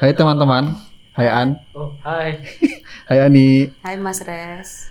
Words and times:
Hai 0.00 0.16
teman-teman. 0.16 0.80
Hai 1.12 1.28
An. 1.28 1.60
Oh, 1.76 1.92
hai. 2.08 2.40
Hai 3.12 3.20
Ani. 3.20 3.68
Hai 3.84 4.00
Mas 4.00 4.24
Res. 4.24 4.88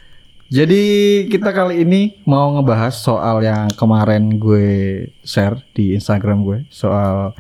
Jadi 0.54 1.26
kita 1.34 1.50
kali 1.50 1.82
ini 1.82 2.22
mau 2.30 2.54
ngebahas 2.54 2.94
soal 2.94 3.42
yang 3.42 3.74
kemarin 3.74 4.38
gue 4.38 5.10
share 5.26 5.66
di 5.74 5.98
Instagram 5.98 6.46
gue 6.46 6.62
soal 6.70 7.34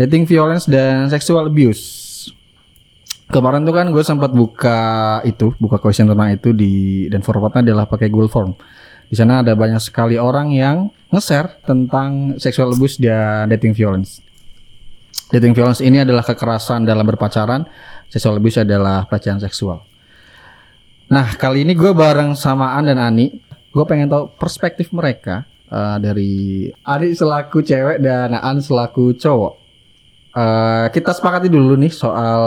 dating 0.00 0.24
violence 0.24 0.64
dan 0.64 1.12
sexual 1.12 1.52
abuse. 1.52 1.84
Kemarin 3.28 3.68
tuh 3.68 3.76
kan 3.76 3.92
gue 3.92 4.00
sempat 4.00 4.32
buka 4.32 4.80
itu, 5.28 5.52
buka 5.60 5.76
question 5.76 6.08
tentang 6.08 6.32
itu 6.32 6.56
di 6.56 7.12
dan 7.12 7.20
formatnya 7.20 7.60
adalah 7.60 7.84
pakai 7.84 8.08
Google 8.08 8.32
Form. 8.32 8.56
Di 9.12 9.20
sana 9.20 9.44
ada 9.44 9.52
banyak 9.52 9.84
sekali 9.84 10.16
orang 10.16 10.48
yang 10.48 10.88
nge-share 11.12 11.60
tentang 11.60 12.40
sexual 12.40 12.72
abuse 12.72 12.96
dan 12.96 13.52
dating 13.52 13.76
violence. 13.76 14.24
Dating 15.26 15.58
violence 15.58 15.82
ini 15.82 15.98
adalah 16.06 16.22
kekerasan 16.22 16.86
dalam 16.86 17.02
berpacaran, 17.02 17.66
sexual 18.06 18.38
abuse 18.38 18.62
adalah 18.62 19.10
pelecehan 19.10 19.42
seksual. 19.42 19.82
Nah, 21.10 21.34
kali 21.34 21.66
ini 21.66 21.74
gue 21.74 21.90
bareng 21.90 22.38
sama 22.38 22.78
An 22.78 22.86
dan 22.86 23.02
Ani. 23.02 23.42
Gue 23.74 23.84
pengen 23.84 24.06
tahu 24.06 24.30
perspektif 24.38 24.94
mereka 24.94 25.42
uh, 25.66 25.98
dari 25.98 26.70
Ani 26.86 27.10
selaku 27.10 27.66
cewek 27.66 27.98
dan 27.98 28.38
An 28.38 28.62
selaku 28.62 29.18
cowok. 29.18 29.54
Uh, 30.36 30.86
kita 30.94 31.10
sepakati 31.10 31.50
dulu 31.50 31.74
nih 31.74 31.90
soal 31.90 32.40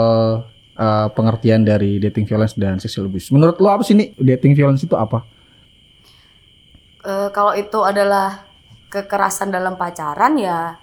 uh, 0.80 1.08
pengertian 1.12 1.68
dari 1.68 2.00
dating 2.00 2.24
violence 2.24 2.56
dan 2.56 2.80
sexual 2.80 3.12
abuse. 3.12 3.28
Menurut 3.28 3.60
lo 3.60 3.68
apa 3.68 3.84
sih 3.84 3.92
nih 3.92 4.16
dating 4.16 4.56
violence 4.56 4.88
itu 4.88 4.96
apa? 4.96 5.20
Uh, 7.04 7.28
kalau 7.28 7.52
itu 7.52 7.76
adalah 7.84 8.48
kekerasan 8.88 9.52
dalam 9.52 9.76
pacaran 9.76 10.34
ya 10.40 10.79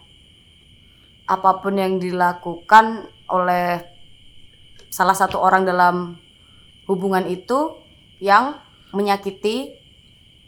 apa 1.28 1.60
pun 1.60 1.76
yang 1.76 2.00
dilakukan 2.00 3.04
oleh 3.28 3.84
salah 4.88 5.14
satu 5.14 5.38
orang 5.38 5.64
dalam 5.64 6.16
hubungan 6.88 7.28
itu 7.28 7.76
yang 8.18 8.56
menyakiti 8.90 9.76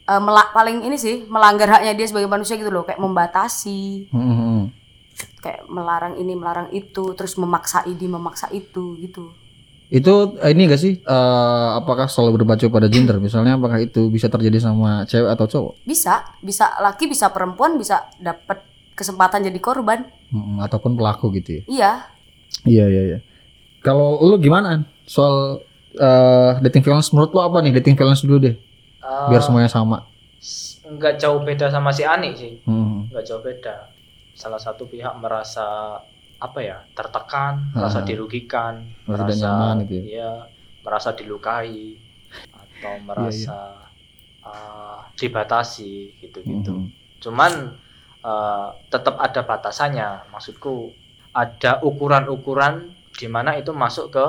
uh, 0.06 0.18
melak 0.18 0.50
paling 0.50 0.82
ini 0.82 0.96
sih 0.96 1.28
melanggar 1.28 1.68
haknya 1.70 1.92
dia 1.94 2.08
sebagai 2.08 2.26
manusia 2.26 2.56
gitu 2.56 2.72
loh 2.72 2.88
kayak 2.88 2.98
membatasi 2.98 4.08
Hmm. 4.10 4.72
kayak 5.38 5.68
melarang 5.68 6.16
ini 6.16 6.32
melarang 6.34 6.72
itu 6.72 7.12
terus 7.12 7.36
memaksa 7.36 7.84
ini 7.84 8.08
memaksa 8.08 8.48
itu 8.50 8.96
gitu 8.98 9.36
Itu 9.90 10.38
eh, 10.38 10.54
ini 10.54 10.70
gak 10.70 10.78
sih? 10.78 11.02
eh, 11.02 11.70
apakah 11.76 12.06
selalu 12.06 12.40
berpacu 12.40 12.70
pada 12.70 12.86
gender? 12.86 13.18
Misalnya 13.18 13.58
apakah 13.58 13.82
itu 13.82 14.06
bisa 14.08 14.30
terjadi 14.30 14.62
sama 14.62 15.02
cewek 15.04 15.34
atau 15.34 15.46
cowok? 15.46 15.74
bisa 15.82 16.24
bisa 16.40 16.78
laki 16.78 17.10
bisa 17.10 17.34
perempuan 17.34 17.74
bisa 17.74 18.06
dapat 18.16 18.62
kesempatan 19.00 19.40
jadi 19.42 19.56
korban 19.58 20.04
Hmm, 20.28 20.60
ataupun 20.60 20.94
pelaku 20.94 21.32
gitu 21.34 21.50
ya? 21.54 21.64
iya 21.66 21.92
Iya 22.62 22.86
iya 22.86 23.04
iya. 23.08 23.20
Kalau 23.80 24.20
lu 24.20 24.36
gimana 24.38 24.68
An? 24.70 24.82
soal 25.06 25.64
eh, 25.92 26.52
dating 26.62 26.84
violence 26.84 27.10
menurut 27.10 27.32
lu 27.32 27.40
apa 27.40 27.58
nih 27.60 27.74
dating 27.74 27.96
violence 27.96 28.22
dulu 28.22 28.38
deh 28.42 28.56
biar 29.00 29.40
Eh, 29.40 29.42
semuanya 29.42 29.70
sama. 29.70 30.06
nggak 30.86 31.18
jauh 31.18 31.40
beda 31.40 31.70
sama 31.70 31.90
si 31.90 32.04
Ani 32.04 32.34
sih. 32.34 32.60
Hmm. 32.64 33.08
Nggak 33.08 33.24
jauh 33.24 33.40
beda. 33.40 33.90
Salah 34.34 34.58
satu 34.58 34.86
pihak 34.86 35.12
merasa 35.16 35.98
apa 36.38 36.60
ya 36.60 36.82
tertekan, 36.92 37.70
merasa 37.72 38.00
Ah. 38.00 38.06
dirugikan, 38.06 38.86
Merasa 39.04 39.24
tidak 39.24 39.36
nyaman 39.40 39.76
gitu 39.84 39.94
ya. 39.94 40.02
iya, 40.04 40.32
merasa 40.82 41.10
dilukai 41.12 41.98
atau 42.50 42.94
merasa 43.02 43.58
uh, 44.42 45.04
dibatasi 45.14 45.94
gitu-gitu. 46.20 46.72
Mhm. 46.72 46.86
Cuman 47.20 47.52
uh, 48.22 48.76
tetap 48.88 49.16
ada 49.18 49.42
batasannya. 49.42 50.30
Maksudku 50.30 50.92
ada 51.32 51.80
ukuran-ukuran 51.80 52.90
di 53.14 53.28
mana 53.28 53.56
itu 53.56 53.70
masuk 53.70 54.10
ke 54.10 54.26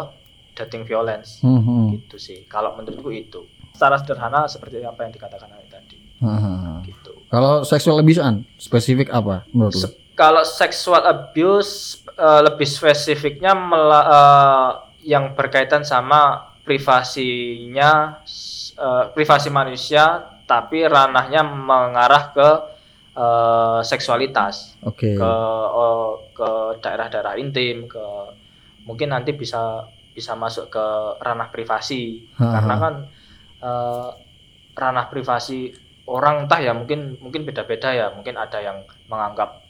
dating 0.55 0.85
violence 0.85 1.41
Mhm. 1.41 1.95
gitu 1.97 2.17
sih. 2.17 2.45
Kalau 2.45 2.75
menurutku 2.75 3.09
itu. 3.09 3.47
Secara 3.73 3.97
sederhana 3.97 4.45
seperti 4.45 4.83
apa 4.83 5.07
yang 5.07 5.13
dikatakan 5.15 5.49
tadi 5.71 5.97
Mhm. 6.21 6.85
gitu. 6.85 7.13
Kalau 7.31 7.65
sexual 7.65 7.97
abuse 7.97 8.21
An, 8.21 8.45
spesifik 8.59 9.09
apa 9.09 9.47
menurut? 9.51 9.73
Se- 9.73 9.97
kalau 10.13 10.45
sexual 10.45 11.01
abuse 11.01 11.97
eh, 12.13 12.41
lebih 12.45 12.69
spesifiknya 12.69 13.57
eh, 13.57 14.71
yang 15.09 15.33
berkaitan 15.33 15.81
sama 15.81 16.53
privasinya 16.61 18.21
eh, 18.77 19.05
privasi 19.13 19.49
manusia 19.49 20.29
tapi 20.45 20.85
ranahnya 20.85 21.41
mengarah 21.41 22.35
ke 22.35 22.49
eh, 23.21 23.81
seksualitas 23.85 24.81
Oke. 24.83 25.13
ke 25.13 25.33
eh, 25.77 26.11
ke 26.33 26.51
daerah-daerah 26.81 27.37
intim 27.37 27.85
ke 27.87 28.05
mungkin 28.89 29.13
nanti 29.13 29.37
bisa 29.37 29.85
bisa 30.11 30.33
masuk 30.35 30.69
ke 30.69 30.87
ranah 31.21 31.49
privasi 31.49 32.25
Ha, 32.35 32.45
karena 32.57 32.75
kan 32.77 32.95
eh, 33.61 34.09
ranah 34.75 35.07
privasi 35.07 35.71
orang 36.09 36.49
entah 36.49 36.59
ya 36.59 36.73
mungkin 36.73 37.21
mungkin 37.21 37.45
beda-beda 37.45 37.93
ya 37.93 38.07
mungkin 38.11 38.35
ada 38.35 38.59
yang 38.59 38.79
menganggap 39.07 39.61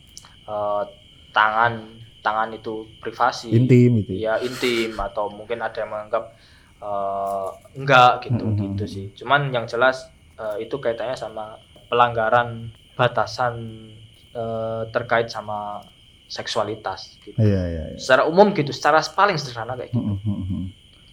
eh, 0.47 0.83
tangan 1.31 1.72
tangan 2.21 2.53
itu 2.53 2.84
privasi 3.00 3.49
intim 3.50 4.05
gitu. 4.05 4.12
ya 4.15 4.37
intim 4.39 4.93
atau 4.94 5.28
mungkin 5.28 5.59
ada 5.59 5.81
yang 5.81 5.91
menganggap 5.91 6.25
eh, 6.81 7.49
enggak 7.77 8.12
gitu 8.25 8.44
Mhm. 8.47 8.56
gitu 8.62 8.84
sih 8.87 9.06
cuman 9.16 9.50
yang 9.50 9.66
jelas 9.66 10.09
eh, 10.37 10.65
itu 10.65 10.77
kaitannya 10.78 11.16
sama 11.16 11.56
pelanggaran 11.91 12.71
batasan 13.00 13.55
eh, 14.31 14.83
terkait 14.91 15.27
sama 15.27 15.81
seksualitas 16.28 17.19
gitu 17.19 17.34
Iya 17.34 17.62
iya. 17.66 17.84
iya. 17.91 17.99
secara 17.99 18.22
umum 18.25 18.53
gitu 18.53 18.71
secara 18.71 19.00
paling 19.03 19.34
sederhana 19.34 19.75
kayak 19.75 19.91
gitu 19.91 19.99
Mhm, 19.99 20.21
mhm. 20.22 20.61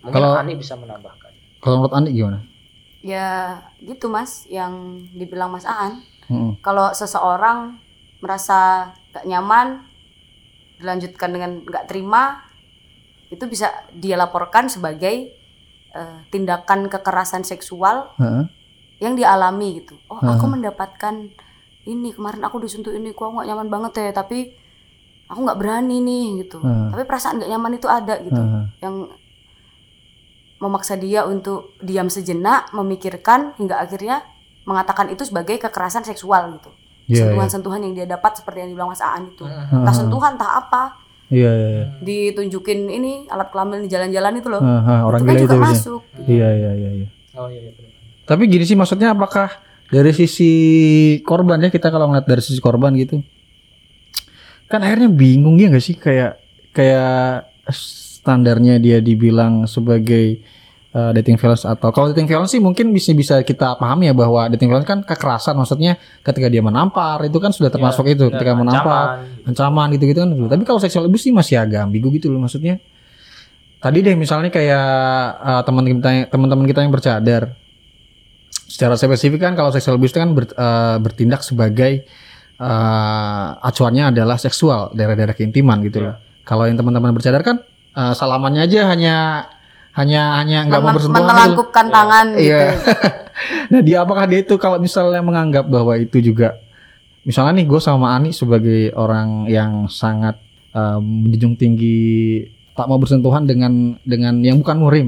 mungkin 0.03 0.13
Kalau- 0.13 0.35
Ani 0.35 0.53
bisa 0.53 0.75
menambahkan 0.75 1.31
Kalau 1.57 1.81
menurut 1.81 1.95
Andi 1.95 2.11
gimana? 2.13 2.39
ya 2.99 3.29
gitu 3.79 4.05
mas 4.07 4.45
yang 4.47 4.73
dibilang 5.09 5.49
mas 5.49 5.63
Aan 5.63 6.03
Mhm. 6.27 6.59
kalau 6.59 6.91
seseorang 6.91 7.79
merasa 8.19 8.91
gak 9.09 9.23
nyaman 9.23 9.87
dilanjutkan 10.75 11.29
dengan 11.29 11.51
gak 11.63 11.87
terima 11.87 12.43
itu 13.27 13.41
bisa 13.45 13.67
dia 13.91 14.13
laporkan 14.15 14.67
sebagai 14.67 15.33
eh, 15.89 16.17
tindakan 16.27 16.85
kekerasan 16.85 17.41
seksual 17.41 18.13
Heeh. 18.15 18.45
yang 18.99 19.15
dialami 19.15 19.81
gitu 19.81 19.97
oh 20.05 20.19
aku 20.19 20.45
Aha. 20.45 20.53
mendapatkan 20.53 21.15
ini 21.87 22.11
kemarin 22.11 22.43
aku 22.43 22.59
disentuh 22.59 22.91
ini 22.91 23.15
kok 23.15 23.31
aku 23.31 23.39
gak 23.39 23.47
nyaman 23.47 23.67
banget 23.71 23.91
ya 24.03 24.11
tapi 24.11 24.51
aku 25.31 25.39
nggak 25.43 25.59
berani 25.59 26.03
nih 26.03 26.25
gitu 26.43 26.59
Aha. 26.59 26.91
tapi 26.91 27.03
perasaan 27.07 27.39
gak 27.39 27.51
nyaman 27.51 27.79
itu 27.79 27.87
ada 27.87 28.15
gitu 28.19 28.37
Heeh. 28.39 28.63
yang 28.83 28.95
memaksa 30.57 30.97
dia 30.97 31.25
untuk 31.25 31.77
diam 31.81 32.09
sejenak, 32.09 32.73
memikirkan 32.73 33.53
hingga 33.61 33.77
akhirnya 33.77 34.25
mengatakan 34.65 35.07
itu 35.13 35.23
sebagai 35.23 35.61
kekerasan 35.61 36.03
seksual 36.03 36.57
gitu. 36.57 36.69
Iya, 37.07 37.13
iya. 37.13 37.19
Sentuhan-sentuhan 37.23 37.79
yang 37.87 37.93
dia 37.95 38.07
dapat 38.09 38.41
seperti 38.41 38.65
yang 38.65 38.69
dibilang 38.73 38.91
Mas 38.91 38.99
Aan 38.99 39.31
itu. 39.31 39.45
Mhm. 39.45 39.85
Entah 39.85 39.95
sentuhan, 39.95 40.31
entah 40.35 40.59
apa. 40.59 40.97
Iya 41.29 41.51
iya. 41.53 41.67
iya. 41.71 41.85
Ditunjukin 42.03 42.89
ini 42.89 43.29
alat 43.31 43.53
kelamin 43.53 43.85
di 43.85 43.89
jalan-jalan 43.91 44.33
itu 44.41 44.47
loh. 44.49 44.61
Heeh, 44.63 44.99
orang 45.05 45.19
itu 45.23 45.27
kan 45.27 45.35
gila 45.35 45.43
juga 45.45 45.55
itu. 45.55 45.63
masuk. 45.63 46.01
Iya 46.25 46.49
iya 46.51 46.71
iya 46.73 46.89
iya. 47.03 47.07
oh 47.37 47.47
iya, 47.47 47.61
iya. 47.69 47.87
Tapi 48.27 48.43
gini 48.49 48.65
sih 48.67 48.75
maksudnya 48.75 49.15
apakah 49.15 49.47
dari 49.87 50.11
sisi 50.11 50.51
korban 51.23 51.63
ya 51.63 51.69
kita 51.71 51.87
kalau 51.87 52.11
ngeliat 52.11 52.27
dari 52.27 52.43
sisi 52.43 52.59
korban 52.59 52.91
gitu. 52.99 53.23
Kan 54.67 54.83
akhirnya 54.83 55.07
bingung 55.07 55.55
ya 55.55 55.71
gak 55.71 55.83
sih? 55.83 55.95
Kayak 55.95 56.43
kayak 56.75 57.47
standarnya 57.71 58.83
dia 58.83 58.99
dibilang 58.99 59.63
sebagai 59.63 60.43
uh, 60.91 61.15
dating 61.15 61.39
violence 61.39 61.63
atau 61.63 61.95
kalau 61.95 62.11
dating 62.11 62.27
violence 62.27 62.51
sih 62.51 62.59
mungkin 62.59 62.91
bisa 62.91 63.15
bisa 63.15 63.39
kita 63.47 63.79
pahami 63.79 64.11
ya 64.11 64.13
bahwa 64.13 64.51
dating 64.51 64.67
violence 64.67 64.91
kan 64.91 64.99
kekerasan. 65.07 65.55
Maksudnya 65.55 65.95
ketika 66.19 66.51
dia 66.51 66.59
menampar 66.59 67.23
itu 67.23 67.39
kan 67.39 67.55
sudah 67.55 67.71
termasuk 67.71 68.11
itu. 68.11 68.27
Ya, 68.27 68.35
ketika 68.35 68.51
dan 68.51 68.59
menampar 68.59 69.23
ancaman. 69.23 69.47
ancaman 69.47 69.87
gitu-gitu 69.95 70.19
kan. 70.19 70.29
Tapi 70.35 70.63
kalau 70.67 70.79
sexual 70.83 71.07
abuse 71.07 71.23
sih 71.23 71.31
masih 71.31 71.63
agak 71.63 71.87
ambigu 71.87 72.11
gitu 72.11 72.27
loh 72.27 72.43
maksudnya. 72.43 72.83
Tadi 73.79 74.03
deh 74.03 74.19
misalnya 74.19 74.51
kayak 74.51 74.87
uh, 75.39 75.61
teman 75.63 75.87
kita 75.87 76.27
teman-teman 76.27 76.65
kita 76.67 76.83
yang 76.83 76.91
bercadar 76.91 77.55
secara 78.67 78.99
spesifik 78.99 79.39
kan 79.47 79.55
kalau 79.55 79.71
sexual 79.71 79.95
abuse 79.95 80.11
itu 80.11 80.19
kan 80.19 80.31
ber- 80.35 80.55
uh, 80.59 80.99
bertindak 80.99 81.41
sebagai 81.41 82.03
uh, 82.59 83.57
acuannya 83.63 84.11
adalah 84.11 84.35
seksual 84.35 84.91
daerah-daerah 84.91 85.33
keintiman 85.33 85.79
gitu 85.87 86.03
loh 86.03 86.15
kalau 86.43 86.67
yang 86.67 86.75
teman-teman 86.75 87.15
bercadar 87.15 87.43
kan 87.43 87.63
uh, 87.95 88.13
salamannya 88.13 88.67
aja 88.67 88.91
hanya 88.91 89.15
hanya 89.97 90.37
hanya 90.37 90.57
nggak 90.69 90.81
mau 90.85 90.93
bersentuhan 90.93 91.17
gitu 91.17 91.25
loh. 91.25 91.33
Menelangkupkan 91.33 91.85
tangan 91.89 92.25
gitu. 92.37 92.45
Iya. 92.53 92.61
nah 93.73 93.81
dia 93.81 93.97
apakah 94.05 94.25
dia 94.29 94.39
itu 94.45 94.55
kalau 94.61 94.77
misalnya 94.77 95.21
menganggap 95.25 95.65
bahwa 95.65 95.97
itu 95.97 96.21
juga 96.21 96.61
misalnya 97.25 97.59
nih 97.59 97.65
gue 97.65 97.81
sama 97.81 98.13
Ani 98.13 98.29
sebagai 98.29 98.93
orang 98.93 99.49
yang 99.49 99.89
sangat 99.89 100.37
uh, 100.77 101.01
menjunjung 101.01 101.57
tinggi 101.57 101.99
tak 102.77 102.85
mau 102.85 103.01
bersentuhan 103.01 103.49
dengan 103.49 103.97
dengan 104.05 104.37
yang 104.45 104.61
bukan 104.61 104.77
murim. 104.77 105.07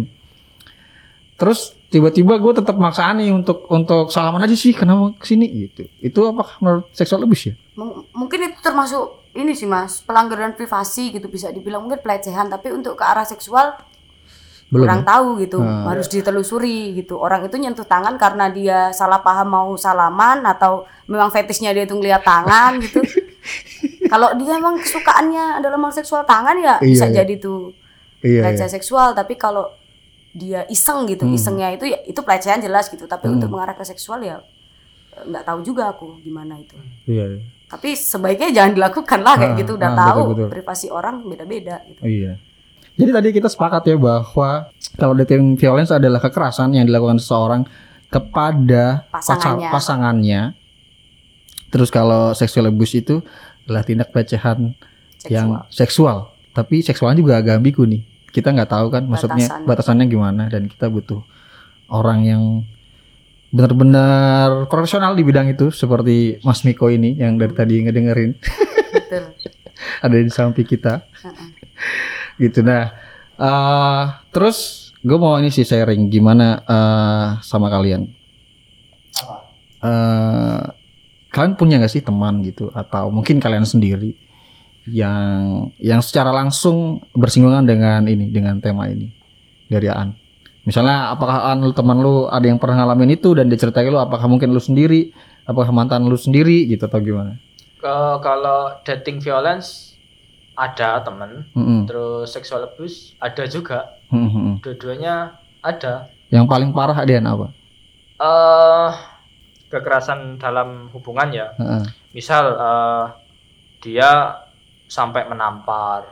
Terus 1.37 1.78
tiba-tiba 1.89 2.37
gue 2.37 2.53
tetap 2.55 2.75
maksa 2.75 3.03
Ani 3.03 3.29
untuk 3.29 3.65
untuk 3.67 4.07
salaman 4.07 4.41
aja 4.41 4.53
sih 4.53 4.71
kenapa 4.71 5.13
ke 5.15 5.25
sini 5.27 5.45
gitu. 5.65 5.89
Itu 5.99 6.19
apakah 6.25 6.55
menurut 6.59 6.85
seksual 6.91 7.21
abuse 7.21 7.45
ya? 7.47 7.53
Mung- 7.73 8.05
mungkin 8.11 8.45
itu 8.45 8.57
termasuk 8.59 9.03
ini 9.31 9.51
sih 9.51 9.65
mas 9.65 9.99
pelanggaran 9.99 10.53
privasi 10.53 11.09
gitu 11.11 11.27
bisa 11.27 11.49
dibilang 11.49 11.81
mungkin 11.81 11.97
pelecehan 11.97 12.47
tapi 12.47 12.69
untuk 12.69 12.93
ke 12.93 13.03
arah 13.03 13.23
seksual 13.23 13.77
Belum. 14.67 14.85
kurang 14.85 15.01
tahu 15.01 15.27
gitu 15.39 15.57
Hmm. 15.57 15.85
harus 15.85 16.05
ditelusuri 16.07 16.93
gitu 16.95 17.15
orang 17.15 17.41
itu 17.43 17.55
nyentuh 17.55 17.83
tangan 17.83 18.13
karena 18.15 18.49
dia 18.49 18.89
salah 18.91 19.17
paham 19.19 19.47
mau 19.47 19.69
salaman 19.75 20.41
atau 20.43 20.81
memang 21.05 21.29
fetishnya 21.29 21.71
dia 21.71 21.85
tuh 21.85 21.97
ngeliat 21.97 22.21
tangan 22.21 22.77
gitu 22.79 23.01
kalau 24.11 24.33
dia 24.35 24.53
emang 24.55 24.77
kesukaannya 24.77 25.57
adalah 25.57 25.77
mau 25.77 25.89
seksual 25.89 26.21
tangan 26.23 26.53
ya 26.55 26.75
Iya, 26.77 26.85
bisa 26.87 27.05
iya. 27.07 27.15
jadi 27.15 27.33
tuh 27.39 27.73
Iya, 28.19 28.29
iya. 28.29 28.41
pelecehan 28.43 28.69
seksual 28.71 29.13
tapi 29.13 29.33
kalau 29.35 29.69
dia 30.31 30.63
iseng 30.67 31.05
gitu 31.05 31.23
Hmm. 31.23 31.33
isengnya 31.33 31.69
itu 31.71 31.85
ya 31.85 31.99
itu 32.03 32.19
pelecehan 32.19 32.59
jelas 32.59 32.85
gitu 32.85 33.03
tapi 33.03 33.27
untuk 33.27 33.49
mengarah 33.49 33.73
ke 33.73 33.83
seksual 33.83 34.19
ya 34.19 34.37
eh, 35.11 35.23
nggak 35.23 35.43
tahu 35.43 35.59
juga 35.61 35.89
aku 35.89 36.19
gimana 36.19 36.55
itu 36.55 36.77
Iya, 37.05 37.25
iya. 37.31 37.41
tapi 37.65 37.93
sebaiknya 37.93 38.49
jangan 38.51 38.71
dilakukan 38.73 39.19
lah 39.19 39.35
kayak 39.35 39.53
Ah, 39.53 39.57
gitu 39.57 39.71
udah 39.73 39.89
ah, 39.89 39.97
tahu 39.97 40.21
betul, 40.23 40.33
betul. 40.35 40.49
privasi 40.51 40.87
orang 40.87 41.15
beda-beda 41.23 41.81
gitu 41.85 42.01
iya. 42.03 42.33
Jadi 42.93 43.11
tadi 43.11 43.29
kita 43.31 43.47
sepakat 43.47 43.83
ya 43.85 43.95
bahwa 43.95 44.67
kalau 44.93 45.15
dating 45.15 45.55
violence 45.55 45.87
adalah 45.89 46.19
kekerasan 46.19 46.73
yang 46.73 46.83
dilakukan 46.83 47.15
seseorang 47.15 47.63
kepada 48.09 49.07
Pasangannya. 49.07 49.69
pasangannya. 49.71 50.41
Terus 51.69 51.87
kalau 51.87 52.33
sexual 52.33 52.67
abuse 52.67 52.97
itu 52.97 53.23
adalah 53.63 53.83
tindak 53.83 54.09
pelecehan 54.09 54.75
seksual 55.15 55.31
yang 55.31 55.47
seksual. 55.69 56.17
Tapi 56.51 56.81
seksualnya 56.81 57.15
juga 57.15 57.37
agak 57.37 57.57
ambigu 57.57 57.85
nih. 57.85 58.03
Kita 58.29 58.53
nggak 58.53 58.69
tahu 58.69 58.87
kan 58.93 59.03
maksudnya 59.09 59.47
Batasan. 59.49 59.65
batasannya 59.65 60.05
gimana 60.05 60.43
dan 60.47 60.69
kita 60.69 60.85
butuh 60.87 61.21
orang 61.89 62.19
yang 62.23 62.43
benar-benar 63.49 64.69
profesional 64.69 65.17
di 65.17 65.25
bidang 65.25 65.49
itu 65.49 65.73
seperti 65.73 66.37
Mas 66.45 66.61
Miko 66.61 66.85
ini 66.87 67.17
yang 67.17 67.41
dari 67.41 67.53
tadi 67.57 67.81
ngedengerin. 67.81 68.37
Betul. 68.93 69.33
Ada 70.05 70.15
di 70.21 70.29
samping 70.29 70.67
kita. 70.69 71.01
Heeh. 71.25 71.49
gitu. 72.37 72.61
Nah 72.61 72.93
eh 73.39 74.03
terus 74.29 74.89
gue 75.01 75.17
mau 75.17 75.39
ini 75.39 75.49
sih 75.49 75.65
sharing 75.65 76.11
gimana 76.13 76.61
eh 76.61 77.27
sama 77.41 77.73
kalian. 77.73 78.05
Eh 79.81 80.61
kalian 81.29 81.53
punya 81.57 81.81
nggak 81.81 81.89
sih 81.89 82.05
teman 82.05 82.45
gitu? 82.45 82.69
Atau 82.69 83.09
mungkin 83.09 83.41
kalian 83.41 83.65
sendiri 83.65 84.13
yang 84.91 85.69
yang 85.79 86.01
secara 86.01 86.33
langsung 86.33 87.03
bersinggungan 87.13 87.65
dengan 87.65 88.05
ini 88.09 88.29
dengan 88.33 88.57
tema 88.59 88.89
ini 88.89 89.09
dari 89.69 89.87
Aan 89.89 90.13
misalnya 90.65 91.13
apakah 91.13 91.49
Aan 91.53 91.63
teman 91.73 92.01
lu 92.01 92.27
ada 92.27 92.45
yang 92.45 92.57
pernah 92.57 92.83
ngalamin 92.85 93.15
itu 93.15 93.33
dan 93.37 93.47
dia 93.47 93.57
ceritain 93.57 93.89
lu 93.89 94.01
apakah 94.01 94.25
mungkin 94.25 94.51
lu 94.51 94.61
sendiri 94.61 95.13
apakah 95.45 95.69
mantan 95.69 96.05
lu 96.09 96.17
sendiri 96.17 96.65
gitu 96.67 96.85
atau 96.85 97.01
gimana 97.01 97.37
Eh, 97.79 98.15
kalau 98.19 98.75
dating 98.83 99.23
violence 99.23 99.95
ada 100.59 100.99
temen, 100.99 101.47
Mm-mm. 101.55 101.87
terus 101.87 102.35
sexual 102.35 102.67
abuse 102.67 103.15
ada 103.23 103.47
juga. 103.47 103.95
Mm-mm. 104.11 104.59
Dua-duanya 104.59 105.39
ada. 105.63 106.11
yang 106.29 106.45
paling 106.45 106.69
parah 106.69 106.93
Dian 107.09 107.25
apa 107.25 107.49
eh 108.21 108.91
kekerasan 109.71 110.37
dalam 110.37 110.91
hubungan 110.93 111.31
ya. 111.33 111.47
Heeh. 111.57 111.83
Misal 112.13 112.53
eh, 112.53 113.05
dia 113.79 114.35
sampai 114.97 115.23
menampar, 115.31 116.03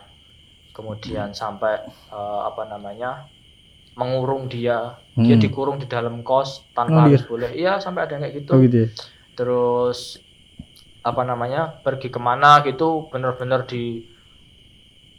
kemudian 0.75 1.29
sampai 1.41 1.73
eh, 2.15 2.41
apa 2.49 2.63
namanya 2.71 3.27
mengurung 3.99 4.43
dia, 4.53 4.79
dia 5.25 5.35
Hmm. 5.35 5.41
dikurung 5.43 5.77
di 5.83 5.87
dalam 5.95 6.15
kos 6.27 6.49
Oh, 6.89 6.93
tanpa 6.93 6.99
iya. 7.05 7.17
harus 7.17 7.23
boleh. 7.29 7.49
Iya 7.61 7.71
sampai 7.85 8.01
ada 8.05 8.13
yang 8.15 8.23
kayak 8.25 8.37
gitu. 8.43 8.53
oh 8.53 8.57
gitu 8.63 8.77
ya 8.83 8.87
Terus 9.37 9.99
apa 11.09 11.21
namanya 11.29 11.59
pergi 11.85 12.07
ke 12.15 12.19
mana 12.27 12.49
gitu, 12.67 13.09
bener-bener 13.11 13.61
di 13.71 13.77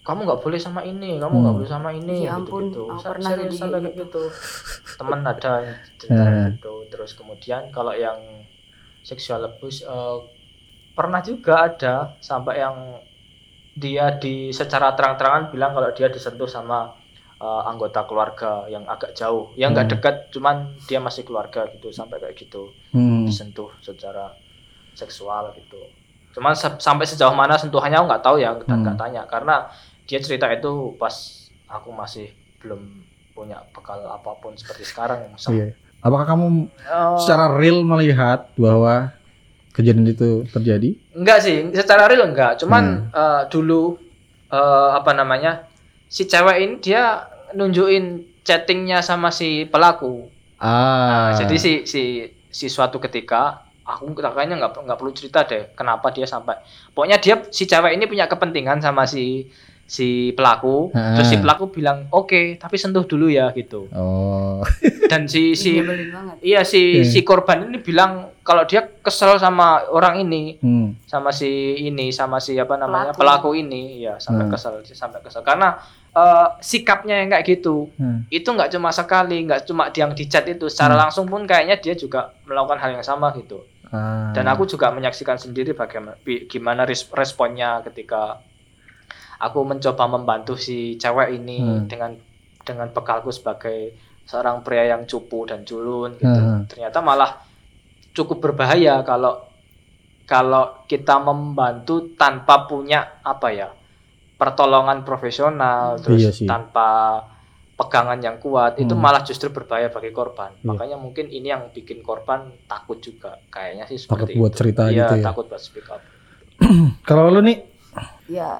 kamu 0.06 0.20
nggak 0.26 0.42
boleh 0.44 0.60
sama 0.66 0.80
ini, 0.92 1.06
kamu 1.22 1.34
nggak 1.42 1.54
Hmm. 1.54 1.58
boleh 1.58 1.70
sama 1.74 1.90
ini, 2.00 2.12
Ya 2.24 2.30
gitu 2.38 2.50
ampun, 2.50 2.62
gitu. 2.62 2.78
aku 2.90 3.02
Sa- 3.02 3.10
pernah 3.10 3.30
serius 3.30 3.54
jadi 3.54 3.60
sampai 3.60 3.78
kayak 3.84 3.96
gitu. 4.02 4.18
Temen 4.98 5.20
ada 5.32 5.52
cerita 6.00 6.24
gitu. 6.44 6.72
Terus 6.90 7.10
kemudian 7.18 7.62
kalau 7.76 7.94
yang 8.06 8.20
seksual 9.08 9.42
abuse 9.50 9.80
eh, 9.86 10.18
pernah 10.96 11.20
juga 11.30 11.52
ada 11.68 11.94
sampai 12.28 12.54
yang 12.64 12.76
dia 13.78 14.10
di 14.12 14.50
secara 14.50 14.92
terang-terangan 14.92 15.48
bilang 15.48 15.72
kalau 15.72 15.90
dia 15.90 16.08
disentuh 16.08 16.46
sama 16.46 16.92
eh, 17.38 17.62
anggota 17.64 18.02
keluarga 18.02 18.66
yang 18.66 18.82
agak 18.84 19.14
jauh, 19.14 19.54
yang 19.54 19.70
nggak 19.70 19.86
Hmm. 19.86 19.94
dekat, 19.94 20.16
cuman 20.28 20.56
dia 20.84 20.98
masih 20.98 21.22
keluarga 21.22 21.70
gitu 21.70 21.86
sampai 21.88 22.18
kayak 22.18 22.34
gitu 22.36 22.74
Hmm. 22.90 23.22
disentuh 23.24 23.70
secara 23.78 24.34
seksual 24.92 25.54
gitu. 25.54 25.78
Cuman 26.34 26.52
se- 26.52 26.78
sampai 26.78 27.06
sejauh 27.06 27.30
mana 27.32 27.54
sentuhannya 27.54 27.94
aku 27.94 28.06
nggak 28.06 28.24
tahu 28.24 28.36
ya, 28.38 28.58
dan 28.58 28.82
nggak 28.82 28.90
Hmm. 28.90 29.02
tanya 29.06 29.22
karena 29.24 29.70
dia 30.02 30.18
cerita 30.18 30.50
itu 30.50 30.98
pas 30.98 31.14
aku 31.68 31.94
masih 31.94 32.26
belum 32.58 33.06
punya 33.30 33.62
bekal 33.70 34.02
apa 34.02 34.34
pun 34.36 34.58
seperti 34.58 34.82
sekarang. 34.82 35.30
Iya. 35.46 35.78
Apakah 35.98 36.26
kamu 36.28 36.66
Eh, 36.66 37.16
secara 37.18 37.54
real 37.54 37.82
melihat 37.82 38.50
bahwa 38.54 39.14
kejadian 39.78 40.10
itu 40.10 40.42
terjadi? 40.48 40.90
enggak 41.14 41.38
sih, 41.38 41.70
secara 41.72 42.04
real 42.04 42.26
enggak. 42.26 42.58
Hmm. 42.58 42.60
Cuman 42.60 42.84
eh, 43.08 43.42
dulu 43.46 43.94
eh, 44.48 44.90
apa 44.92 45.14
namanya 45.14 45.64
si 46.04 46.24
cewek 46.24 46.56
ini 46.58 46.74
dia 46.78 47.22
nunjukin 47.52 48.04
chattingnya 48.42 48.98
sama 49.00 49.30
si 49.30 49.64
pelaku. 49.64 50.26
Ah. 50.58 51.30
Nah, 51.30 51.38
jadi 51.38 51.56
si 51.56 51.72
si 51.84 52.02
si 52.48 52.66
suatu 52.66 52.98
ketika 52.98 53.62
aku 53.84 54.12
kayaknya 54.12 54.58
nggak 54.58 54.84
nggak 54.84 54.98
perlu 54.98 55.12
cerita 55.12 55.44
deh 55.44 55.72
kenapa 55.72 56.10
dia 56.10 56.24
sampai 56.24 56.60
pokoknya 56.92 57.16
dia 57.16 57.40
si 57.48 57.64
cewek 57.64 57.96
ini 57.96 58.04
punya 58.04 58.28
kepentingan 58.28 58.80
sama 58.80 59.08
si 59.08 59.48
si 59.84 60.32
pelaku 60.32 60.92
Ah. 60.92 61.16
terus 61.16 61.32
si 61.32 61.40
pelaku 61.40 61.72
bilang 61.72 62.04
oke 62.10 62.60
tapi 62.60 62.76
sentuh 62.76 63.08
dulu 63.08 63.32
ya 63.32 63.48
gitu 63.56 63.88
Oh. 63.96 64.60
dan 65.08 65.24
si 65.24 65.56
si 65.56 65.80
iya 66.42 66.60
si 66.62 67.00
Iya. 67.00 67.04
si 67.06 67.24
korban 67.24 67.64
ini 67.64 67.80
bilang 67.80 68.28
kalau 68.48 68.64
dia 68.64 68.80
kesel 68.98 69.36
sama 69.36 69.84
orang 69.86 70.24
ini 70.24 70.56
Hmm. 70.56 70.96
sama 71.04 71.28
si 71.28 71.44
ini 71.78 72.08
sama 72.08 72.40
si 72.40 72.56
apa 72.56 72.74
namanya 72.74 73.12
Pelaku. 73.12 73.52
pelaku, 73.52 73.60
ini 73.60 74.00
ya 74.00 74.16
sampai 74.16 74.48
Hmm. 74.48 74.52
kesel 74.52 74.80
dia 74.80 74.96
sampai 74.96 75.20
kesel 75.20 75.44
karena 75.44 75.76
eh, 76.10 76.48
sikapnya 76.58 77.20
yang 77.20 77.28
kayak 77.28 77.44
gitu 77.46 77.92
Hmm. 77.94 78.24
itu 78.28 78.48
nggak 78.48 78.72
cuma 78.72 78.88
sekali 78.90 79.44
nggak 79.44 79.62
cuma 79.62 79.92
yang 79.92 80.10
di 80.10 80.24
chat 80.24 80.48
itu 80.48 80.66
secara 80.66 80.96
Hmm. 80.96 81.02
langsung 81.04 81.28
pun 81.28 81.44
kayaknya 81.44 81.76
dia 81.76 81.92
juga 81.94 82.32
melakukan 82.42 82.80
hal 82.80 82.90
yang 82.90 83.04
sama 83.04 83.30
gitu 83.34 83.60
Ah. 83.88 84.32
dan 84.32 84.44
aku 84.44 84.64
juga 84.64 84.88
menyaksikan 84.88 85.36
sendiri 85.36 85.72
bagaimana 85.72 86.16
gimana 86.24 86.82
res- 86.82 87.08
responnya 87.10 87.80
ketika 87.82 88.40
aku 89.38 89.62
mencoba 89.62 90.04
membantu 90.08 90.56
si 90.56 90.96
cewek 90.96 91.36
ini 91.36 91.60
Hmm. 91.60 91.84
dengan 91.86 92.10
dengan 92.60 92.88
bekalku 92.88 93.30
sebagai 93.30 93.94
seorang 94.24 94.60
pria 94.60 94.84
yang 94.88 95.04
cupu 95.04 95.44
dan 95.44 95.62
culun 95.62 96.16
gitu 96.16 96.28
Hmm. 96.34 96.66
ternyata 96.66 96.98
malah 96.98 97.38
cukup 98.12 98.38
berbahaya 98.42 99.00
kalau 99.02 99.44
kalau 100.24 100.84
kita 100.84 101.16
membantu 101.18 102.12
tanpa 102.14 102.64
punya 102.64 103.20
apa 103.22 103.48
ya 103.48 103.68
pertolongan 104.34 105.02
profesional 105.02 105.96
terus 105.96 106.20
Iya 106.20 106.30
sih. 106.30 106.46
tanpa 106.46 107.20
pegangan 107.74 108.18
yang 108.18 108.36
kuat 108.36 108.74
itu 108.76 108.90
Hmm. 108.90 109.00
malah 109.00 109.22
justru 109.22 109.48
berbahaya 109.48 109.88
bagi 109.88 110.10
korban 110.10 110.50
Iya. 110.52 110.66
makanya 110.66 110.96
mungkin 110.96 111.26
ini 111.26 111.48
yang 111.48 111.70
bikin 111.70 112.02
korban 112.02 112.50
takut 112.66 112.98
juga 112.98 113.38
kayaknya 113.48 113.86
sih 113.86 113.98
Takut 114.00 114.26
seperti 114.26 114.32
buat 114.34 114.50
itu. 114.50 114.58
cerita 114.58 114.82
Iya, 114.84 114.94
gitu 115.00 115.14
ya. 115.16 115.24
takut 115.24 115.44
buat 115.46 115.62
speak 115.62 115.88
up 115.88 116.02
Kalau 117.08 117.30
lu 117.30 117.40
nih, 117.40 117.62
ya 118.26 118.58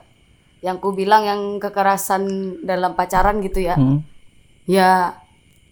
yang 0.59 0.79
ku 0.79 0.91
bilang 0.91 1.23
yang 1.23 1.41
kekerasan 1.57 2.23
dalam 2.63 2.95
pacaran 2.95 3.39
gitu 3.39 3.59
ya 3.61 3.75
hmm. 3.75 3.99
ya 4.65 5.15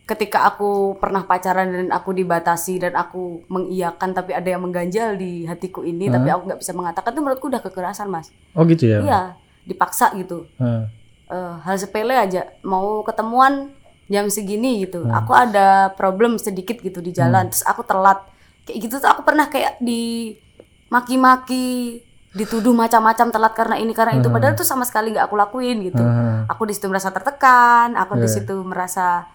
ketika 0.06 0.46
aku 0.46 0.94
pernah 1.02 1.26
pacaran 1.26 1.66
dan 1.66 1.88
aku 1.90 2.14
dibatasi 2.14 2.78
dan 2.78 2.94
aku 2.94 3.42
mengiyakan 3.50 4.14
tapi 4.14 4.38
ada 4.38 4.46
yang 4.46 4.62
mengganjal 4.62 5.18
di 5.18 5.42
hatiku 5.44 5.82
ini 5.82 6.06
tapi 6.06 6.30
aku 6.30 6.46
nggak 6.46 6.60
bisa 6.62 6.70
mengatakan 6.70 7.10
itu 7.10 7.20
menurutku 7.26 7.50
udah 7.50 7.58
kekerasan 7.58 8.06
mas. 8.06 8.30
Oh 8.54 8.62
gitu 8.62 8.86
ya? 8.86 9.02
iya 9.02 9.20
dipaksa 9.66 10.14
gitu. 10.14 10.46
Ah. 10.62 10.86
Eh, 11.26 11.54
hal 11.66 11.74
sepele 11.74 12.14
aja. 12.14 12.46
Mau 12.62 13.02
ketemuan 13.02 13.74
jam 14.06 14.30
segini 14.30 14.86
gitu. 14.86 15.02
Aku 15.10 15.34
ada 15.34 15.90
problem 15.98 16.38
sedikit 16.38 16.78
gitu 16.78 17.02
di 17.02 17.10
jalan. 17.10 17.50
Terus 17.50 17.66
aku 17.66 17.82
telat. 17.82 18.22
Kayak 18.62 18.78
gitu 18.86 18.94
tuh 19.02 19.10
aku 19.10 19.26
pernah 19.26 19.50
kayak 19.50 19.82
di 19.82 20.38
maki-maki 20.86 21.98
dituduh 22.30 22.70
macam-macam 22.70 23.34
telat 23.34 23.52
karena 23.58 23.76
ini 23.82 23.90
karena 23.90 24.22
itu. 24.22 24.30
Padahal 24.30 24.54
tuh 24.54 24.62
sama 24.62 24.86
sekali 24.86 25.10
nggak 25.10 25.26
aku 25.26 25.34
lakuin 25.34 25.82
gitu. 25.82 25.98
Ah. 25.98 26.46
aku 26.46 26.62
di 26.62 26.78
situ 26.78 26.86
merasa 26.86 27.10
tertekan 27.10 27.98
aku 27.98 28.22
di 28.22 28.30
Iya. 28.30 28.34
situ 28.38 28.54
merasa 28.62 29.26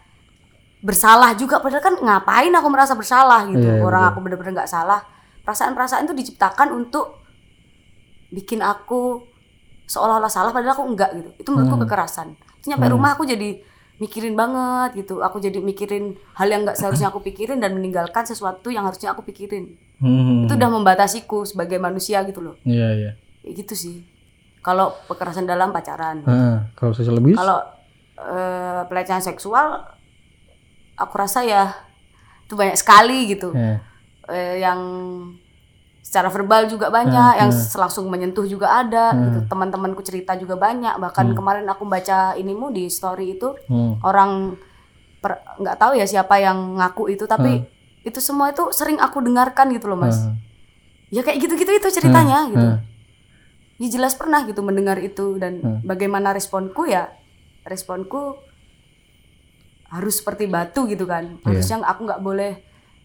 bersalah 0.82 1.34
juga 1.34 1.62
padahal 1.62 1.80
kan 1.80 1.96
ngapain 1.96 2.50
aku 2.50 2.68
merasa 2.68 2.94
bersalah 2.94 3.46
gitu 3.46 3.62
Iya, 3.62 3.78
iya, 3.78 3.82
orang 3.82 4.02
betul. 4.02 4.12
aku 4.12 4.20
bener-bener 4.22 4.52
nggak 4.58 4.72
salah 4.72 5.00
perasaan-perasaan 5.42 6.06
itu 6.06 6.16
diciptakan 6.16 6.70
untuk 6.72 7.22
bikin 8.30 8.60
aku 8.60 9.22
seolah-olah 9.86 10.32
salah 10.32 10.50
padahal 10.50 10.74
aku 10.74 10.86
enggak 10.86 11.12
gitu 11.14 11.30
itu 11.38 11.50
menurutku 11.50 11.76
Hmm. 11.76 11.86
kekerasan 11.86 12.28
itu 12.58 12.66
nyampe 12.68 12.88
rumah 12.88 13.14
aku 13.14 13.24
jadi 13.24 13.60
mikirin 13.98 14.34
banget 14.34 14.98
gitu 14.98 15.20
aku 15.20 15.38
jadi 15.38 15.60
mikirin 15.60 16.18
hal 16.34 16.48
yang 16.48 16.64
nggak 16.64 16.74
seharusnya 16.74 17.08
aku 17.08 17.22
pikirin 17.22 17.60
dan 17.60 17.72
meninggalkan 17.72 18.24
sesuatu 18.24 18.68
yang 18.68 18.82
harusnya 18.84 19.12
aku 19.12 19.22
pikirin 19.22 19.78
Hmm. 19.98 20.50
itu 20.50 20.58
udah 20.58 20.70
membatasiku 20.72 21.46
sebagai 21.46 21.78
manusia 21.78 22.24
gitu 22.24 22.42
loh 22.42 22.56
Iya 22.64 22.88
iya. 22.96 23.12
kayak 23.40 23.54
gitu 23.56 23.74
sih 23.76 23.96
Kalau 24.62 24.94
kekerasan 25.06 25.46
dalam 25.46 25.70
pacaran. 25.70 26.22
Ah, 26.22 26.70
kalau 26.76 26.94
abuse? 26.94 27.34
Kalau 27.34 27.58
eh, 28.16 28.82
pelecehan 28.86 29.18
seksual, 29.20 29.82
aku 30.96 31.14
rasa 31.16 31.46
ya 31.46 31.76
itu 32.46 32.54
banyak 32.56 32.76
sekali 32.76 33.32
gitu. 33.32 33.56
Eh, 33.56 33.80
Eh, 34.32 34.64
yang 34.64 34.80
secara 36.02 36.32
verbal 36.32 36.70
juga 36.72 36.88
banyak, 36.88 37.42
yang 37.42 37.52
langsung 37.52 38.08
menyentuh 38.08 38.48
juga 38.48 38.80
ada. 38.80 39.12
Gitu. 39.12 39.40
Teman-temanku 39.52 40.02
cerita 40.06 40.38
juga 40.40 40.56
banyak. 40.56 40.96
Bahkan 41.02 41.36
kemarin 41.36 41.68
aku 41.68 41.84
baca 41.84 42.38
inimu 42.40 42.72
di 42.72 42.88
story 42.88 43.36
itu 43.40 43.52
hmm. 43.68 44.00
orang 44.06 44.56
nggak 45.62 45.78
tahu 45.78 45.94
ya 46.00 46.06
siapa 46.10 46.42
yang 46.42 46.82
ngaku 46.82 47.14
itu, 47.14 47.30
tapi 47.30 47.62
itu 48.02 48.18
semua 48.18 48.50
itu 48.50 48.74
sering 48.74 48.98
aku 48.98 49.22
dengarkan 49.22 49.70
gitu 49.76 49.92
loh 49.92 50.00
mas. 50.00 50.18
Ya 51.14 51.22
kayak 51.22 51.44
gitu-gitu 51.44 51.72
itu 51.78 51.88
ceritanya 51.94 52.50
gitu. 52.50 52.68
Ya 53.82 53.88
jelas 53.90 54.14
pernah 54.14 54.46
gitu 54.46 54.62
mendengar 54.62 54.98
itu 55.02 55.42
dan 55.42 55.82
bagaimana 55.82 56.34
responku 56.34 56.86
ya 56.86 57.10
responku 57.66 58.38
harus 59.92 60.24
seperti 60.24 60.48
batu 60.48 60.88
gitu 60.88 61.04
kan. 61.04 61.38
Harusnya 61.44 61.84
aku 61.84 62.08
nggak 62.08 62.22
boleh 62.24 62.52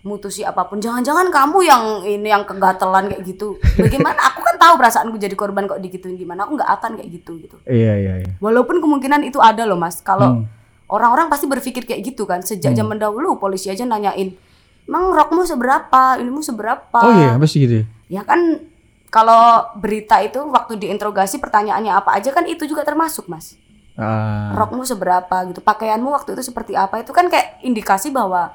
mutusi 0.07 0.47
apa 0.47 0.71
pun. 0.71 0.79
Jangan-jangan 0.79 1.35
kamu 1.35 1.59
yang 1.67 1.85
ini 2.07 2.31
yang 2.31 2.47
kegatelan 2.47 3.11
kayak 3.11 3.27
gitu. 3.27 3.59
Bagaimana? 3.75 4.15
Aku 4.31 4.41
kan 4.47 4.55
tahu 4.55 4.79
perasaanku 4.79 5.19
jadi 5.19 5.35
korban 5.35 5.67
kok 5.67 5.83
digituin. 5.83 6.15
Gimana? 6.15 6.47
Aku 6.47 6.55
nggak 6.55 6.71
akan 6.79 6.91
kayak 7.03 7.11
gitu 7.11 7.33
gitu. 7.43 7.57
Iya, 7.67 7.95
iya, 7.99 8.15
iya. 8.23 8.33
walaupun 8.39 8.79
kemungkinan 8.79 9.27
itu 9.27 9.43
ada 9.43 9.67
loh 9.67 9.75
mas. 9.75 9.99
Kalau 9.99 10.47
orang-orang 10.87 11.27
pasti 11.27 11.51
berpikir 11.51 11.83
kayak 11.83 12.07
gitu 12.07 12.23
kan. 12.23 12.47
Sejak 12.47 12.79
zaman 12.79 13.03
dahulu 13.03 13.35
polisi 13.43 13.67
aja 13.67 13.83
nanyain 13.83 14.39
emang 14.87 15.11
rokmu 15.11 15.43
seberapa? 15.43 16.17
Ilmu 16.23 16.41
seberapa? 16.41 17.01
Oh 17.03 17.13
iya, 17.19 17.35
apa 17.35 17.47
sih 17.51 17.67
gitu? 17.67 17.83
ya? 17.83 17.85
Ya 18.07 18.23
kan 18.23 18.63
kalau 19.11 19.75
berita 19.75 20.23
itu 20.23 20.39
waktu 20.47 20.79
diinterogasi 20.79 21.43
pertanyaannya 21.43 21.91
apa 21.91 22.15
aja 22.15 22.31
kan 22.31 22.47
itu 22.47 22.65
juga 22.71 22.87
termasuk 22.87 23.27
mas. 23.27 23.59
Ah, 23.97 24.53
Rokmu 24.53 24.85
seberapa 24.85 25.37
gitu, 25.49 25.65
pakaianmu 25.65 26.13
waktu 26.13 26.37
itu 26.37 26.53
seperti 26.53 26.77
apa 26.77 27.01
itu 27.01 27.17
kan 27.17 27.33
kayak 27.33 27.65
indikasi 27.65 28.13
bahwa 28.13 28.53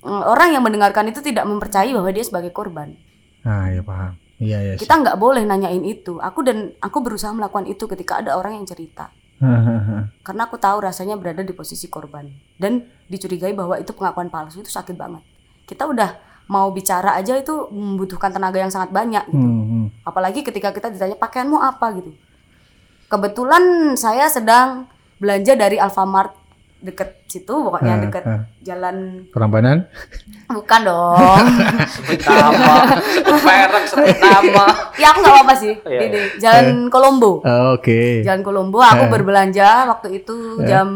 mm, 0.00 0.22
orang 0.24 0.56
yang 0.56 0.64
mendengarkan 0.64 1.12
itu 1.12 1.20
tidak 1.20 1.44
mempercayai 1.44 1.92
bahwa 1.92 2.08
dia 2.08 2.24
sebagai 2.24 2.56
korban. 2.56 2.96
ah, 3.44 3.68
ya 3.68 3.84
paham. 3.84 4.16
Iya, 4.42 4.58
iya. 4.58 4.72
sih. 4.74 4.88
Kita 4.88 4.98
nggak 4.98 5.16
boleh 5.20 5.46
nanyain 5.46 5.84
itu. 5.86 6.18
Aku 6.18 6.42
dan 6.42 6.74
aku 6.82 6.98
berusaha 6.98 7.30
melakukan 7.30 7.70
itu 7.70 7.86
ketika 7.86 8.18
ada 8.18 8.34
orang 8.34 8.58
yang 8.58 8.66
cerita. 8.66 9.14
Karena 10.26 10.42
aku 10.46 10.56
tahu 10.58 10.82
rasanya 10.82 11.18
berada 11.18 11.42
di 11.42 11.54
posisi 11.54 11.86
korban 11.90 12.30
dan 12.58 12.86
dicurigai 13.10 13.54
bahwa 13.54 13.78
itu 13.78 13.90
pengakuan 13.94 14.30
palsu 14.30 14.62
itu 14.62 14.70
sakit 14.70 14.94
banget. 14.94 15.22
Kita 15.66 15.86
udah 15.86 16.32
mau 16.50 16.70
bicara 16.74 17.14
aja 17.14 17.38
itu 17.38 17.70
membutuhkan 17.70 18.34
tenaga 18.34 18.58
yang 18.58 18.70
sangat 18.70 18.90
banyak 18.90 19.24
gitu. 19.30 19.38
Hmm, 19.38 19.66
hmm. 19.66 19.86
Apalagi 20.06 20.42
ketika 20.42 20.74
kita 20.74 20.90
ditanya 20.90 21.18
pakaianmu 21.18 21.58
apa 21.58 21.86
gitu. 21.98 22.10
Kebetulan 23.12 23.64
saya 23.92 24.24
sedang 24.24 24.88
belanja 25.20 25.52
dari 25.52 25.76
Alfamart 25.76 26.32
deket 26.82 27.28
situ 27.28 27.52
pokoknya 27.62 27.94
Ah, 27.94 28.00
deket 28.00 28.24
ah. 28.24 28.40
jalan 28.58 28.96
Perambanan? 29.30 29.86
bukan 30.48 30.80
dong. 30.88 31.44
ya 34.98 35.06
aku 35.12 35.18
nggak 35.20 35.32
apa-apa 35.32 35.54
sih. 35.54 35.76
Iya, 35.78 36.00
Ini 36.08 36.20
Jalan 36.40 36.88
Kolombo. 36.88 37.38
Oh, 37.40 37.76
Oke. 37.76 38.24
Jalan 38.24 38.42
Kolombo 38.42 38.80
aku 38.80 39.06
berbelanja 39.08 39.86
waktu 39.86 40.24
itu 40.24 40.64
jam 40.64 40.88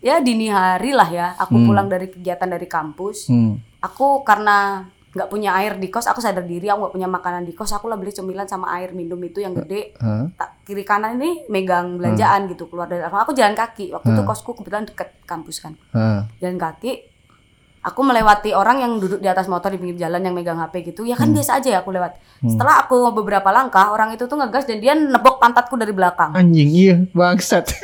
ya 0.00 0.20
dini 0.20 0.48
hari 0.48 0.94
lah 0.94 1.08
ya. 1.08 1.34
Aku 1.36 1.58
pulang 1.60 1.90
dari 1.90 2.08
kegiatan 2.08 2.48
dari 2.48 2.64
kampus. 2.64 3.28
Hmm. 3.28 3.60
Aku 3.82 4.24
karena 4.24 4.88
nggak 5.14 5.30
punya 5.30 5.54
air 5.54 5.78
di 5.78 5.88
kos, 5.88 6.10
aku 6.10 6.18
sadar 6.18 6.42
diri 6.42 6.66
aku 6.66 6.84
nggak 6.84 6.94
punya 6.98 7.08
makanan 7.08 7.46
di 7.46 7.54
kos. 7.54 7.70
Aku 7.70 7.86
lah 7.86 7.94
beli 7.94 8.10
cemilan 8.10 8.50
sama 8.50 8.74
air 8.74 8.90
minum 8.90 9.16
itu 9.22 9.38
yang 9.38 9.54
gede. 9.54 9.94
Hah? 10.02 10.26
Tak 10.34 10.66
kiri 10.66 10.82
kanan 10.82 11.22
ini 11.22 11.46
megang 11.46 12.02
belanjaan 12.02 12.50
gitu 12.50 12.66
keluar 12.66 12.90
dari 12.90 13.06
Alfamart. 13.06 13.30
Aku 13.30 13.32
jalan 13.32 13.54
kaki. 13.54 13.94
Waktu 13.94 14.10
itu 14.10 14.22
kosku 14.26 14.50
kebetulan 14.58 14.84
deket 14.90 15.14
kampus 15.22 15.62
kan. 15.62 15.78
Ah. 15.94 16.26
Jalan 16.42 16.58
kaki. 16.58 17.14
Aku 17.84 18.00
melewati 18.00 18.56
orang 18.56 18.80
yang 18.80 18.96
duduk 18.96 19.20
di 19.20 19.28
atas 19.28 19.44
motor 19.44 19.68
di 19.68 19.76
pinggir 19.76 20.08
jalan 20.08 20.24
yang 20.24 20.32
megang 20.32 20.56
HP 20.56 20.96
gitu. 20.96 21.04
Ya 21.04 21.20
kan 21.20 21.28
biasa 21.30 21.60
aja 21.60 21.68
ya 21.68 21.78
aku 21.84 21.92
lewat. 21.92 22.16
Setelah 22.40 22.80
aku 22.80 23.12
beberapa 23.12 23.52
langkah, 23.52 23.92
orang 23.92 24.16
itu 24.16 24.24
tuh 24.24 24.40
ngegas 24.40 24.64
dan 24.64 24.80
dia 24.80 24.96
nebok 24.96 25.36
pantatku 25.36 25.76
dari 25.76 25.92
belakang. 25.92 26.32
Anjing, 26.32 26.72
iya, 26.72 26.96
bangsat. 27.12 27.76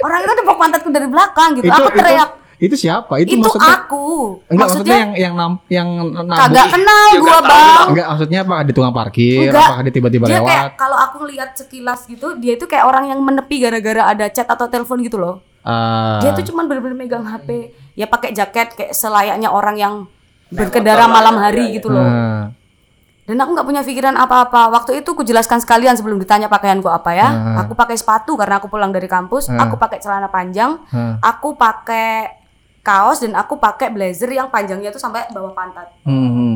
Orang 0.00 0.24
itu 0.24 0.32
nebok 0.32 0.56
pantatku 0.56 0.88
dari 0.88 1.08
belakang 1.12 1.60
gitu. 1.60 1.68
aku 1.68 1.92
teriak, 1.92 2.30
itu, 2.32 2.47
itu 2.58 2.74
siapa? 2.74 3.18
Itu, 3.18 3.32
itu, 3.32 3.38
maksudnya 3.38 3.70
aku. 3.78 4.06
Enggak 4.46 4.66
maksudnya, 4.66 4.98
maksudnya 4.98 4.98
yang 4.98 5.10
yang 5.14 5.34
nam, 5.34 5.52
yang 5.68 5.88
nabuk. 6.12 6.38
kagak 6.42 6.66
kenal 6.68 7.08
gua 7.16 7.38
bang. 7.40 7.86
Enggak 7.88 8.06
maksudnya 8.08 8.38
apa 8.42 8.56
di 8.60 8.72
tukang 8.72 8.90
parkir 8.92 9.46
Enggak. 9.46 9.68
apa 9.68 9.80
dia 9.80 9.92
tiba-tiba 9.94 10.24
Dia 10.26 10.38
lewat. 10.38 10.48
kayak 10.48 10.66
kalau 10.74 10.98
aku 10.98 11.16
ngeliat 11.22 11.50
sekilas 11.54 12.00
gitu, 12.04 12.34
dia 12.36 12.52
itu 12.54 12.64
kayak 12.64 12.82
orang 12.82 13.06
yang 13.06 13.20
menepi 13.20 13.56
gara-gara 13.58 14.02
ada 14.08 14.26
chat 14.26 14.44
atau 14.44 14.66
telepon 14.66 14.98
gitu 15.00 15.16
loh. 15.16 15.38
Ah, 15.60 16.18
Dia 16.18 16.32
tuh 16.32 16.42
cuman 16.44 16.64
bener-bener 16.64 16.96
megang 16.96 17.22
HP, 17.22 17.48
ya 17.92 18.06
pakai 18.06 18.32
jaket 18.32 18.72
kayak 18.72 18.90
selayaknya 18.90 19.48
orang 19.48 19.76
yang 19.76 19.94
berkendara 20.48 21.04
malam 21.06 21.36
hari 21.36 21.76
gitu 21.76 21.88
loh. 21.88 22.00
ah, 22.00 22.48
Dan 23.22 23.36
aku 23.36 23.52
nggak 23.52 23.66
punya 23.66 23.82
pikiran 23.82 24.16
apa-apa. 24.16 24.72
Waktu 24.72 24.98
itu 24.98 25.12
ku 25.12 25.20
jelaskan 25.20 25.60
sekalian 25.60 25.92
sebelum 25.92 26.16
ditanya 26.16 26.48
pakaianku 26.48 26.88
apa 26.88 27.12
ya. 27.12 27.28
Aku 27.60 27.76
pakai 27.76 27.94
sepatu 27.94 28.32
karena 28.34 28.56
aku 28.56 28.66
pulang 28.66 28.88
dari 28.88 29.04
kampus. 29.04 29.52
Aku 29.52 29.76
pakai 29.76 30.00
celana 30.00 30.26
panjang. 30.26 30.80
ah. 30.88 31.20
Aku 31.20 31.52
pakai 31.52 32.37
kaos 32.88 33.20
dan 33.20 33.36
aku 33.36 33.60
pakai 33.60 33.92
blazer 33.92 34.32
yang 34.32 34.48
panjangnya 34.48 34.88
tuh 34.88 35.02
sampai 35.04 35.28
bawah 35.28 35.52
pantat. 35.52 35.92
Hmm, 36.08 36.32
hmm. 36.32 36.54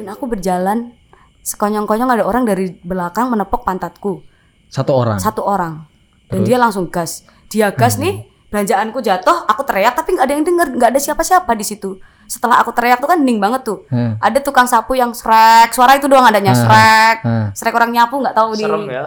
Dan 0.00 0.08
aku 0.08 0.24
berjalan 0.24 0.96
sekonyong-konyong 1.44 2.08
ada 2.08 2.24
orang 2.24 2.48
dari 2.48 2.72
belakang 2.80 3.28
menepok 3.28 3.68
pantatku. 3.68 4.24
Satu 4.72 4.96
orang. 4.96 5.20
Satu 5.20 5.44
orang. 5.44 5.84
Dan 6.32 6.48
dia 6.48 6.56
langsung 6.56 6.88
gas. 6.88 7.28
Dia 7.52 7.68
gas 7.70 8.00
nih, 8.00 8.24
belanjaanku 8.48 9.04
jatuh, 9.04 9.44
aku 9.44 9.62
teriak 9.68 9.92
tapi 9.92 10.16
nggak 10.16 10.24
ada 10.24 10.34
yang 10.34 10.42
denger, 10.48 10.68
nggak 10.80 10.90
ada 10.96 11.00
siapa-siapa 11.04 11.52
di 11.52 11.62
situ. 11.68 12.00
Setelah 12.24 12.64
aku 12.64 12.72
teriak 12.72 12.98
tuh 12.98 13.12
kan 13.12 13.20
hening 13.20 13.36
banget 13.36 13.68
tuh. 13.68 13.84
Hmm. 13.92 14.16
Ada 14.18 14.40
tukang 14.40 14.64
sapu 14.64 14.96
yang 14.96 15.12
srek, 15.12 15.76
suara 15.76 16.00
itu 16.00 16.08
doang 16.08 16.24
adanya 16.24 16.56
srek. 16.56 17.20
ah. 17.22 17.52
Srek 17.52 17.76
orang 17.76 17.92
nyapu 17.92 18.16
nggak 18.24 18.32
tahu 18.34 18.56
di. 18.56 18.64
serem 18.64 18.88
ya 18.88 19.04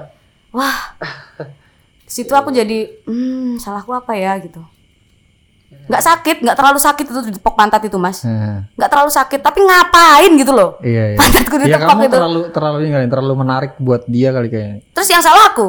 Wah. 0.53 0.77
Di 2.07 2.11
situ 2.23 2.31
aku 2.31 2.55
jadi, 2.55 3.03
hmm, 3.03 3.59
salahku 3.59 3.91
apa 3.91 4.15
ya 4.15 4.39
gitu. 4.39 4.63
Nggak 5.67 5.99
sakit, 6.01 6.37
nggak 6.41 6.55
terlalu 6.55 6.79
sakit 6.79 7.05
itu 7.05 7.19
ditepok 7.27 7.53
pantat 7.53 7.79
itu 7.81 7.95
mas. 7.95 8.23
Nggak 8.73 8.89
terlalu 8.89 9.07
sakit, 9.09 9.39
tapi 9.39 9.59
ngapain 9.61 10.31
gitu 10.33 10.51
loh. 10.51 10.79
iya, 10.81 11.11
iya. 11.11 11.17
Pantatku 11.17 11.55
Iya 11.57 11.63
ditepok 11.65 11.87
kamu 11.89 12.01
gitu. 12.01 12.15
terlalu 12.15 12.41
terlalu 12.51 12.77
ini 12.81 12.89
kali, 12.93 13.05
terlalu 13.07 13.33
menarik 13.37 13.71
buat 13.77 14.01
dia 14.05 14.29
kali 14.31 14.47
kayaknya. 14.47 14.77
Terus 14.91 15.07
yang 15.07 15.19
salah 15.19 15.47
aku. 15.49 15.67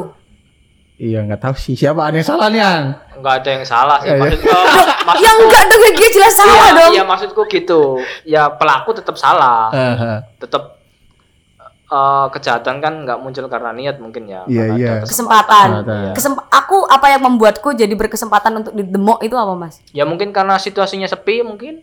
Iya 0.95 1.23
nggak 1.23 1.39
tahu 1.39 1.55
sih 1.55 1.79
siapa 1.79 2.03
ada 2.03 2.11
yang 2.13 2.27
salah 2.27 2.51
nih 2.51 2.59
An. 2.59 2.91
nggak 3.19 3.33
ada 3.39 3.49
yang 3.49 3.63
salah 3.63 4.03
sih 4.03 4.11
Iya, 4.11 4.15
iya. 4.15 4.21
maksudku 4.21 4.51
maksudku 5.07 5.23
Ya 5.23 5.31
enggak 5.33 5.63
dong, 5.65 5.81
ya 5.81 5.91
dia 5.95 6.09
jelas 6.11 6.33
salah 6.33 6.55
iya, 6.57 6.71
dong. 6.75 6.91
iya 6.91 7.03
maksudku 7.03 7.41
gitu 7.47 7.81
ya 8.25 8.43
pelaku 8.49 8.89
tetap 8.93 9.15
salah 9.15 9.71
Ah, 9.71 9.95
ah. 9.95 10.19
tetap 10.35 10.78
eh, 11.89 12.27
kejahatan 12.29 12.75
kan 12.77 12.93
nggak 13.01 13.17
muncul 13.17 13.45
karena 13.45 13.71
niat 13.71 13.97
mungkin 13.97 14.25
ya 14.25 14.45
Iya, 14.45 14.63
iya. 14.73 14.91
ada 14.95 15.05
Kesempatan. 15.05 15.67
Kesempatan. 15.81 16.13
Kesemp- 16.13 16.47
aku 16.47 16.85
apa 16.85 17.07
yang 17.07 17.21
membuatku 17.23 17.73
jadi 17.73 17.91
berkesempatan 17.91 18.53
untuk 18.57 18.73
didemok 18.73 19.19
itu 19.19 19.33
apa 19.33 19.53
mas? 19.53 19.81
Ya 19.89 20.03
mungkin 20.03 20.29
karena 20.29 20.55
situasinya 20.55 21.05
sepi 21.05 21.41
mungkin. 21.41 21.81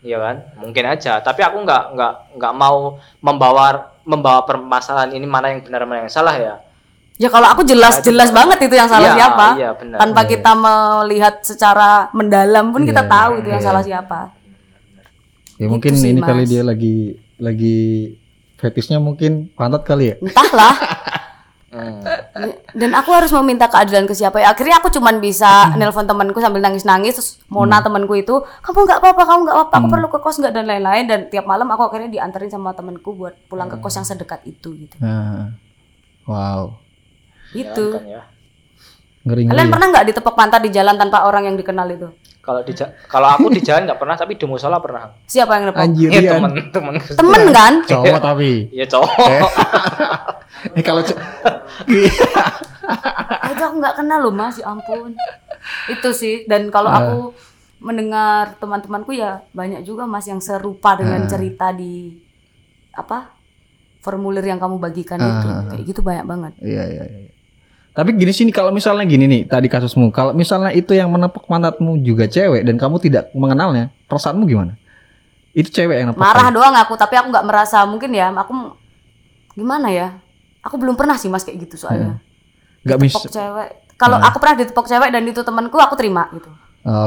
Iya 0.00 0.16
kan? 0.16 0.36
Mungkin 0.56 0.84
aja. 0.86 1.20
Tapi 1.20 1.40
aku 1.40 1.60
nggak 1.60 1.82
nggak 1.92 2.12
nggak 2.36 2.52
mau 2.54 2.96
membawa 3.18 3.66
membawa 4.02 4.40
permasalahan 4.42 5.12
ini 5.12 5.24
mana 5.24 5.52
yang 5.52 5.60
benar 5.60 5.84
mana 5.84 6.00
yang 6.02 6.10
salah 6.10 6.36
ya. 6.36 6.54
Ya 7.16 7.28
kalau 7.28 7.44
aku 7.46 7.60
jelas 7.62 8.00
jelas 8.00 8.28
banget 8.30 8.64
itu 8.64 8.74
yang 8.74 8.88
salah 8.88 9.12
Iya, 9.12 9.16
siapa. 9.18 9.46
iya, 9.54 9.70
benar. 9.72 9.98
Tanpa 10.00 10.24
kita 10.24 10.52
melihat 10.52 11.34
secara 11.40 12.08
mendalam 12.10 12.72
pun 12.72 12.80
kita 12.82 13.04
Iya, 13.04 13.12
tahu 13.12 13.30
itu 13.38 13.48
yang 13.50 13.60
salah 13.60 13.84
siapa. 13.84 14.32
Ya 15.56 15.68
mungkin 15.68 15.92
Gitu 15.92 16.00
sih, 16.00 16.10
ini 16.12 16.20
kali 16.20 16.44
Mas. 16.44 16.48
dia 16.48 16.62
lagi 16.64 16.96
lagi 17.36 17.78
fetisnya 18.60 19.00
mungkin 19.00 19.48
pantat 19.56 19.82
kali 19.88 20.12
ya. 20.12 20.16
Entahlah. 20.20 20.74
Hmm. 21.70 22.02
Dan 22.74 22.90
aku 22.98 23.14
harus 23.14 23.30
meminta 23.30 23.70
keadilan 23.70 24.02
ke 24.10 24.10
siapa 24.10 24.42
ya. 24.42 24.50
Akhirnya 24.50 24.82
aku 24.82 24.90
cuman 24.90 25.22
bisa 25.22 25.70
nelpon 25.78 26.02
temanku 26.02 26.42
sambil 26.42 26.58
nangis-nangis 26.58 27.14
terus 27.14 27.30
Mona 27.46 27.78
temanku 27.78 28.18
itu, 28.18 28.42
"Kamu 28.42 28.90
nggak 28.90 28.98
apa-apa, 28.98 29.22
kamu 29.22 29.40
nggak 29.46 29.54
apa-apa, 29.56 29.74
aku 29.78 29.86
perlu 29.86 30.08
ke 30.10 30.18
kos 30.18 30.42
nggak 30.42 30.50
dan 30.50 30.66
lain-lain." 30.66 31.06
Dan 31.06 31.20
tiap 31.30 31.46
malam 31.46 31.70
aku 31.70 31.86
akhirnya 31.86 32.10
dianterin 32.10 32.50
sama 32.50 32.74
temanku 32.74 33.14
buat 33.14 33.38
pulang 33.46 33.70
ke 33.70 33.78
kos 33.78 34.02
yang 34.02 34.02
sedekat 34.02 34.42
itu 34.50 34.74
gitu. 34.82 34.98
Nah, 34.98 35.54
wow. 36.26 36.74
Kan 38.02 38.18
ya. 38.18 38.22
ngeri 39.30 39.46
ngeri. 39.46 39.54
Kalian 39.54 39.70
pernah 39.70 39.86
nggak 39.94 40.06
ditepok 40.10 40.34
pantat 40.34 40.66
di 40.66 40.74
jalan 40.74 40.98
tanpa 40.98 41.22
orang 41.22 41.54
yang 41.54 41.54
dikenal 41.54 41.86
itu? 41.86 42.10
Kalau 42.50 42.66
di 42.66 42.74
kalau 43.06 43.28
aku 43.30 43.46
di 43.48 43.62
jalan 43.62 43.86
nggak 43.86 44.00
pernah 44.02 44.18
tapi 44.18 44.34
di 44.34 44.42
musola 44.42 44.82
pernah. 44.82 45.14
Siapa 45.22 45.54
yang 45.54 45.70
nepok? 45.70 45.78
Anjir 45.80 46.08
Iya 46.10 46.18
Ian. 46.20 46.32
temen 46.34 46.52
temen. 46.74 46.94
Temen 46.98 47.42
kan? 47.54 47.74
Cowok 47.86 48.18
tapi. 48.18 48.50
Iya 48.68 48.86
cowok. 48.90 49.10
Eh 50.74 50.82
kalau 50.82 51.00
co- 51.00 51.14
Ah, 53.40 53.48
itu 53.48 53.62
aku 53.62 53.76
nggak 53.78 53.96
kenal 53.96 54.18
loh 54.20 54.34
mas, 54.34 54.58
ya 54.58 54.66
ampun. 54.66 55.14
Itu 55.86 56.10
sih. 56.10 56.42
Dan 56.44 56.68
kalau 56.68 56.90
aku 56.90 57.18
mendengar 57.78 58.58
teman-temanku 58.58 59.14
ya 59.14 59.46
banyak 59.52 59.86
juga 59.86 60.04
mas 60.04 60.26
yang 60.26 60.42
serupa 60.42 60.98
dengan 60.98 61.22
cerita 61.24 61.70
di 61.70 62.18
apa 62.90 63.30
formulir 64.00 64.42
yang 64.42 64.58
kamu 64.58 64.76
bagikan 64.76 65.22
itu. 65.22 65.48
Kayak 65.70 65.84
gitu 65.86 66.00
banyak 66.02 66.26
banget. 66.26 66.52
Iya 66.58 66.82
iya 66.84 67.04
iya. 67.06 67.30
Tapi 67.90 68.14
gini 68.14 68.30
sih 68.30 68.46
nih, 68.46 68.54
kalau 68.54 68.70
misalnya 68.70 69.02
gini 69.02 69.26
nih 69.26 69.42
tadi 69.50 69.66
kasusmu, 69.66 70.14
kalau 70.14 70.30
misalnya 70.30 70.70
itu 70.70 70.94
yang 70.94 71.10
menepuk 71.10 71.50
pantatmu 71.50 71.98
juga 72.06 72.30
cewek 72.30 72.62
dan 72.62 72.78
kamu 72.78 73.02
tidak 73.02 73.34
mengenalnya, 73.34 73.90
perasaanmu 74.06 74.46
gimana? 74.46 74.78
Itu 75.50 75.74
cewek 75.74 75.98
yang 75.98 76.14
nepuk. 76.14 76.22
Marah 76.22 76.54
kamu. 76.54 76.56
doang 76.62 76.74
aku, 76.78 76.94
tapi 76.94 77.18
aku 77.18 77.34
nggak 77.34 77.46
merasa 77.46 77.82
mungkin 77.82 78.14
ya, 78.14 78.30
aku 78.30 78.78
gimana 79.58 79.90
ya? 79.90 80.14
Aku 80.62 80.78
belum 80.78 80.94
pernah 80.94 81.18
sih 81.18 81.26
Mas 81.26 81.42
kayak 81.42 81.66
gitu 81.66 81.82
soalnya. 81.82 82.22
Nggak 82.86 82.98
bisa. 83.02 83.18
Ditepok 83.18 83.34
cewek. 83.34 83.70
Kalau 83.98 84.16
Nah. 84.16 84.30
aku 84.30 84.36
pernah 84.38 84.56
ditepok 84.62 84.86
cewek 84.86 85.10
dan 85.10 85.22
itu 85.26 85.40
temanku, 85.42 85.76
aku 85.76 85.94
terima 85.98 86.30
gitu. 86.32 86.48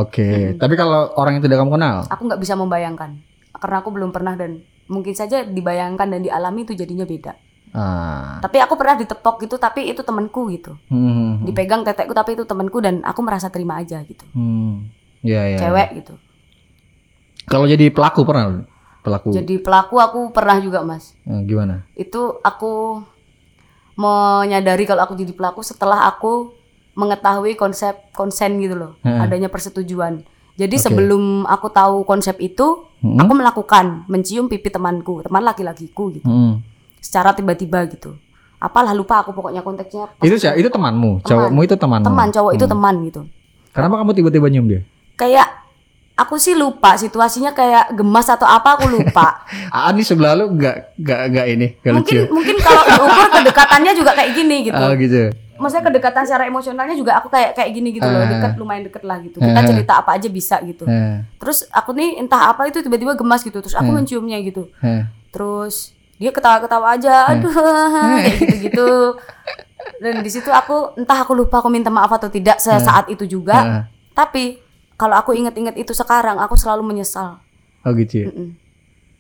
Oke. 0.04 0.54
Tapi 0.60 0.74
kalau 0.78 1.16
orang 1.18 1.40
yang 1.40 1.44
tidak 1.48 1.64
kamu 1.64 1.72
kenal, 1.80 2.06
Aku 2.12 2.28
nggak 2.28 2.42
bisa 2.44 2.54
membayangkan 2.54 3.18
karena 3.58 3.80
aku 3.80 3.90
belum 3.96 4.12
pernah 4.12 4.36
dan 4.36 4.60
mungkin 4.92 5.16
saja 5.16 5.48
dibayangkan 5.48 6.12
dan 6.12 6.22
dialami 6.22 6.68
itu 6.68 6.76
jadinya 6.76 7.08
beda. 7.08 7.34
Ah, 7.74 8.40
Tapi 8.40 8.58
aku 8.58 8.74
pernah 8.74 8.96
ditepok 8.96 9.36
gitu, 9.42 9.56
tapi 9.58 9.90
itu 9.90 10.02
temanku 10.02 10.48
gitu. 10.50 10.78
hmm, 10.88 11.44
Dipegang 11.44 11.82
tetekku 11.82 12.12
tapi 12.12 12.34
itu 12.34 12.46
temanku 12.46 12.78
dan 12.78 13.02
aku 13.02 13.20
merasa 13.20 13.50
terima 13.50 13.78
aja 13.78 14.00
gitu. 14.02 14.24
hmm, 14.32 14.88
ya 15.22 15.42
ya. 15.48 15.60
Cewek 15.60 15.90
gitu. 16.00 16.14
Kalau 17.44 17.66
jadi 17.66 17.90
pelaku 17.90 18.24
pernah? 18.24 18.64
Pelaku. 19.04 19.36
Jadi 19.36 19.60
pelaku 19.60 20.00
aku 20.00 20.20
pernah 20.32 20.58
juga 20.58 20.80
mas. 20.82 21.12
Eh, 21.24 21.44
gimana? 21.44 21.84
Itu 21.94 22.40
aku 22.40 23.04
menyadari 23.94 24.84
kalau 24.84 25.04
aku 25.04 25.14
jadi 25.14 25.32
pelaku 25.32 25.62
setelah 25.62 26.08
aku 26.08 26.56
mengetahui 26.94 27.54
konsep 27.54 28.10
konsen 28.12 28.58
gitu 28.58 28.74
loh, 28.74 28.92
Heeh. 29.02 29.18
adanya 29.20 29.50
persetujuan. 29.50 30.22
Jadi 30.54 30.76
Oke. 30.78 30.84
sebelum 30.84 31.24
aku 31.44 31.68
tahu 31.68 32.06
konsep 32.06 32.38
itu, 32.40 32.86
Hmm? 33.02 33.18
aku 33.18 33.34
melakukan 33.34 33.86
mencium 34.08 34.46
pipi 34.46 34.70
temanku, 34.70 35.20
teman 35.20 35.44
laki-lakiku 35.44 36.14
gitu, 36.14 36.24
Hmm. 36.24 36.62
Secara 37.04 37.36
tiba-tiba 37.36 37.84
gitu. 37.86 38.16
Apalah 38.58 38.96
lupa 38.96 39.20
aku 39.20 39.30
pokoknya 39.30 39.60
konteksnya. 39.60 40.08
Itu 40.18 40.40
sih, 40.40 40.48
itu 40.56 40.66
temanmu, 40.66 41.20
Teman. 41.20 41.28
cowokmu 41.28 41.60
itu 41.62 41.76
temanmu. 41.76 42.08
teman 42.08 42.28
cowok 42.32 42.52
itu 42.54 42.64
Hmm. 42.64 42.74
teman 42.74 42.96
gitu. 43.04 43.22
Kenapa 43.70 44.00
kamu 44.00 44.12
tiba-tiba 44.14 44.48
nyium 44.48 44.66
dia? 44.66 44.82
Kayak 45.14 45.48
aku 46.16 46.38
sih 46.38 46.54
lupa 46.54 46.96
situasinya 46.96 47.52
kayak 47.52 47.92
gemas 47.92 48.26
atau 48.26 48.48
apa 48.48 48.80
aku 48.80 48.88
lupa. 48.88 49.44
Ah, 49.76 49.90
ini 49.90 50.02
sebelah 50.02 50.32
lu 50.34 50.54
nggak 50.54 50.96
nggak 50.96 51.22
nggak 51.28 51.46
ini, 51.50 51.68
nggak 51.76 51.94
lucu. 51.94 52.14
mungkin 52.14 52.30
mungkin 52.32 52.56
kalau 52.58 52.84
diukur 52.96 53.28
kedekatannya 53.34 53.92
juga 53.94 54.12
kayak 54.14 54.32
gini 54.32 54.56
gitu. 54.64 54.80
Oh 54.80 54.94
gitu. 54.96 55.22
Maksudnya 55.54 55.86
kedekatan 55.86 56.24
secara 56.24 56.44
emosionalnya 56.46 56.94
juga 56.94 57.12
aku 57.16 57.28
kayak 57.28 57.54
kayak 57.54 57.70
gini 57.72 57.90
gitu 57.92 58.06
loh, 58.06 58.20
Ah. 58.20 58.26
dekat 58.28 58.52
lumayan 58.56 58.84
deket 58.84 59.04
lah 59.04 59.18
gitu. 59.20 59.38
Kita 59.38 59.54
Ah. 59.54 59.66
cerita 59.66 59.94
apa 60.00 60.12
aja 60.14 60.28
bisa 60.30 60.56
gitu. 60.62 60.86
Terus 61.36 61.68
aku 61.68 61.92
nih 61.92 62.16
entah 62.18 62.48
apa 62.48 62.64
itu 62.66 62.80
tiba-tiba 62.80 63.14
gemas 63.14 63.42
gitu, 63.42 63.60
terus 63.60 63.74
aku 63.74 63.92
menciumnya 63.92 64.40
gitu. 64.40 64.72
Terus 65.30 65.92
dia 66.22 66.32
ketawa-ketawa 66.32 66.96
aja, 66.96 67.30
aduh 67.30 67.54
kayak 68.22 68.38
gitu-gitu. 68.40 68.90
Dan 70.00 70.24
di 70.24 70.30
situ 70.32 70.48
aku 70.48 70.96
entah 70.96 71.20
aku 71.24 71.34
lupa 71.36 71.60
aku 71.60 71.68
minta 71.68 71.92
maaf 71.92 72.12
atau 72.16 72.28
tidak 72.32 72.60
sesaat 72.60 73.10
itu 73.12 73.26
juga. 73.28 73.88
Tapi 74.14 74.62
kalau 74.94 75.18
aku 75.18 75.34
inget-inget 75.34 75.74
itu 75.76 75.92
sekarang, 75.92 76.38
aku 76.38 76.54
selalu 76.56 76.86
menyesal. 76.86 77.42
Oh 77.84 77.92
gitu 77.98 78.24
ya. 78.24 78.28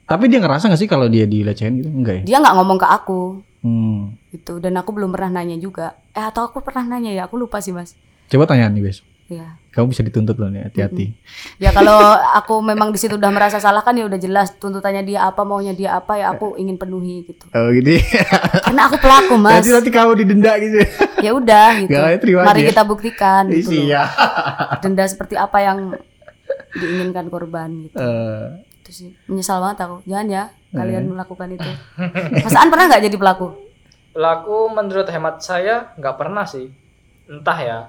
Tapi 0.04 0.28
dia 0.30 0.40
ngerasa 0.44 0.70
nggak 0.70 0.80
sih 0.80 0.90
kalau 0.92 1.08
dia 1.10 1.24
dilecehin 1.26 1.80
gitu? 1.82 1.90
Enggak 1.90 2.16
ya? 2.22 2.24
Dia 2.24 2.38
nggak 2.44 2.56
ngomong 2.60 2.78
ke 2.80 2.88
aku 2.88 3.22
Hmm. 3.64 4.20
gitu, 4.36 4.60
dan 4.60 4.76
aku 4.76 4.92
belum 4.92 5.16
pernah 5.16 5.40
nanya 5.40 5.56
juga. 5.56 5.96
Eh 6.12 6.20
atau 6.20 6.52
aku 6.52 6.60
pernah 6.60 6.84
nanya 6.84 7.16
ya, 7.16 7.32
aku 7.32 7.40
lupa 7.40 7.64
sih 7.64 7.72
mas. 7.72 7.96
Coba 8.28 8.44
tanya 8.44 8.68
nih 8.68 8.84
besok. 8.84 9.08
Iya. 9.34 9.48
Kamu 9.70 9.90
bisa 9.90 10.02
dituntut 10.02 10.38
loh 10.38 10.48
nih, 10.48 10.70
hati-hati. 10.70 11.18
Ya 11.58 11.74
kalau 11.74 11.98
aku 12.32 12.62
memang 12.62 12.90
di 12.90 13.02
situ 13.02 13.18
udah 13.18 13.28
merasa 13.28 13.58
salah 13.58 13.82
kan 13.82 13.92
ya 13.92 14.06
udah 14.06 14.16
jelas 14.16 14.54
tuntutannya 14.54 15.02
dia 15.02 15.26
apa 15.26 15.42
maunya 15.42 15.74
dia 15.74 15.98
apa 15.98 16.14
ya 16.14 16.30
aku 16.30 16.54
ingin 16.56 16.78
penuhi 16.78 17.26
gitu. 17.26 17.50
Oh 17.50 17.70
gitu. 17.72 17.98
Karena 18.66 18.86
aku 18.86 18.98
pelaku 18.98 19.34
mas. 19.36 19.60
Nanti 19.60 19.74
nanti 19.74 19.90
kamu 19.90 20.14
didenda 20.16 20.54
gitu. 20.56 20.78
Ya 21.20 21.32
udah 21.32 21.68
gitu. 21.80 21.90
Gak, 21.92 22.22
terima 22.22 22.46
Mari 22.46 22.62
aja. 22.62 22.70
kita 22.70 22.84
buktikan 22.84 23.44
gitu. 23.50 23.74
Iya. 23.84 24.06
Denda 24.78 25.04
seperti 25.04 25.34
apa 25.34 25.58
yang 25.58 25.98
diinginkan 26.72 27.26
korban 27.28 27.70
gitu. 27.84 27.98
Eh, 27.98 28.46
Itu 28.80 28.90
sih 28.94 29.10
menyesal 29.26 29.58
banget 29.58 29.78
aku. 29.82 30.06
Jangan 30.06 30.28
ya 30.28 30.44
kalian 30.70 31.04
Hmm. 31.04 31.12
melakukan 31.12 31.50
itu. 31.50 31.70
Mas 32.36 32.54
An 32.54 32.70
pernah 32.70 32.86
nggak 32.88 33.04
jadi 33.04 33.18
pelaku? 33.18 33.48
Pelaku 34.12 34.58
menurut 34.70 35.08
hemat 35.08 35.42
saya 35.42 35.90
nggak 35.96 36.14
pernah 36.14 36.46
sih. 36.46 36.70
Entah 37.26 37.58
ya. 37.58 37.80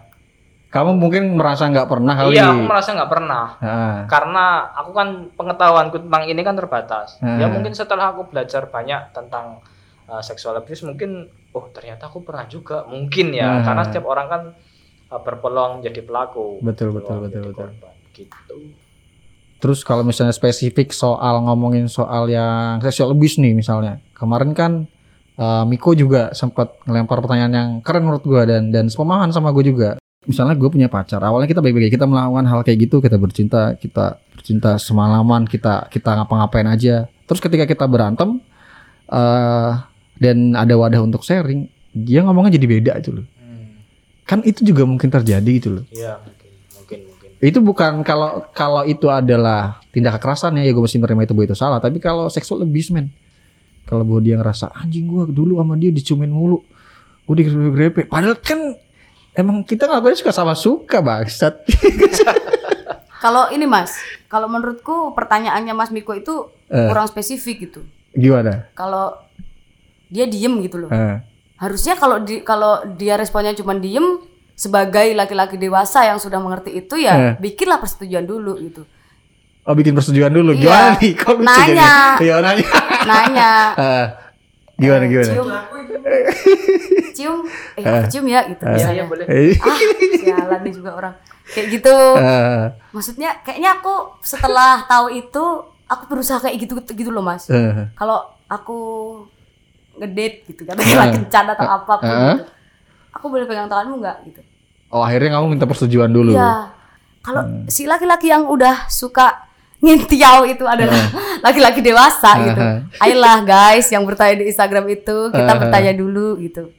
Kamu 0.74 0.98
mungkin 0.98 1.38
merasa 1.38 1.70
nggak 1.70 1.86
pernah 1.86 2.18
kali. 2.18 2.34
Iya, 2.34 2.50
aku 2.50 2.66
merasa 2.66 2.90
nggak 2.98 3.10
pernah. 3.14 3.44
Ah, 3.62 3.98
Karena 4.10 4.44
aku 4.74 4.90
kan 4.90 5.08
pengetahuanku 5.38 6.02
tentang 6.02 6.26
ini 6.26 6.42
kan 6.42 6.58
terbatas. 6.58 7.22
Hmm. 7.22 7.38
Ya 7.38 7.46
mungkin 7.46 7.70
setelah 7.78 8.10
aku 8.10 8.26
belajar 8.26 8.66
banyak 8.66 9.14
tentang 9.14 9.62
uh, 10.10 10.18
sexual 10.18 10.58
abuse 10.58 10.82
mungkin 10.82 11.30
oh 11.54 11.70
ternyata 11.70 12.10
aku 12.10 12.26
pernah 12.26 12.50
juga. 12.50 12.82
Mungkin 12.90 13.30
ya, 13.30 13.62
Hmm. 13.62 13.62
karena 13.62 13.82
setiap 13.86 14.10
orang 14.10 14.26
kan 14.26 14.42
uh, 15.14 15.20
berpeluang 15.22 15.86
jadi 15.86 16.02
pelaku. 16.02 16.58
Betul, 16.58 16.90
berpeluang 16.90 17.30
betul, 17.30 17.42
betul, 17.46 17.54
betul. 17.54 17.68
korban. 17.70 17.94
Gitu. 18.10 18.56
Terus 19.62 19.80
kalau 19.86 20.02
misalnya 20.02 20.34
spesifik 20.34 20.90
soal 20.90 21.38
ngomongin 21.40 21.86
soal 21.86 22.26
yang 22.26 22.82
sexual 22.82 23.14
abuse 23.14 23.38
nih 23.38 23.54
misalnya. 23.54 24.02
Kemarin 24.12 24.52
kan 24.52 24.90
eh, 25.38 25.64
Miko 25.64 25.96
juga 25.96 26.34
sempat 26.36 26.82
ngelempar 26.84 27.24
pertanyaan 27.24 27.54
yang 27.54 27.70
keren 27.80 28.04
menurut 28.04 28.26
gua 28.26 28.44
dan 28.44 28.68
dan 28.68 28.92
sepemahaman 28.92 29.32
sama 29.32 29.56
gue 29.56 29.72
juga. 29.72 29.96
Misalnya 30.24 30.56
gue 30.56 30.68
punya 30.72 30.88
pacar, 30.88 31.20
awalnya 31.20 31.44
kita 31.44 31.60
baik-baik 31.60 31.92
kita 31.92 32.08
melakukan 32.08 32.44
hal 32.48 32.60
kayak 32.64 32.88
gitu, 32.88 33.04
kita 33.04 33.16
bercinta, 33.20 33.76
kita 33.76 34.16
bercinta 34.32 34.80
semalaman, 34.80 35.44
kita 35.44 35.88
kita 35.92 36.10
ngapa-ngapain 36.20 36.64
aja. 36.68 37.04
Terus 37.28 37.40
ketika 37.44 37.64
kita 37.68 37.84
berantem 37.84 38.40
eh 39.12 39.72
dan 40.14 40.54
ada 40.56 40.74
wadah 40.78 41.04
untuk 41.04 41.26
sharing, 41.26 41.68
dia 41.92 42.24
ngomongnya 42.24 42.56
jadi 42.56 42.66
beda 42.66 42.92
itu 43.02 43.10
loh. 43.20 43.26
Hmm. 43.36 43.84
Kan 44.24 44.40
itu 44.46 44.64
juga 44.64 44.88
mungkin 44.88 45.10
terjadi 45.12 45.50
gitu 45.60 45.68
loh. 45.80 45.84
Iya, 45.92 46.22
mungkin, 46.22 46.50
mungkin, 46.78 46.98
mungkin. 47.10 47.30
itu 47.42 47.58
bukan 47.60 47.92
kalau 48.06 48.48
kalau 48.54 48.82
itu 48.88 49.10
adalah 49.12 49.84
tindak 49.94 50.18
kekerasan 50.18 50.58
ya, 50.58 50.66
ya 50.66 50.72
gue 50.74 50.82
mesti 50.82 50.98
menerima 50.98 51.22
itu 51.22 51.32
bahwa 51.38 51.46
itu 51.46 51.56
salah 51.56 51.78
tapi 51.78 52.02
kalau 52.02 52.26
sexual 52.26 52.66
abuse 52.66 52.90
men 52.90 53.14
kalau 53.86 54.02
bahwa 54.02 54.20
dia 54.26 54.34
ngerasa 54.40 54.74
anjing 54.74 55.06
gue 55.06 55.30
dulu 55.30 55.62
sama 55.62 55.78
dia 55.78 55.94
diciumin 55.94 56.34
mulu 56.34 56.66
gue 57.30 57.34
digrepe 57.38 58.10
padahal 58.10 58.34
kan 58.42 58.74
emang 59.34 59.60
kita 59.60 59.84
ngelakuinnya 59.84 60.18
suka 60.18 60.32
sama 60.32 60.54
suka 60.54 60.98
bangsat 60.98 61.54
Kalau 63.16 63.48
ini 63.48 63.64
Mas, 63.64 63.96
kalau 64.26 64.46
menurutku 64.46 64.92
pertanyaannya 65.12 65.72
Mas 65.72 65.88
Miko 65.88 66.12
itu 66.12 66.34
Eh. 66.66 66.88
kurang 66.88 67.04
spesifik 67.04 67.56
gitu. 67.62 67.80
gimana 68.10 68.68
Kalau 68.72 69.16
dia 70.06 70.24
diem 70.24 70.60
gitu 70.60 70.76
loh. 70.78 70.88
Eh, 70.88 71.20
Harusnya 71.54 71.94
kalau 71.94 72.18
di 72.18 72.40
kalau 72.40 72.82
dia 72.90 73.14
responnya 73.14 73.52
cuma 73.52 73.72
diem 73.74 74.20
sebagai 74.52 75.12
laki-laki 75.12 75.54
dewasa 75.54 76.04
yang 76.04 76.16
sudah 76.16 76.36
mengerti 76.36 76.72
itu 76.74 76.96
ya 76.96 77.14
Eh. 77.14 77.34
bikinlah 77.38 77.78
persetujuan 77.78 78.22
dulu 78.22 78.56
gitu. 78.60 78.82
oh 79.62 79.72
bikin 79.72 79.92
persetujuan 79.92 80.28
dulu 80.30 80.52
Iya. 80.52 80.60
gimana 80.60 80.88
nih 80.94 81.12
kok 81.14 81.34
lucu 81.34 81.46
Nanya. 81.46 81.92
iya 82.18 82.34
nanya 82.38 82.66
Nanya 83.02 83.52
Eh, 83.82 84.06
gimana 84.74 85.00
eh, 85.00 85.08
gimana 85.08 85.26
Cium. 85.28 85.48
cium 87.16 87.38
eh 87.74 87.82
aku 87.82 88.06
cium 88.08 88.26
ya 88.26 88.40
gitu 88.44 88.62
Iya, 88.62 88.72
misalnya. 88.72 88.92
iya 88.92 89.04
boleh. 89.04 89.26
Eh, 89.26 89.54
Ah, 89.56 89.78
sialan 90.14 90.60
nih 90.60 90.72
juga 90.72 90.90
orang. 90.94 91.14
Kayak 91.46 91.66
gitu. 91.72 91.96
eh, 92.16 92.64
Maksudnya 92.90 93.30
kayaknya 93.40 93.70
aku 93.74 93.94
setelah 94.20 94.82
tahu 94.84 95.06
itu 95.10 95.44
aku 95.84 96.02
berusaha 96.08 96.38
kayak 96.38 96.56
gitu 96.58 96.74
gitu 96.88 97.08
loh, 97.08 97.22
Mas. 97.22 97.46
eh. 97.46 97.86
Kalau 97.92 98.18
aku 98.44 98.78
ngedate 99.94 100.42
gitu 100.48 100.62
katakanlah 100.64 101.06
Eh. 101.06 101.14
kencan 101.16 101.44
atau 101.48 101.68
apa 101.68 101.92
pun 101.94 102.04
Eh. 102.04 102.18
gitu. 102.34 102.44
Aku 103.14 103.26
boleh 103.28 103.44
pegang 103.44 103.68
tanganmu 103.68 104.00
nggak 104.00 104.18
gitu. 104.26 104.40
oh 104.90 105.02
akhirnya 105.02 105.34
kamu 105.34 105.46
minta 105.50 105.66
persetujuan 105.66 106.06
dulu 106.08 106.34
Iya. 106.34 106.70
Kalau 107.18 107.42
Hmm. 107.42 107.64
si 107.66 107.82
laki-laki 107.84 108.26
yang 108.26 108.44
udah 108.44 108.86
suka 108.86 109.48
ngintiau 109.78 110.44
itu 110.44 110.64
adalah 110.64 110.96
laki-laki 111.40 111.80
dewasa 111.80 112.30
gitu. 112.42 112.60
Eh. 112.60 112.78
Ayolah 113.00 113.42
guys 113.42 113.86
yang 113.86 114.02
bertanya 114.02 114.40
di 114.40 114.48
Instagram 114.48 114.86
itu 114.88 115.28
kita 115.28 115.52
Eh. 115.52 115.58
bertanya 115.58 115.92
dulu 115.92 116.38
gitu. 116.38 116.70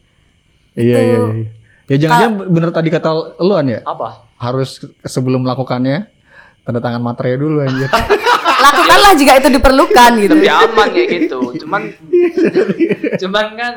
iya 0.73 0.97
Itu- 0.97 1.05
iya 1.05 1.19
iya 1.31 1.47
ya 1.85 1.95
jangan-jangan 1.97 2.33
bener 2.49 2.69
tadi 2.69 2.89
kata 2.89 3.09
lu 3.39 3.53
an 3.53 3.69
ya 3.69 3.79
Apa? 3.81 4.25
harus 4.35 4.81
sebelum 5.01 5.45
melakukannya 5.45 6.09
tanda 6.61 6.81
tangan 6.81 6.97
materai 6.99 7.37
dulu 7.37 7.61
anjir. 7.61 7.85
Lakukanlah 8.65 9.13
jika 9.13 9.37
itu 9.37 9.53
diperlukan 9.53 10.11
gitu. 10.17 10.33
Lebih 10.33 10.49
aman 10.49 10.87
kayak 10.89 11.09
gitu. 11.21 11.39
Cuman 11.61 11.81
cuman 13.21 13.45
kan 13.53 13.73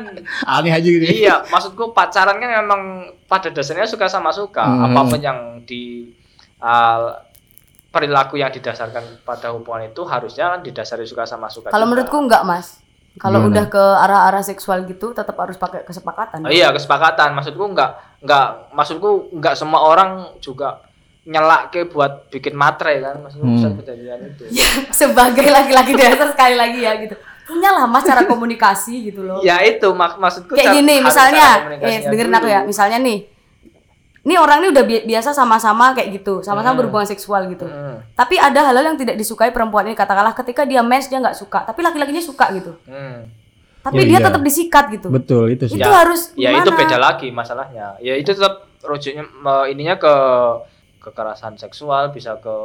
Aneh 0.47 0.73
aja 0.73 0.87
gitu. 0.87 1.05
iya, 1.05 1.45
maksudku 1.45 1.91
pacaran 1.91 2.35
kan 2.35 2.49
memang 2.49 2.81
pada 3.29 3.47
dasarnya 3.47 3.85
suka 3.85 4.09
sama 4.09 4.33
suka. 4.33 4.65
Hmm. 4.65 4.89
Apa 4.89 5.01
pun 5.05 5.19
yang 5.21 5.39
di 5.63 6.09
uh, 6.57 7.13
perilaku 7.89 8.35
yang 8.35 8.49
didasarkan 8.49 9.01
pada 9.21 9.49
hubungan 9.49 9.87
itu 9.87 10.01
harusnya 10.03 10.51
kan 10.51 10.59
didasari 10.61 11.03
suka 11.03 11.23
sama 11.23 11.47
suka. 11.47 11.69
Kalau 11.69 11.85
menurutku 11.85 12.15
enggak, 12.15 12.43
Mas. 12.43 12.77
Kalau 13.17 13.43
udah 13.43 13.65
ke 13.67 13.83
arah-arah 13.99 14.39
seksual 14.39 14.85
gitu 14.85 15.11
tetap 15.11 15.35
harus 15.35 15.57
pakai 15.57 15.83
kesepakatan. 15.83 16.39
Oh, 16.39 16.47
iya 16.47 16.69
kesepakatan. 16.69 17.33
Maksudku 17.33 17.63
enggak 17.65 17.91
enggak 18.19 18.47
maksudku 18.71 19.09
enggak 19.31 19.53
semua 19.53 19.81
orang 19.83 20.09
juga 20.39 20.85
nyelak 21.25 21.69
ke 21.69 21.83
buat 21.85 22.29
bikin 22.29 22.53
materai 22.53 23.01
kan. 23.01 23.19
Maksudku 23.19 23.43
Hmm. 23.43 23.75
perjanjian 23.75 24.19
itu. 24.23 24.43
Ya, 24.53 24.69
sebagai 24.95 25.43
laki-laki 25.43 25.93
dasar 25.93 26.29
sekali 26.29 26.55
lagi 26.55 26.79
ya 26.79 26.95
gitu. 26.97 27.17
punyalah 27.43 27.89
mas 27.89 28.05
cara 28.05 28.21
komunikasi 28.23 29.09
gitu 29.09 29.25
loh. 29.25 29.41
Ya 29.41 29.57
itu 29.59 29.89
mak 29.89 30.21
maksudku 30.21 30.53
Kayak 30.53 30.69
cara- 30.69 30.75
gini 30.77 30.95
misalnya, 31.01 31.47
eh 31.81 32.05
dengerin 32.05 32.29
dulu. 32.29 32.37
aku 32.37 32.47
ya, 32.47 32.59
misalnya 32.61 33.01
nih, 33.01 33.25
ini 34.29 34.37
orang 34.37 34.61
ini 34.61 34.69
udah 34.69 34.83
bi- 34.83 35.03
biasa 35.03 35.33
sama-sama 35.33 35.91
kayak 35.91 36.13
gitu, 36.15 36.39
sama-sama 36.39 36.71
Hmm. 36.71 36.79
berhubungan 36.79 37.03
seksual 37.03 37.49
gitu. 37.49 37.65
Hmm, 37.65 37.97
Tapi 38.13 38.37
ada 38.37 38.61
hal-hal 38.61 38.85
yang 38.85 38.99
tidak 38.99 39.15
disukai 39.15 39.49
perempuan 39.49 39.83
ini 39.83 39.93
katakanlah 39.93 40.31
ketika 40.33 40.63
dia 40.63 40.79
mens 40.79 41.09
dia 41.09 41.17
nggak 41.17 41.33
suka, 41.33 41.63
tapi 41.63 41.81
laki-lakinya 41.81 42.21
suka 42.21 42.45
gitu. 42.53 42.77
hmm. 42.85 43.41
Tapi 43.79 43.95
Ya, 43.97 44.05
dia 44.05 44.13
iya. 44.13 44.25
tetap 44.27 44.41
disikat 44.41 44.85
gitu. 44.91 45.07
Betul 45.09 45.45
itu 45.49 45.65
sih. 45.65 45.75
Itu 45.75 45.87
Ya, 45.87 45.97
harus 45.97 46.21
Ya 46.35 46.51
gimana? 46.51 46.61
itu 46.61 46.71
beda 46.75 46.97
lagi 46.99 47.27
masalahnya. 47.31 47.95
Ya 47.99 48.13
itu 48.13 48.29
tetap 48.29 48.67
rujuknya 48.81 49.23
ininya 49.65 49.95
ke 49.95 50.13
kekerasan 50.99 51.55
seksual 51.55 52.11
bisa 52.11 52.35
ke 52.37 52.55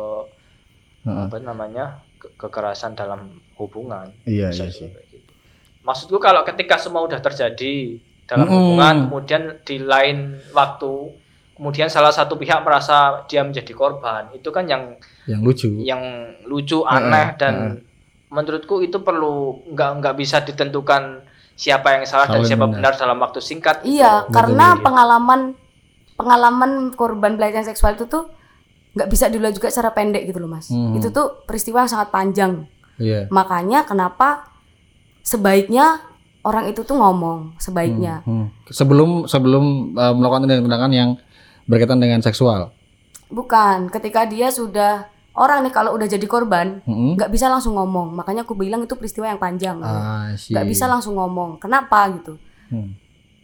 Heeh. 1.02 1.24
apa 1.24 1.38
namanya 1.38 2.02
ke- 2.16 2.34
kekerasan 2.36 2.92
dalam 2.92 3.30
hubungan. 3.54 4.10
Iya 4.24 4.50
Bisa 4.50 4.66
iya 4.66 4.74
sih. 4.74 4.90
gitu. 4.90 5.00
Maksudku 5.80 6.18
kalau 6.18 6.42
ketika 6.42 6.76
semua 6.76 7.00
udah 7.00 7.20
terjadi 7.20 8.00
dalam 8.24 8.44
Mm-mm. 8.44 8.56
hubungan, 8.74 8.96
kemudian 9.06 9.42
di 9.62 9.76
lain 9.78 10.18
waktu, 10.50 10.92
kemudian 11.54 11.86
salah 11.86 12.10
satu 12.10 12.34
pihak 12.34 12.60
merasa 12.60 13.22
dia 13.26 13.42
menjadi 13.42 13.70
korban, 13.72 14.26
itu 14.34 14.50
kan 14.50 14.66
yang 14.66 14.98
Yang 15.24 15.40
lucu. 15.40 15.68
yang 15.80 16.02
lucu, 16.44 16.82
aneh 16.82 17.30
Heeh, 17.32 17.38
dan 17.38 17.54
heeh. 17.54 17.74
menurutku 18.28 18.82
itu 18.82 18.98
perlu 19.00 19.62
nggak 19.70 19.90
nggak 20.02 20.14
bisa 20.18 20.42
ditentukan 20.42 21.22
siapa 21.54 21.94
yang 21.94 22.02
salah 22.04 22.26
dan 22.26 22.42
Salah 22.42 22.48
siapa 22.50 22.66
benar. 22.66 22.90
benar 22.90 22.92
dalam 22.98 23.18
waktu 23.22 23.38
singkat. 23.38 23.86
Iya, 23.86 24.26
loh. 24.26 24.34
karena 24.34 24.74
Betul. 24.74 24.84
pengalaman 24.84 25.40
pengalaman 26.14 26.70
korban 26.94 27.34
pelecehan 27.34 27.62
seksual 27.64 27.94
itu 27.94 28.06
tuh 28.06 28.26
nggak 28.94 29.10
bisa 29.10 29.26
dilihat 29.26 29.54
juga 29.54 29.70
secara 29.70 29.90
pendek 29.90 30.26
gitu 30.26 30.38
loh 30.38 30.50
mas. 30.50 30.70
Hmm. 30.70 30.94
Itu 30.94 31.10
tuh 31.10 31.42
peristiwa 31.46 31.82
yang 31.82 31.90
sangat 31.90 32.10
panjang. 32.10 32.66
Iya. 32.98 33.26
Makanya 33.30 33.86
kenapa 33.86 34.50
sebaiknya 35.22 36.02
orang 36.44 36.70
itu 36.70 36.82
tuh 36.82 36.94
ngomong 36.94 37.58
sebaiknya. 37.58 38.22
Hmm. 38.22 38.50
Sebelum 38.68 39.26
sebelum 39.26 39.94
uh, 39.94 40.14
melakukan 40.14 40.46
tindakan 40.46 40.92
yang 40.92 41.10
berkaitan 41.64 41.98
dengan 41.98 42.20
seksual. 42.20 42.72
Bukan, 43.26 43.88
ketika 43.88 44.24
dia 44.24 44.48
sudah 44.48 45.06
orang 45.34 45.66
nih 45.66 45.72
kalau 45.72 45.90
udah 45.92 46.06
jadi 46.06 46.22
korban 46.24 46.78
nggak 46.86 47.28
bisa 47.28 47.46
langsung 47.46 47.74
ngomong. 47.74 48.14
Makanya 48.14 48.42
aku 48.42 48.54
bilang 48.54 48.80
itu 48.80 48.94
peristiwa 48.94 49.26
yang 49.26 49.38
panjang. 49.38 49.80
Ah, 49.80 50.30
nggak 50.30 50.66
bisa 50.66 50.86
langsung 50.86 51.14
ngomong. 51.14 51.58
Kenapa 51.58 52.06
gitu? 52.12 52.38
Hmm. 52.68 52.94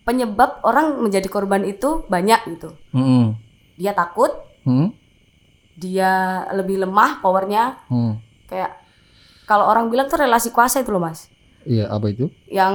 Penyebab 0.00 0.62
orang 0.62 0.98
menjadi 0.98 1.26
korban 1.26 1.62
itu 1.62 2.02
banyak 2.06 2.40
gitu. 2.50 2.72
Mm-mm. 2.90 3.36
Dia 3.74 3.92
takut, 3.92 4.30
Hmm? 4.60 4.92
dia 5.72 6.10
lebih 6.52 6.76
lemah 6.78 7.18
powernya 7.18 7.80
Hmm. 7.88 8.20
kayak 8.44 8.76
kalau 9.48 9.64
orang 9.64 9.88
bilang 9.88 10.06
tuh 10.06 10.20
relasi 10.20 10.52
kuasa 10.52 10.78
itu 10.78 10.92
loh 10.92 11.00
mas 11.00 11.32
Iya, 11.64 11.88
apa 11.88 12.12
itu? 12.12 12.28
yang 12.46 12.74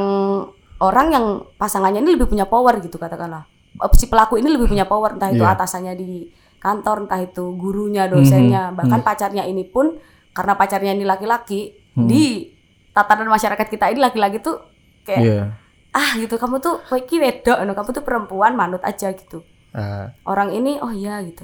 orang 0.78 1.08
yang 1.14 1.26
pasangannya 1.56 2.02
ini 2.02 2.18
lebih 2.18 2.26
punya 2.26 2.46
power 2.46 2.82
gitu 2.82 2.98
katakanlah 2.98 3.46
si 3.94 4.06
pelaku 4.06 4.38
ini 4.38 4.48
lebih 4.48 4.68
punya 4.68 4.84
power 4.84 5.14
entah 5.14 5.30
itu 5.30 5.40
Iya. 5.40 5.54
atasannya 5.54 5.94
di 5.94 6.28
kantor 6.58 7.06
entah 7.06 7.20
itu 7.20 7.54
gurunya 7.54 8.06
dosennya 8.06 8.70
Mhm, 8.70 8.76
bahkan 8.76 9.02
pacarnya 9.02 9.44
ini 9.44 9.64
pun 9.64 9.96
karena 10.32 10.54
pacarnya 10.54 10.92
ini 10.92 11.04
laki-laki 11.04 11.72
Hmm. 11.94 12.06
di 12.06 12.52
tatanan 12.92 13.28
masyarakat 13.28 13.66
kita 13.66 13.88
ini 13.88 14.00
laki-laki 14.00 14.40
tuh 14.40 14.60
kayak 15.02 15.22
Iya. 15.22 15.42
ah 15.92 16.10
gitu 16.14 16.36
kamu 16.36 16.58
tuh 16.58 16.80
kayak 16.82 17.06
ki 17.06 17.16
wedok 17.18 17.58
no, 17.62 17.72
kamu 17.72 17.90
tuh 17.92 18.04
perempuan 18.04 18.54
manut 18.54 18.82
aja 18.82 19.10
gitu 19.10 19.44
Ah, 19.72 20.08
orang 20.24 20.52
ini 20.52 20.80
oh 20.80 20.88
iya 20.88 21.20
gitu 21.22 21.44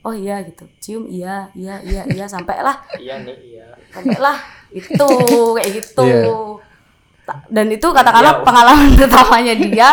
oh 0.00 0.14
iya 0.14 0.38
gitu 0.40 0.70
cium 0.76 1.02
iya 1.04 1.50
iya 1.52 1.82
iya 1.82 2.06
iya 2.06 2.26
sampai 2.30 2.58
lah 2.58 2.78
Iya 2.94 3.18
nih, 3.20 3.34
iya. 3.44 3.66
sampailah 3.90 4.38
itu 4.70 5.06
kayak 5.52 5.70
gitu 5.76 6.02
Iya. 6.02 6.30
Ta- 7.22 7.42
dan 7.48 7.66
itu 7.66 7.82
katakanlah 7.84 8.38
Ya. 8.38 8.42
pengalaman 8.42 8.88
pertamanya 8.96 9.54
dia 9.56 9.90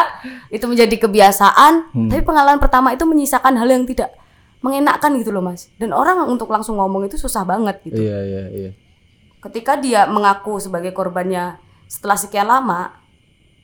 itu 0.54 0.64
menjadi 0.64 0.94
kebiasaan 0.96 1.90
Hmm. 1.90 2.08
tapi 2.08 2.22
pengalaman 2.22 2.62
pertama 2.62 2.94
itu 2.94 3.02
menyisakan 3.04 3.58
hal 3.58 3.66
yang 3.66 3.84
tidak 3.84 4.14
mengenakkan 4.62 5.18
gitu 5.18 5.34
loh 5.34 5.42
mas 5.42 5.68
dan 5.76 5.92
orang 5.92 6.24
untuk 6.24 6.48
langsung 6.48 6.78
ngomong 6.78 7.04
itu 7.04 7.18
susah 7.18 7.42
banget 7.44 7.82
gitu 7.84 7.98
iya, 7.98 8.22
iya, 8.22 8.44
iya. 8.48 8.72
ketika 9.42 9.76
dia 9.76 10.06
mengaku 10.06 10.56
sebagai 10.56 10.94
korbannya 10.94 11.58
setelah 11.86 12.16
sekian 12.16 12.46
lama 12.46 12.96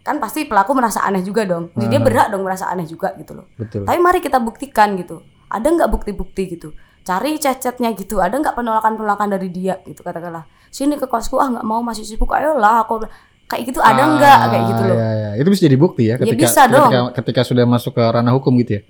kan 0.01 0.17
pasti 0.17 0.43
pelaku 0.43 0.73
merasa 0.73 0.99
aneh 1.01 1.21
juga 1.21 1.45
dong 1.45 1.69
jadi 1.73 1.87
dia 1.87 1.99
Ah. 1.99 2.03
berhak 2.03 2.27
dong 2.29 2.41
merasa 2.41 2.65
aneh 2.67 2.83
juga 2.83 3.13
gitu 3.15 3.37
loh 3.37 3.45
Betul. 3.53 3.85
tapi 3.85 3.99
mari 3.99 4.19
kita 4.19 4.41
buktikan 4.41 4.97
gitu. 4.97 5.21
Ada 5.49 5.65
nggak 5.65 5.89
bukti-bukti 5.89 6.45
gitu? 6.45 6.77
Cari 7.01 7.41
chat-chatnya 7.41 7.89
gitu. 7.97 8.21
Ada 8.21 8.37
nggak 8.37 8.53
penolakan-penolakan 8.53 9.33
dari 9.33 9.49
dia 9.49 9.81
gitu 9.81 10.05
katakanlah. 10.05 10.45
Sini 10.69 10.93
ke 10.93 11.09
kosku 11.09 11.41
ah 11.41 11.49
nggak 11.49 11.65
mau 11.65 11.81
masih 11.81 12.05
sibuk. 12.05 12.29
Ayolah 12.29 12.85
aku 12.85 13.01
kayak 13.49 13.63
gitu 13.65 13.79
ada 13.81 14.03
nggak 14.15 14.39
kayak 14.53 14.63
gitu 14.69 14.81
loh. 14.85 14.95
Iya, 14.95 15.09
iya. 15.17 15.29
Itu 15.41 15.49
bisa 15.49 15.61
jadi 15.65 15.77
bukti 15.81 16.03
ya 16.05 16.15
ketika 16.21 16.37
bisa 16.37 16.61
ketika, 16.69 16.89
dong. 16.93 17.07
ketika 17.17 17.41
sudah 17.41 17.65
masuk 17.65 17.97
ke 17.97 18.03
ranah 18.05 18.33
hukum 18.37 18.53
gitu 18.61 18.79
ya. 18.79 18.81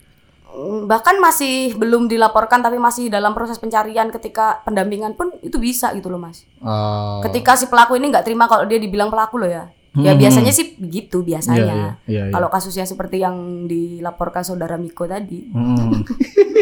Mm, 0.52 0.91
Bahkan 0.91 1.15
masih 1.24 1.80
belum 1.80 2.12
dilaporkan 2.12 2.60
tapi 2.60 2.76
masih 2.76 3.08
dalam 3.08 3.32
proses 3.32 3.56
pencarian 3.56 4.12
ketika 4.12 4.60
pendampingan 4.67 5.15
pun 5.15 5.32
itu 5.39 5.56
bisa 5.56 5.95
gitu 5.95 6.12
loh 6.12 6.19
mas. 6.19 6.43
Oh. 6.60 7.24
Ketika 7.24 7.56
si 7.56 7.72
pelaku 7.72 7.95
ini 7.95 8.12
nggak 8.12 8.28
terima 8.28 8.52
kalau 8.52 8.67
dia 8.67 8.78
dibilang 8.78 9.08
pelaku 9.08 9.39
loh 9.39 9.48
ya. 9.48 9.72
Ya 9.91 10.12
Hmm. 10.12 10.17
biasanya 10.17 10.49
sih 10.49 10.73
begitu 10.75 11.19
biasanya. 11.19 11.58
iya, 11.58 11.73
iya, 12.06 12.13
iya. 12.21 12.21
Kalau 12.30 12.47
kasusnya 12.47 12.84
seperti 12.84 13.17
yang 13.17 13.65
dilaporkan 13.65 14.41
saudara 14.41 14.75
Miko 14.75 15.04
tadi, 15.04 15.49
Hmm. 15.49 16.04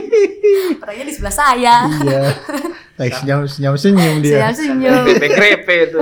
orangnya 0.80 1.04
di 1.04 1.12
sebelah 1.12 1.34
saya. 1.34 1.76
Iya. 2.00 2.22
Like 2.96 3.14
senyum 3.14 3.40
senyum 3.46 3.76
senyum 3.76 4.16
dia. 4.22 4.48
Senyum-senyum. 4.50 5.04
Grepe-grepe 5.12 5.76
itu. 5.86 5.98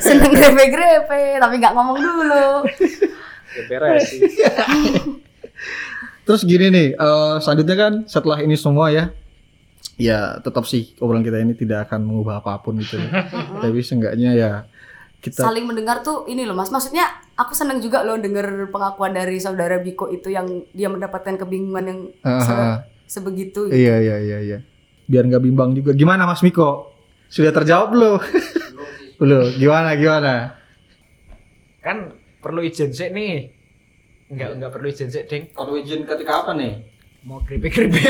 seneng 0.00 0.30
grepe-grepe 0.32 1.20
tapi 1.38 1.54
nggak 1.56 1.72
ngomong 1.72 1.96
dulu 1.96 2.46
Beres 3.66 4.04
sih. 4.04 4.20
Terus 6.26 6.42
gini 6.42 6.66
nih, 6.68 6.86
eh, 6.92 7.34
selanjutnya 7.38 7.76
kan 7.78 7.92
setelah 8.04 8.42
ini 8.42 8.52
semua 8.52 8.90
ya, 8.90 9.14
ya 9.96 10.36
tetap 10.36 10.66
sih 10.66 10.90
obrolan 10.98 11.22
kita 11.22 11.38
ini 11.38 11.54
tidak 11.54 11.86
akan 11.88 12.02
mengubah 12.02 12.42
apa 12.42 12.58
pun 12.58 12.76
gitu. 12.76 12.98
ya. 12.98 13.24
Tapi 13.62 13.78
seenggaknya 13.80 14.30
ya 14.34 14.50
kita 15.18 15.42
saling 15.42 15.64
mendengar 15.64 16.00
tuh 16.00 16.24
ini 16.24 16.42
loh 16.42 16.52
mas 16.52 16.68
maksudnya 16.68 17.04
aku 17.34 17.52
seneng 17.52 17.78
juga 17.78 18.00
loh 18.00 18.16
denger 18.16 18.68
pengakuan 18.68 19.10
dari 19.10 19.36
saudara 19.36 19.76
Biko 19.76 20.08
itu 20.08 20.28
yang 20.28 20.46
dia 20.70 20.86
mendapatkan 20.86 21.36
kebingungan 21.36 21.84
yang 21.84 22.00
Ah, 22.20 22.38
se- 22.38 22.50
ah, 22.50 22.60
ah. 22.60 22.78
sebegitu 23.04 23.66
Iya 23.66 23.96
iya 23.98 24.16
iya 24.18 24.38
iya. 24.40 24.58
Biar 25.04 25.22
nggak 25.24 25.38
bimbang 25.40 25.70
juga. 25.72 25.92
Gimana 25.92 26.24
Mas 26.24 26.40
Miko? 26.40 26.90
Sudah 27.26 27.50
terjawab 27.50 27.90
belum? 27.90 28.18
belum. 29.20 29.46
Gimana 29.54 29.94
gimana? 29.94 30.34
kan 31.78 32.10
perlu 32.36 32.60
izin 32.60 32.90
sih 32.90 33.08
nih 33.08 33.46
enggak 34.26 34.50
enggak 34.52 34.70
perlu 34.72 34.86
izin 34.86 35.06
sih 35.06 35.22
ding 35.22 35.46
Kalau 35.48 35.74
izin 35.74 36.02
ketika 36.02 36.42
apa 36.42 36.50
nih? 36.52 36.82
mau 37.22 37.38
gripe 37.40 37.66
gripe 37.66 38.02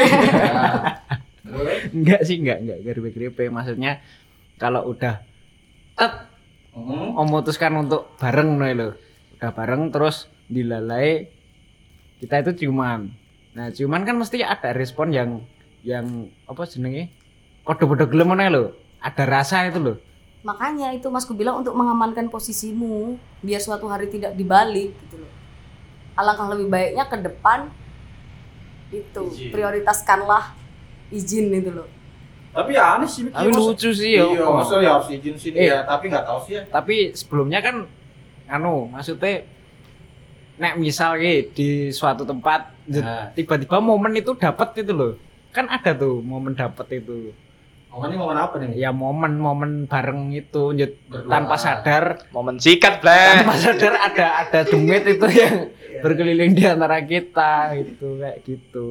enggak 1.92 2.20
sih 2.26 2.36
enggak 2.36 2.58
enggak 2.58 2.78
gripe 2.82 3.10
gripe 3.10 3.44
maksudnya 3.46 4.00
kalau 4.56 4.88
udah 4.88 5.20
tet 6.76 7.16
memutuskan 7.16 7.72
untuk 7.80 8.12
bareng 8.20 8.60
nih 8.60 8.76
lo 8.76 8.88
udah 9.40 9.50
bareng 9.52 9.88
terus 9.88 10.28
dilalai. 10.52 11.32
Kita 12.16 12.40
itu 12.40 12.64
ciuman. 12.64 13.12
Nah 13.56 13.72
ciuman 13.72 14.04
kan 14.04 14.16
mesti 14.16 14.40
ada 14.44 14.72
respon 14.76 15.12
yang 15.12 15.40
yang 15.80 16.28
apa 16.44 16.68
jenenge? 16.68 17.12
Kode-kode 17.64 18.08
gelem 18.12 18.36
lo 18.36 18.76
ada 19.00 19.24
rasa 19.24 19.68
itu 19.68 19.80
loh 19.80 19.96
makanya 20.46 20.94
itu 20.94 21.10
mas 21.10 21.26
ku 21.26 21.34
bilang 21.34 21.58
untuk 21.58 21.74
mengamankan 21.74 22.30
posisimu 22.30 23.18
biar 23.42 23.58
suatu 23.58 23.90
hari 23.90 24.06
tidak 24.06 24.38
dibalik 24.38 24.94
gitu 24.94 25.18
loh 25.18 25.32
alangkah 26.14 26.54
lebih 26.54 26.70
baiknya 26.70 27.04
ke 27.10 27.18
depan 27.18 27.66
itu 28.94 29.50
prioritaskanlah 29.50 30.54
izin 31.10 31.50
itu 31.50 31.74
loh 31.74 31.90
Tapi 32.56 32.70
ya 32.72 32.96
aneh 32.96 33.04
sih. 33.06 33.28
tapi 33.28 33.52
lucu 33.52 33.90
sih 33.92 34.10
ya 34.14 34.24
Iya, 34.24 34.44
maksudnya 34.48 34.80
ya 34.80 34.90
harus 34.96 35.08
izin 35.12 35.34
sih 35.36 35.50
Eh. 35.52 35.68
ya, 35.68 35.84
tapi 35.84 36.08
nggak 36.08 36.24
tahu 36.24 36.38
sih 36.42 36.52
ya. 36.56 36.62
tapi 36.66 36.96
sebelumnya 37.12 37.60
kan 37.60 37.84
anu 38.46 38.88
maksudnya 38.88 39.44
nek 40.56 40.74
misal 40.76 41.20
di 41.46 41.68
suatu 41.90 42.24
tempat 42.24 42.72
Nah. 42.86 43.34
tiba-tiba 43.34 43.76
momen 43.76 44.14
itu 44.14 44.32
dapat 44.32 44.78
itu 44.78 44.90
loh 44.90 45.12
kan 45.50 45.66
ada 45.66 45.90
tuh 45.92 46.22
momen 46.22 46.54
dapat 46.54 46.86
itu 46.96 47.34
ini 47.98 48.14
momen 48.14 48.36
apa 48.36 48.54
nih? 48.56 48.76
ya 48.76 48.88
momen-momen 48.88 49.84
bareng 49.84 50.28
itu 50.30 50.70
tanpa 51.26 51.56
sadar 51.56 52.28
Momen 52.28 52.56
sikat, 52.56 53.00
Bleh. 53.00 53.40
tanpa 53.40 53.56
sadar 53.56 53.96
ada 53.98 54.26
ada 54.38 54.58
demit 54.62 55.02
itu 55.02 55.26
yang 55.40 55.72
berkeliling 55.98 56.52
di 56.52 56.62
antara 56.62 57.00
kita 57.00 57.72
gitu 57.74 58.16
kayak 58.16 58.38
gitu 58.44 58.86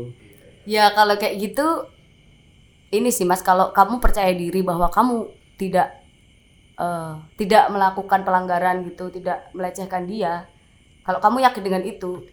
Ya 0.65 0.89
kalau 0.91 1.13
kayak 1.15 1.37
gitu 1.39 1.85
ini 2.89 3.09
sih 3.09 3.25
Mas 3.25 3.41
kalau 3.41 3.71
kamu 3.71 3.97
percaya 3.97 4.29
diri 4.33 4.61
bahwa 4.61 4.89
kamu 4.89 5.29
tidak 5.57 5.93
eh, 6.75 7.13
tidak 7.39 7.71
melakukan 7.71 8.21
pelanggaran 8.21 8.83
gitu, 8.85 9.07
tidak 9.09 9.47
melecehkan 9.55 10.05
dia. 10.05 10.45
Kalau 11.05 11.21
kamu 11.21 11.45
yakin 11.45 11.63
dengan 11.63 11.83
itu 11.85 12.25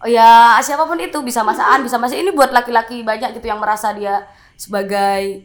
Oh 0.00 0.08
ya 0.08 0.56
siapa 0.64 0.88
pun 0.88 0.96
itu 0.96 1.20
bisa 1.20 1.44
masaan 1.44 1.84
bisa 1.84 2.00
masih 2.00 2.24
ini 2.24 2.32
buat 2.32 2.48
laki-laki 2.56 3.04
banyak 3.04 3.36
gitu 3.36 3.52
yang 3.52 3.60
merasa 3.60 3.92
dia 3.92 4.24
sebagai 4.56 5.44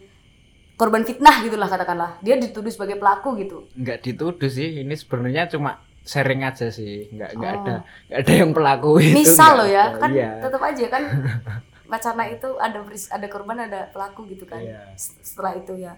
korban 0.80 1.04
fitnah 1.04 1.44
gitulah 1.44 1.68
katakanlah 1.68 2.16
dia 2.24 2.40
dituduh 2.40 2.72
sebagai 2.72 2.96
pelaku 2.96 3.36
gitu 3.44 3.68
nggak 3.76 4.00
dituduh 4.00 4.48
sih 4.48 4.80
ini 4.80 4.96
sebenarnya 4.96 5.52
cuma 5.52 5.84
sharing 6.08 6.48
aja 6.48 6.72
sih 6.72 7.12
nggak 7.12 7.36
nggak 7.36 7.52
Oh. 7.52 7.60
ada 7.60 7.76
nggak 8.08 8.20
ada 8.24 8.32
yang 8.32 8.52
pelaku 8.56 8.92
itu 9.04 9.12
misal 9.20 9.60
loh 9.60 9.68
ya 9.68 9.92
ada. 9.92 10.00
kan 10.00 10.10
iya. 10.16 10.32
tetap 10.40 10.62
aja 10.64 10.86
kan 10.88 11.04
wacana 11.86 12.28
itu 12.28 12.58
ada 12.58 12.82
beris- 12.82 13.12
ada 13.12 13.28
korban 13.28 13.58
ada 13.62 13.90
pelaku 13.90 14.26
gitu 14.28 14.46
kan. 14.46 14.62
Iya. 14.62 14.94
S- 14.94 15.18
setelah 15.22 15.54
itu 15.56 15.74
ya 15.76 15.96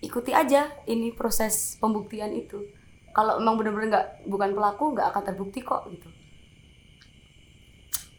ikuti 0.00 0.32
aja 0.32 0.72
ini 0.86 1.12
proses 1.12 1.76
pembuktian 1.76 2.32
itu. 2.32 2.64
Kalau 3.10 3.36
emang 3.36 3.58
benar-benar 3.58 3.88
nggak 3.90 4.06
bukan 4.26 4.50
pelaku 4.54 4.84
nggak 4.94 5.06
akan 5.10 5.22
terbukti 5.26 5.60
kok 5.60 5.86
gitu. 5.90 6.08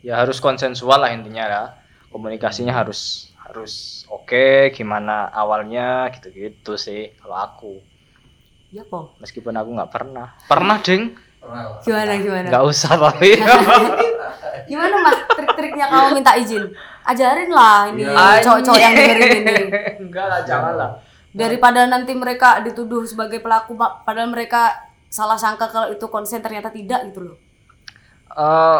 Ya 0.01 0.17
harus 0.17 0.41
konsensual 0.41 1.01
lah 1.01 1.13
intinya 1.13 1.45
ya. 1.45 1.63
Komunikasinya 2.11 2.75
harus 2.75 3.31
harus 3.47 4.03
oke 4.07 4.71
gimana 4.71 5.27
awalnya 5.31 6.11
gitu-gitu 6.11 6.75
sih 6.75 7.15
kalau 7.17 7.37
aku. 7.37 7.73
Ya 8.71 8.83
po 8.83 9.15
meskipun 9.19 9.55
aku 9.55 9.69
nggak 9.75 9.91
pernah. 9.91 10.35
Pernah 10.47 10.79
ding? 10.79 11.15
Gimana 11.81 12.13
gimana? 12.19 12.47
Nggak 12.51 12.65
usah 12.67 12.93
tapi 12.95 13.35
gimana 14.65 14.95
mas? 15.01 15.17
Trik-triknya 15.35 15.85
kamu 15.87 16.07
minta 16.17 16.33
izin? 16.37 16.63
Ajarin 17.01 17.49
lah 17.49 17.89
ini 17.89 18.05
Anjing. 18.05 18.43
cowok-cowok 18.45 18.79
yang 18.79 18.93
dengerin 18.93 19.31
ini. 19.41 19.55
Enggak 20.01 20.25
lah 20.29 20.41
jangan 20.45 20.73
lah 20.77 20.91
daripada 21.31 21.87
nanti 21.87 22.11
mereka 22.11 22.59
dituduh 22.59 23.07
sebagai 23.07 23.39
pelaku 23.39 23.79
pa- 23.79 24.03
padahal 24.03 24.27
mereka 24.27 24.75
salah 25.07 25.39
sangka 25.39 25.71
kalau 25.71 25.87
itu 25.87 26.03
konsen 26.11 26.43
ternyata 26.43 26.67
tidak 26.67 27.07
gitu 27.07 27.31
loh. 27.31 27.37
Eh, 28.31 28.79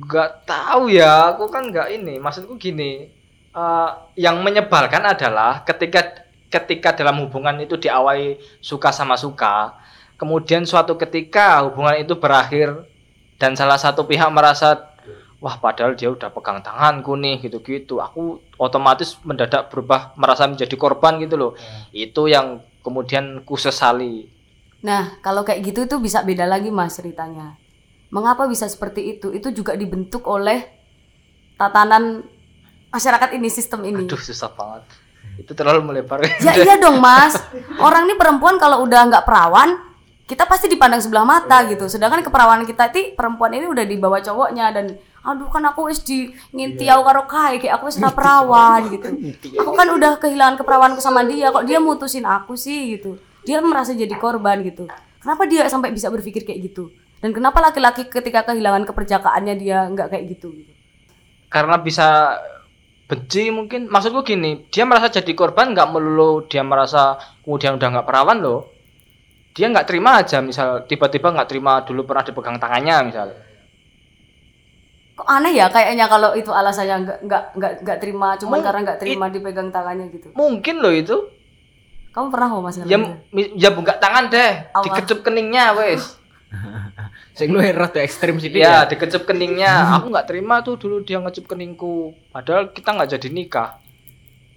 nggak 0.00 0.48
tahu 0.48 0.88
ya. 0.88 1.36
Aku 1.36 1.48
kan 1.52 1.68
nggak 1.68 1.92
ini. 1.92 2.16
Maksudku 2.16 2.56
gini. 2.56 3.12
Eh, 3.50 3.90
yang 4.16 4.40
menyebalkan 4.40 5.04
adalah 5.04 5.60
ketika 5.66 6.24
ketika 6.50 6.96
dalam 6.96 7.20
hubungan 7.22 7.54
itu 7.62 7.78
diawali 7.78 8.42
suka 8.58 8.90
sama 8.90 9.14
suka 9.14 9.78
kemudian 10.18 10.66
suatu 10.66 10.98
ketika 10.98 11.62
hubungan 11.62 12.02
itu 12.02 12.18
berakhir 12.18 12.89
dan 13.40 13.56
salah 13.56 13.80
satu 13.80 14.04
pihak 14.04 14.28
merasa 14.28 14.92
wah 15.40 15.56
padahal 15.56 15.96
dia 15.96 16.12
udah 16.12 16.28
pegang 16.28 16.60
tanganku 16.60 17.16
nih 17.16 17.40
gitu-gitu 17.40 17.98
aku 17.98 18.44
otomatis 18.60 19.16
mendadak 19.24 19.72
berubah 19.72 20.12
merasa 20.20 20.44
menjadi 20.44 20.76
korban 20.76 21.16
gitu 21.24 21.40
loh 21.40 21.52
itu 21.90 22.28
yang 22.28 22.60
kemudian 22.84 23.40
ku 23.42 23.56
sesali 23.56 24.38
Nah, 24.80 25.20
kalau 25.20 25.44
kayak 25.44 25.60
gitu 25.60 25.84
itu 25.84 25.96
bisa 26.00 26.24
beda 26.24 26.48
lagi 26.48 26.72
mas 26.72 26.96
ceritanya. 26.96 27.52
Mengapa 28.08 28.48
bisa 28.48 28.64
seperti 28.64 29.12
itu? 29.12 29.28
Itu 29.28 29.52
juga 29.52 29.76
dibentuk 29.76 30.24
oleh 30.24 30.64
tatanan 31.60 32.24
masyarakat 32.88 33.36
ini, 33.36 33.48
sistem 33.52 33.84
ini. 33.84 34.08
aduh 34.08 34.16
susah 34.16 34.48
banget 34.56 34.88
itu 35.40 35.52
terlalu 35.56 35.80
melebar 35.84 36.20
Ya 36.40 36.52
iya 36.56 36.74
dong 36.80 37.00
mas. 37.00 37.36
Orang 37.86 38.08
ini 38.08 38.16
perempuan 38.16 38.56
kalau 38.60 38.84
udah 38.84 39.08
nggak 39.08 39.24
perawan, 39.24 39.76
kita 40.30 40.46
pasti 40.46 40.70
dipandang 40.70 41.02
sebelah 41.02 41.26
mata 41.26 41.66
gitu. 41.66 41.90
Sedangkan 41.90 42.22
keperawanan 42.22 42.62
kita 42.62 42.94
itu 42.94 43.18
perempuan 43.18 43.50
ini 43.50 43.66
udah 43.66 43.82
dibawa 43.82 44.22
cowoknya 44.22 44.70
dan 44.70 44.86
aduh 45.26 45.50
kan 45.50 45.66
aku 45.66 45.90
wis 45.90 46.06
di 46.06 46.30
ngintiau 46.54 47.02
karo 47.02 47.26
kai 47.26 47.58
kayak 47.58 47.82
aku 47.82 47.90
wis 47.90 47.98
perawan 47.98 48.86
gitu. 48.94 49.10
Aku 49.60 49.74
kan 49.74 49.90
udah 49.90 50.22
kehilangan 50.22 50.62
keperawanku 50.62 51.02
sama 51.02 51.26
dia 51.26 51.50
kok 51.50 51.66
dia 51.66 51.82
mutusin 51.82 52.22
aku 52.22 52.54
sih 52.54 52.94
gitu. 52.94 53.18
Dia 53.42 53.58
merasa 53.58 53.90
jadi 53.90 54.14
korban 54.14 54.62
gitu. 54.62 54.86
Kenapa 55.18 55.44
dia 55.50 55.66
sampai 55.66 55.90
bisa 55.90 56.06
berpikir 56.08 56.46
kayak 56.46 56.72
gitu? 56.72 56.94
Dan 57.20 57.34
kenapa 57.36 57.60
laki-laki 57.60 58.08
ketika 58.08 58.48
kehilangan 58.48 58.88
keperjakaannya 58.88 59.54
dia 59.60 59.84
nggak 59.92 60.08
kayak 60.08 60.24
gitu 60.38 60.54
gitu? 60.54 60.72
karena 61.50 61.76
bisa 61.82 62.38
benci 63.10 63.50
mungkin 63.50 63.90
maksudku 63.90 64.22
gini 64.22 64.70
dia 64.70 64.86
merasa 64.86 65.10
jadi 65.10 65.34
korban 65.34 65.74
nggak 65.74 65.90
melulu 65.90 66.46
dia 66.46 66.62
merasa 66.62 67.18
kemudian 67.42 67.74
udah 67.74 67.88
nggak 67.90 68.06
perawan 68.06 68.38
loh 68.38 68.70
dia 69.50 69.66
nggak 69.66 69.86
terima 69.86 70.22
aja 70.22 70.38
misal 70.38 70.86
tiba-tiba 70.86 71.34
nggak 71.34 71.48
terima 71.50 71.82
dulu 71.82 72.06
pernah 72.06 72.22
dipegang 72.22 72.58
tangannya 72.62 72.96
misal. 73.02 73.28
Kok 75.18 75.26
aneh 75.28 75.52
ya 75.52 75.66
kayaknya 75.68 76.06
kalau 76.08 76.32
itu 76.32 76.48
alasannya 76.48 76.96
nggak 77.04 77.18
nggak 77.26 77.42
nggak 77.58 77.72
nggak 77.84 77.98
terima 78.00 78.28
cuman 78.38 78.56
Mung- 78.56 78.64
karena 78.64 78.80
nggak 78.86 78.98
terima 79.02 79.26
dipegang 79.28 79.68
tangannya 79.68 80.06
gitu. 80.14 80.32
mungkin 80.32 80.80
loh 80.80 80.94
itu. 80.94 81.16
Kamu 82.10 82.26
pernah 82.32 82.46
kok 82.50 82.62
mas 82.62 82.76
ya 82.82 82.98
ya 83.54 83.70
buka 83.70 83.94
tangan 84.02 84.26
deh 84.32 84.52
Apa? 84.74 84.82
dikecup 84.86 85.22
keningnya 85.26 85.74
wes. 85.78 86.18
Sing 87.38 87.54
lu 87.54 87.62
rada 87.62 88.00
ekstrim 88.02 88.38
sih 88.42 88.50
ya 88.50 88.86
dikecup 88.86 89.26
keningnya. 89.26 89.98
Aku 89.98 90.10
nggak 90.10 90.26
terima 90.30 90.62
tuh 90.62 90.78
dulu 90.78 91.02
dia 91.02 91.18
ngecup 91.22 91.46
keningku. 91.46 92.14
Padahal 92.34 92.70
kita 92.74 92.94
nggak 92.94 93.10
jadi 93.18 93.28
nikah. 93.30 93.70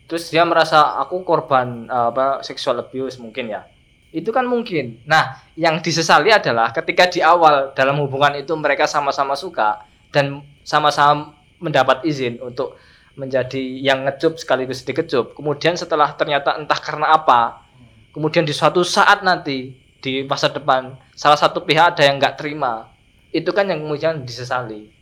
Terus 0.10 0.30
dia 0.30 0.46
merasa 0.46 0.98
aku 1.02 1.22
korban 1.26 1.90
eh, 1.90 2.08
apa 2.14 2.42
sexual 2.46 2.78
abuse 2.82 3.18
mungkin 3.18 3.50
ya 3.50 3.73
itu 4.14 4.30
kan 4.30 4.46
mungkin. 4.46 5.02
Nah 5.10 5.42
yang 5.58 5.82
disesali 5.82 6.30
adalah 6.30 6.70
ketika 6.70 7.10
di 7.10 7.20
awal 7.26 7.74
dalam 7.74 7.98
hubungan 7.98 8.38
itu 8.38 8.54
mereka 8.54 8.86
sama-sama 8.86 9.34
suka 9.34 9.82
dan 10.14 10.46
sama-sama 10.62 11.34
mendapat 11.58 12.06
izin 12.06 12.38
untuk 12.46 12.78
menjadi 13.18 13.60
yang 13.82 14.06
ngecup 14.06 14.38
sekaligus 14.38 14.86
dikecup. 14.86 15.34
Kemudian 15.34 15.74
setelah 15.74 16.14
ternyata 16.14 16.54
entah 16.62 16.78
karena 16.78 17.18
apa 17.18 17.66
kemudian 18.14 18.46
di 18.46 18.54
suatu 18.54 18.86
saat 18.86 19.26
nanti 19.26 19.74
di 19.98 20.22
masa 20.30 20.54
depan 20.54 20.94
salah 21.18 21.38
satu 21.38 21.66
pihak 21.66 21.98
ada 21.98 22.06
yang 22.06 22.22
nggak 22.22 22.38
terima. 22.38 22.94
Itu 23.34 23.50
kan 23.50 23.66
yang 23.66 23.82
kemudian 23.82 24.22
disesali. 24.22 24.94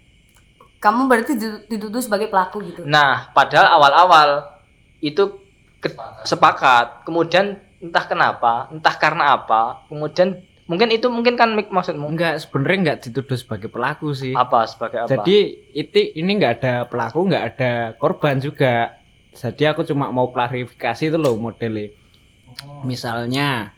Kamu 0.80 1.12
berarti 1.12 1.36
ditu- 1.36 1.68
dituduh 1.68 2.02
sebagai 2.02 2.32
pelaku 2.32 2.64
gitu. 2.66 2.82
nah 2.88 3.30
padahal 3.36 3.76
awal-awal 3.76 4.30
itu 5.04 5.36
ke- 5.84 6.00
sepakat. 6.24 7.04
Kemudian 7.04 7.60
entah 7.82 8.06
kenapa 8.06 8.70
entah 8.70 8.96
karena 8.96 9.36
apa 9.36 9.84
kemudian 9.90 10.38
mungkin 10.70 10.88
itu 10.94 11.12
mungkin 11.12 11.36
kan 11.36 11.52
Mik, 11.52 11.68
maksudmu? 11.68 12.08
Enggak 12.08 12.40
sebenarnya 12.40 12.78
enggak 12.80 13.00
dituduh 13.04 13.36
sebagai 13.36 13.68
pelaku 13.68 14.16
sih. 14.16 14.32
Apa 14.32 14.64
sebagai 14.64 15.04
apa? 15.04 15.10
Jadi 15.12 15.68
itu 15.76 16.00
ini 16.16 16.40
nggak 16.40 16.54
ada 16.64 16.74
pelaku 16.88 17.28
nggak 17.28 17.46
ada 17.52 17.72
korban 18.00 18.40
juga. 18.40 18.96
Jadi 19.36 19.68
aku 19.68 19.84
cuma 19.84 20.08
mau 20.16 20.32
klarifikasi 20.32 21.12
itu 21.12 21.18
loh 21.20 21.36
modelnya. 21.36 21.92
Misalnya 22.88 23.76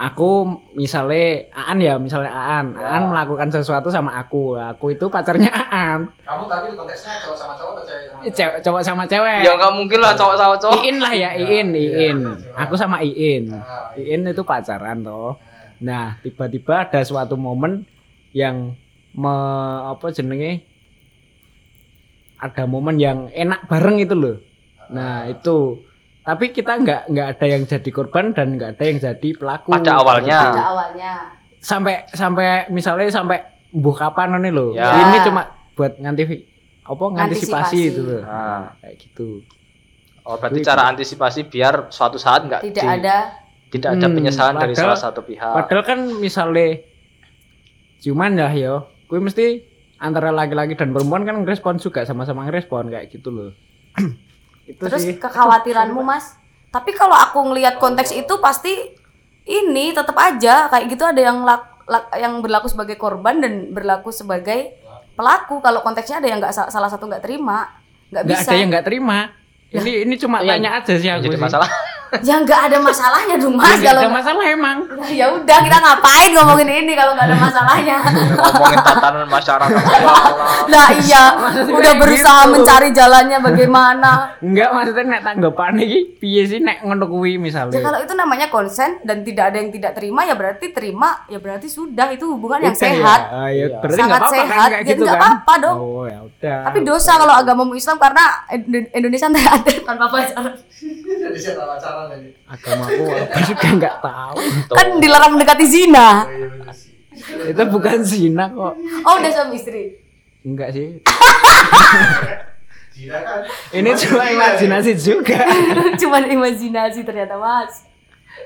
aku 0.00 0.48
misalnya 0.72 1.44
Aan 1.52 1.76
ya 1.76 2.00
misalnya 2.00 2.32
Aan. 2.32 2.72
Aan 2.72 3.12
melakukan 3.12 3.52
sesuatu 3.52 3.92
sama 3.92 4.16
aku. 4.16 4.56
Aku 4.56 4.96
itu 4.96 5.04
pacarnya 5.12 5.52
Aan. 5.52 6.08
Kamu 6.24 6.48
tadi 6.48 6.72
konteksnya 6.72 7.20
cowok 7.20 7.36
sama 7.36 7.52
cowok 7.60 7.72
atau 7.76 7.84
cewek 7.84 8.04
sama 8.08 8.20
Eh, 8.24 8.32
cewek 8.32 8.56
cowok 8.64 8.82
sama 8.82 9.02
cewek. 9.04 9.38
Ya 9.44 9.52
nggak 9.52 9.72
mungkin 9.76 9.98
lah 10.00 10.12
cowok 10.16 10.36
sama 10.40 10.54
cowok. 10.56 10.80
Iin 10.80 10.96
lah 11.04 11.12
ya 11.12 11.30
Iin 11.36 11.68
Iin. 11.76 12.18
Aku 12.56 12.74
sama 12.80 13.04
Iin. 13.04 13.52
Iin 14.00 14.20
itu 14.24 14.42
pacaran 14.42 15.04
toh. 15.04 15.36
Nah 15.84 16.16
tiba-tiba 16.24 16.88
ada 16.88 17.00
suatu 17.04 17.36
momen 17.36 17.84
yang 18.32 18.72
me, 19.12 19.34
apa 19.84 20.08
jenenge? 20.16 20.64
Ada 22.40 22.64
momen 22.64 22.96
yang 22.96 23.28
enak 23.36 23.68
bareng 23.68 24.00
itu 24.00 24.16
loh. 24.16 24.36
Nah 24.88 25.28
itu 25.28 25.84
tapi 26.20 26.50
kita 26.50 26.76
nggak 26.76 27.02
nggak 27.08 27.26
ada 27.28 27.46
yang 27.46 27.62
jadi 27.64 27.90
korban 27.90 28.30
dan 28.30 28.54
nggak 28.54 28.70
ada 28.72 28.84
yang 28.84 28.98
jadi 28.98 29.28
pelaku 29.32 29.68
Pada 29.70 29.92
awalnya. 29.96 30.38
Pada 30.46 30.64
awalnya. 30.68 31.12
sampai 31.58 32.08
sampai 32.08 32.46
misalnya 32.68 33.08
sampai 33.08 33.40
buh 33.70 33.92
kapan 33.92 34.32
nih 34.38 34.48
loh 34.48 34.72
Ya. 34.72 34.96
ini 34.98 35.18
cuma 35.22 35.44
buat 35.72 35.92
nganti 35.94 36.24
apa 36.82 37.02
ngantisipasi 37.06 37.20
Antisipasi. 37.22 37.80
itu 37.86 38.00
loh 38.02 38.22
Nah. 38.22 38.72
kayak 38.78 38.96
gitu 38.98 39.28
oh 40.22 40.36
berarti 40.36 40.60
cara 40.60 40.82
antisipasi 40.88 41.40
biar 41.44 41.88
suatu 41.88 42.16
saat 42.16 42.44
nggak 42.44 42.64
Tidak 42.64 42.80
di- 42.80 42.90
ada 42.96 43.16
tidak 43.68 43.90
ada 43.92 44.02
Hmm, 44.02 44.14
penyesalan 44.14 44.56
dari 44.56 44.72
padahal- 44.72 44.92
salah 44.92 45.00
satu 45.06 45.20
pihak 45.22 45.52
Padahal 45.54 45.84
kan 45.84 45.98
misalnya 46.16 46.80
cuman 48.00 48.32
ya 48.34 48.48
yo, 48.50 48.74
gue 49.06 49.18
mesti 49.18 49.46
antara 49.98 50.30
laki-laki 50.30 50.72
dan 50.72 50.90
perempuan 50.90 51.22
kan 51.22 51.36
ngerespon 51.38 51.76
juga 51.76 52.02
sama-sama 52.02 52.42
ngerespon 52.42 52.88
kayak 52.88 53.12
gitu 53.12 53.28
loh. 53.28 53.50
itu 54.70 54.80
terus 54.80 55.02
sih. 55.02 55.16
kekhawatiranmu 55.16 56.00
mas? 56.00 56.36
tapi 56.68 56.90
kalau 56.92 57.12
aku 57.12 57.42
ngelihat 57.44 57.76
konteks 57.76 58.10
itu 58.12 58.30
pasti 58.38 58.94
ini 59.42 59.90
tetap 59.90 60.14
aja 60.14 60.68
kayak 60.68 60.86
gitu 60.86 61.02
ada 61.02 61.18
yang 61.20 61.42
lak- 61.42 61.82
lak- 61.84 62.14
yang 62.14 62.38
berlaku 62.38 62.66
sebagai 62.66 62.94
korban 62.94 63.36
dan 63.36 63.52
berlaku 63.68 64.10
sebagai 64.10 64.78
pelaku. 65.12 65.58
Kalau 65.58 65.80
konteksnya 65.80 66.16
ada 66.16 66.28
yang 66.28 66.38
nggak 66.38 66.54
sa- 66.54 66.70
salah 66.70 66.86
satu 66.86 67.04
nggak 67.04 67.20
terima 67.20 67.66
nggak 68.08 68.24
bisa. 68.24 68.46
ada 68.46 68.54
yang 68.54 68.70
nggak 68.70 68.86
terima. 68.86 69.18
Ini 69.68 70.02
ini 70.02 70.14
cuma 70.14 70.38
Iya, 70.38 70.54
tanya 70.54 70.70
aja 70.76 70.92
sih 70.92 71.04
Yang 71.04 71.16
aku 71.16 71.26
jadi 71.26 71.36
sih. 71.36 71.44
masalah 71.44 71.68
ya 72.20 72.34
nggak 72.38 72.60
ada 72.66 72.78
masalahnya 72.78 73.34
dong 73.36 73.54
Ya, 73.54 73.60
mas 73.60 73.76
nggak 73.76 73.86
kalau 73.86 74.00
ada 74.00 74.10
masalah 74.10 74.44
emang. 74.44 74.76
ya 75.08 75.26
udah 75.30 75.58
kita 75.60 75.78
ngapain 75.78 76.30
ngomongin 76.32 76.68
ini 76.80 76.92
kalau 76.92 77.12
nggak 77.12 77.22
ada 77.24 77.38
masalahnya 77.38 77.96
ngomongin 78.36 78.78
tatanan 78.80 79.26
masyarakat 79.26 79.82
lah 80.66 80.88
iya 80.96 81.22
udah 81.68 81.92
berusaha 81.96 82.40
gitu. 82.42 82.52
mencari 82.52 82.88
jalannya 82.90 83.38
bagaimana 83.38 84.12
Enggak 84.40 84.68
maksudnya 84.70 85.04
nek 85.08 85.22
tanggapan 85.24 85.74
iki 85.78 85.98
piye 86.16 86.42
sih 86.44 86.58
nek 86.58 86.82
ngono 86.82 87.06
kuwi 87.06 87.30
Ya 87.30 87.38
misalnya. 87.40 87.78
kalau 87.78 87.98
itu 88.00 88.12
namanya 88.12 88.46
konsen 88.48 88.98
dan 89.00 89.22
tidak 89.22 89.50
ada 89.50 89.58
yang 89.58 89.70
tidak 89.70 89.92
terima 89.92 90.22
ya 90.22 90.34
berarti 90.34 90.66
terima 90.70 91.22
ya 91.26 91.38
berarti 91.38 91.66
sudah 91.66 92.10
itu 92.10 92.26
hubungan 92.26 92.58
yang 92.60 92.72
ya. 92.72 92.80
sehat. 92.80 93.20
Ah, 93.28 93.48
ya, 93.48 93.70
berarti 93.76 93.96
Sangat 93.96 94.10
nggak 94.10 94.20
apa-apa 94.20 94.34
kan 94.34 94.48
sehat. 94.50 94.68
kayak 94.68 94.80
Ya, 94.80 94.88
gitu 94.88 95.02
nggak 95.02 95.14
kan. 95.14 95.22
apa-apa 95.22 95.52
dong. 95.60 95.76
Oh 95.78 96.04
ya 96.04 96.18
udah. 96.20 96.58
Tapi 96.64 96.78
dosa 96.82 97.12
kalau 97.14 97.34
agamamu 97.34 97.72
Islam 97.72 97.96
karena 97.96 98.24
Indo- 98.50 98.90
Indonesia 98.92 99.26
tanpa 99.28 99.52
tanpa 99.84 100.04
pacaran. 100.08 100.54
Agama 102.48 102.82
aku 102.88 103.02
apa 103.12 103.38
juga 103.44 103.66
nggak 103.76 103.96
tahu. 104.00 104.36
Kan 104.72 104.88
dilarang 105.02 105.30
mendekati 105.36 105.66
zina. 105.66 106.24
Itu 107.46 107.62
bukan 107.68 108.00
zina 108.06 108.48
kok. 108.48 108.74
Oh, 109.04 109.14
udah 109.20 109.30
suami 109.30 109.56
istri. 109.60 110.00
Enggak 110.40 110.72
sih. 110.72 111.04
Ini 113.72 113.90
cuma 113.96 114.24
imajinasi 114.28 114.92
juga. 114.96 115.40
Cuman 116.00 116.28
imajinasi 116.28 117.00
ternyata, 117.04 117.40
Mas. 117.40 117.88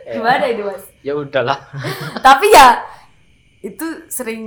Gimana 0.07 0.45
ini, 0.47 0.63
Mas? 0.63 0.85
Ya 1.03 1.15
udahlah. 1.19 1.59
Tapi 2.23 2.47
ya 2.55 2.83
itu 3.65 3.85
sering 4.07 4.43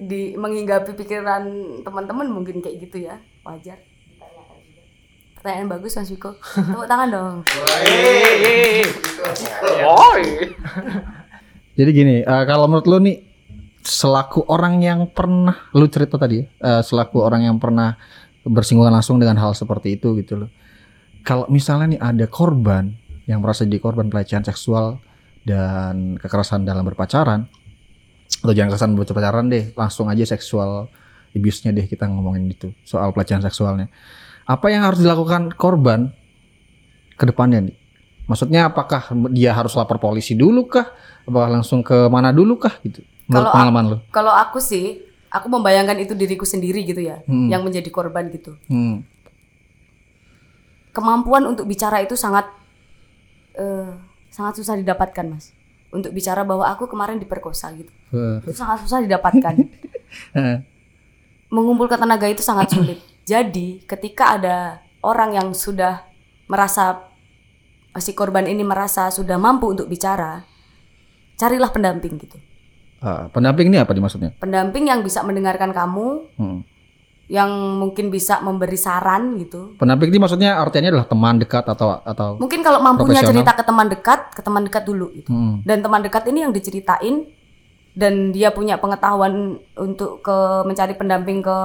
di 0.00 0.32
menghinggapi 0.38 0.96
pikiran 0.96 1.44
teman-teman 1.84 2.28
mungkin 2.32 2.64
kayak 2.64 2.88
gitu 2.88 3.04
ya. 3.04 3.20
Wajar. 3.44 3.89
Pertanyaan 5.40 5.72
bagus 5.72 5.96
Mas 5.96 6.12
Wiko. 6.12 6.36
Tepuk 6.68 6.84
tangan 6.84 7.08
dong. 7.08 7.36
Jadi 11.80 11.90
gini, 11.96 12.20
eh, 12.20 12.44
kalau 12.44 12.68
menurut 12.68 12.84
lu 12.84 13.00
nih 13.00 13.24
selaku 13.80 14.44
orang 14.52 14.84
yang 14.84 15.08
pernah 15.08 15.56
lu 15.72 15.88
cerita 15.88 16.20
tadi 16.20 16.44
ya, 16.44 16.46
eh, 16.60 16.82
selaku 16.84 17.24
orang 17.24 17.48
yang 17.48 17.56
pernah 17.56 17.96
bersinggungan 18.44 18.92
langsung 18.92 19.16
dengan 19.16 19.40
hal 19.40 19.56
seperti 19.56 19.96
itu 19.96 20.12
gitu 20.20 20.44
loh. 20.44 20.52
Kalau 21.24 21.48
misalnya 21.48 21.96
nih 21.96 22.00
ada 22.04 22.26
korban 22.28 22.92
yang 23.24 23.40
merasa 23.40 23.64
jadi 23.64 23.80
korban 23.80 24.12
pelecehan 24.12 24.44
seksual 24.44 25.00
dan 25.48 26.20
kekerasan 26.20 26.68
dalam 26.68 26.84
berpacaran 26.84 27.48
atau 28.44 28.52
jangan 28.52 28.76
kekerasan 28.76 28.92
berpacaran 28.92 29.48
deh, 29.48 29.72
langsung 29.72 30.12
aja 30.12 30.28
seksual 30.28 30.92
abuse-nya 31.32 31.72
deh 31.72 31.88
kita 31.88 32.04
ngomongin 32.12 32.44
itu 32.44 32.76
soal 32.84 33.16
pelecehan 33.16 33.40
seksualnya. 33.40 33.88
Apa 34.46 34.66
yang 34.72 34.82
harus 34.84 35.00
dilakukan 35.00 35.52
korban 35.54 36.12
ke 37.14 37.24
depannya 37.28 37.70
nih? 37.70 37.76
Maksudnya 38.30 38.70
apakah 38.70 39.10
dia 39.34 39.50
harus 39.50 39.74
lapor 39.74 39.98
polisi 39.98 40.38
dulu 40.38 40.70
kah? 40.70 40.86
Apakah 41.26 41.50
langsung 41.50 41.82
ke 41.82 42.06
mana 42.06 42.30
dulu 42.30 42.62
kah 42.62 42.78
gitu? 42.86 43.02
Menurut 43.26 43.46
Kalau 43.46 43.54
pengalaman 43.54 43.84
lo? 43.86 43.96
Kalau 44.14 44.30
aku 44.34 44.58
sih, 44.62 45.02
aku 45.30 45.46
membayangkan 45.50 45.98
itu 45.98 46.14
diriku 46.14 46.46
sendiri 46.46 46.82
gitu 46.86 47.02
ya, 47.02 47.22
Hmm. 47.26 47.50
yang 47.50 47.62
menjadi 47.62 47.86
korban 47.90 48.30
gitu. 48.30 48.54
Hmm. 48.70 49.02
Kemampuan 50.90 51.46
untuk 51.46 51.66
bicara 51.66 52.02
itu 52.02 52.18
sangat 52.18 52.50
eh, 53.54 53.90
sangat 54.30 54.58
susah 54.62 54.78
didapatkan, 54.78 55.26
Mas. 55.26 55.50
Untuk 55.90 56.14
bicara 56.14 56.46
bahwa 56.46 56.66
aku 56.70 56.86
kemarin 56.86 57.18
diperkosa 57.18 57.70
gitu. 57.74 57.90
Eh, 58.14 58.38
Itu 58.46 58.54
sangat 58.54 58.86
susah 58.86 59.02
didapatkan. 59.02 59.54
eh, 60.38 60.56
mengumpulkan 61.50 61.98
tenaga 61.98 62.30
itu 62.30 62.42
sangat 62.46 62.70
sulit. 62.70 62.98
Jadi, 63.24 63.84
ketika 63.84 64.36
ada 64.36 64.56
orang 65.00 65.34
yang 65.34 65.48
sudah 65.52 66.04
merasa 66.46 67.08
si 67.96 68.12
korban 68.12 68.46
ini 68.46 68.62
merasa 68.62 69.10
sudah 69.10 69.34
mampu 69.34 69.70
untuk 69.70 69.86
bicara, 69.86 70.42
carilah 71.34 71.70
pendamping 71.70 72.18
gitu. 72.18 72.38
ah, 73.00 73.32
pendamping 73.32 73.72
ini 73.72 73.80
apa 73.80 73.96
dimaksudnya? 73.96 74.36
Pendamping 74.36 74.92
yang 74.92 75.00
bisa 75.00 75.24
mendengarkan 75.24 75.72
kamu, 75.72 76.28
Hmm. 76.36 76.60
yang 77.32 77.48
mungkin 77.80 78.12
bisa 78.12 78.44
memberi 78.44 78.76
saran 78.76 79.40
gitu. 79.40 79.72
Pendamping 79.80 80.12
ini 80.12 80.20
maksudnya 80.20 80.60
artinya 80.60 80.92
adalah 80.92 81.08
teman 81.08 81.40
dekat 81.40 81.64
atau 81.64 81.96
atau 82.04 82.36
Mungkin 82.36 82.60
kalau 82.60 82.84
mampunya 82.84 83.24
cerita 83.24 83.56
ke 83.56 83.64
teman 83.64 83.88
dekat, 83.88 84.36
ke 84.36 84.42
teman 84.44 84.68
dekat 84.68 84.84
dulu 84.84 85.16
gitu. 85.16 85.32
Hmm. 85.32 85.64
Dan 85.64 85.80
teman 85.80 86.04
dekat 86.04 86.28
ini 86.28 86.44
yang 86.44 86.52
diceritain 86.52 87.24
dan 87.96 88.36
dia 88.36 88.52
punya 88.52 88.76
pengetahuan 88.76 89.56
untuk 89.80 90.20
ke 90.20 90.36
mencari 90.68 90.92
pendamping 90.92 91.40
ke 91.40 91.58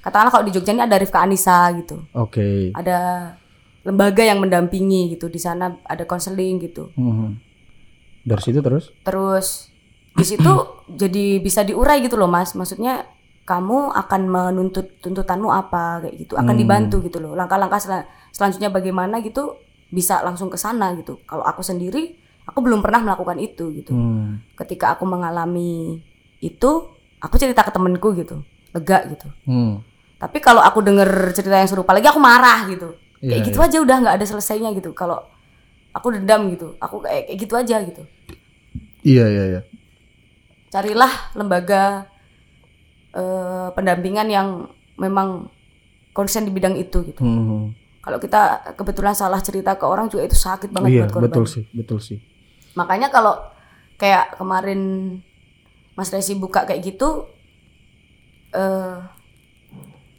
katakanlah 0.00 0.30
kalau 0.30 0.44
di 0.44 0.52
Jogja 0.52 0.70
ini 0.70 0.80
ada 0.80 0.96
Rifka 0.96 1.20
Anissa 1.20 1.68
gitu. 1.72 2.04
Oke. 2.12 2.72
ada 2.72 2.98
lembaga 3.80 4.20
yang 4.20 4.38
mendampingi 4.38 5.10
gitu 5.10 5.26
di 5.26 5.36
sana 5.36 5.72
ada 5.84 6.04
konseling 6.04 6.60
gitu 6.60 6.92
Hmm. 6.92 7.40
Dari 8.20 8.42
situ 8.42 8.60
terus? 8.60 8.92
terus 9.00 9.72
di 10.12 10.22
situ 10.22 10.52
jadi 11.00 11.38
bisa 11.38 11.62
diurai 11.62 12.00
gitu 12.00 12.14
loh 12.14 12.26
mas 12.26 12.52
maksudnya 12.52 13.08
kamu 13.42 13.90
akan 13.90 14.22
menuntut 14.26 15.00
tuntutanmu 15.00 15.48
apa 15.48 16.02
kayak 16.02 16.16
gitu 16.18 16.34
akan 16.34 16.50
Hmm. 16.50 16.60
dibantu 16.60 16.96
gitu 17.00 17.18
loh 17.18 17.32
langkah-langkah 17.32 17.78
sel- 17.78 18.04
selanjutnya 18.30 18.68
bagaimana 18.68 19.18
gitu 19.18 19.56
bisa 19.88 20.20
langsung 20.20 20.46
ke 20.46 20.56
sana 20.56 20.92
gitu 20.94 21.18
kalau 21.24 21.42
aku 21.42 21.60
sendiri 21.60 22.14
aku 22.44 22.60
belum 22.60 22.78
pernah 22.78 23.00
melakukan 23.02 23.38
itu 23.38 23.72
gitu 23.74 23.90
Hmm. 23.90 24.44
ketika 24.54 24.92
aku 24.92 25.02
mengalami 25.04 26.04
itu 26.38 26.70
aku 27.16 27.34
cerita 27.36 27.60
ke 27.60 27.72
temenku 27.72 28.12
gitu 28.12 28.44
lega 28.70 28.98
gitu 29.06 29.26
Hmm. 29.44 29.82
tapi 30.16 30.38
kalau 30.38 30.60
aku 30.60 30.80
denger 30.80 31.08
cerita 31.30 31.54
yang 31.54 31.66
serupa 31.66 31.90
lagi 31.90 32.04
aku 32.04 32.18
marah 32.18 32.66
gitu 32.66 32.92
kayak 33.16 33.30
Iya, 33.34 33.46
gitu 33.46 33.58
aja 33.58 33.76
udah 33.78 33.96
nggak 33.98 34.16
ada 34.16 34.26
selesainya 34.26 34.70
gitu 34.72 34.92
kalau 34.92 35.20
aku 35.90 36.12
dendam 36.12 36.48
gitu 36.48 36.74
aku 36.76 37.00
kayak 37.00 37.26
kayak 37.26 37.38
gitu 37.38 37.54
aja 37.54 37.76
gitu 37.82 38.02
Iya 39.02 39.24
iya 39.26 39.44
iya. 39.48 39.60
carilah 40.68 41.08
lembaga 41.32 42.06
eh, 43.10 43.68
pendampingan 43.70 44.28
yang 44.28 44.48
memang 44.96 45.50
konsen 46.10 46.44
di 46.44 46.52
bidang 46.52 46.76
itu 46.76 47.02
gitu 47.04 47.20
Hmm. 47.20 47.72
kalau 48.00 48.16
kita 48.16 48.40
kebetulan 48.74 49.12
salah 49.12 49.38
cerita 49.38 49.74
ke 49.74 49.84
orang 49.84 50.06
juga 50.06 50.24
itu 50.24 50.36
sakit 50.36 50.70
banget 50.70 50.88
Iya 50.90 51.00
buat 51.02 51.12
korban 51.12 51.24
betul 51.26 51.44
sih 51.44 51.64
betul 51.72 51.98
sih. 51.98 52.18
makanya 52.72 53.08
kalau 53.08 53.34
kayak 53.96 54.36
kemarin 54.36 54.80
Mas 55.92 56.08
Resi 56.08 56.32
buka 56.34 56.62
kayak 56.62 56.86
gitu 56.86 57.26
eh 58.50 58.98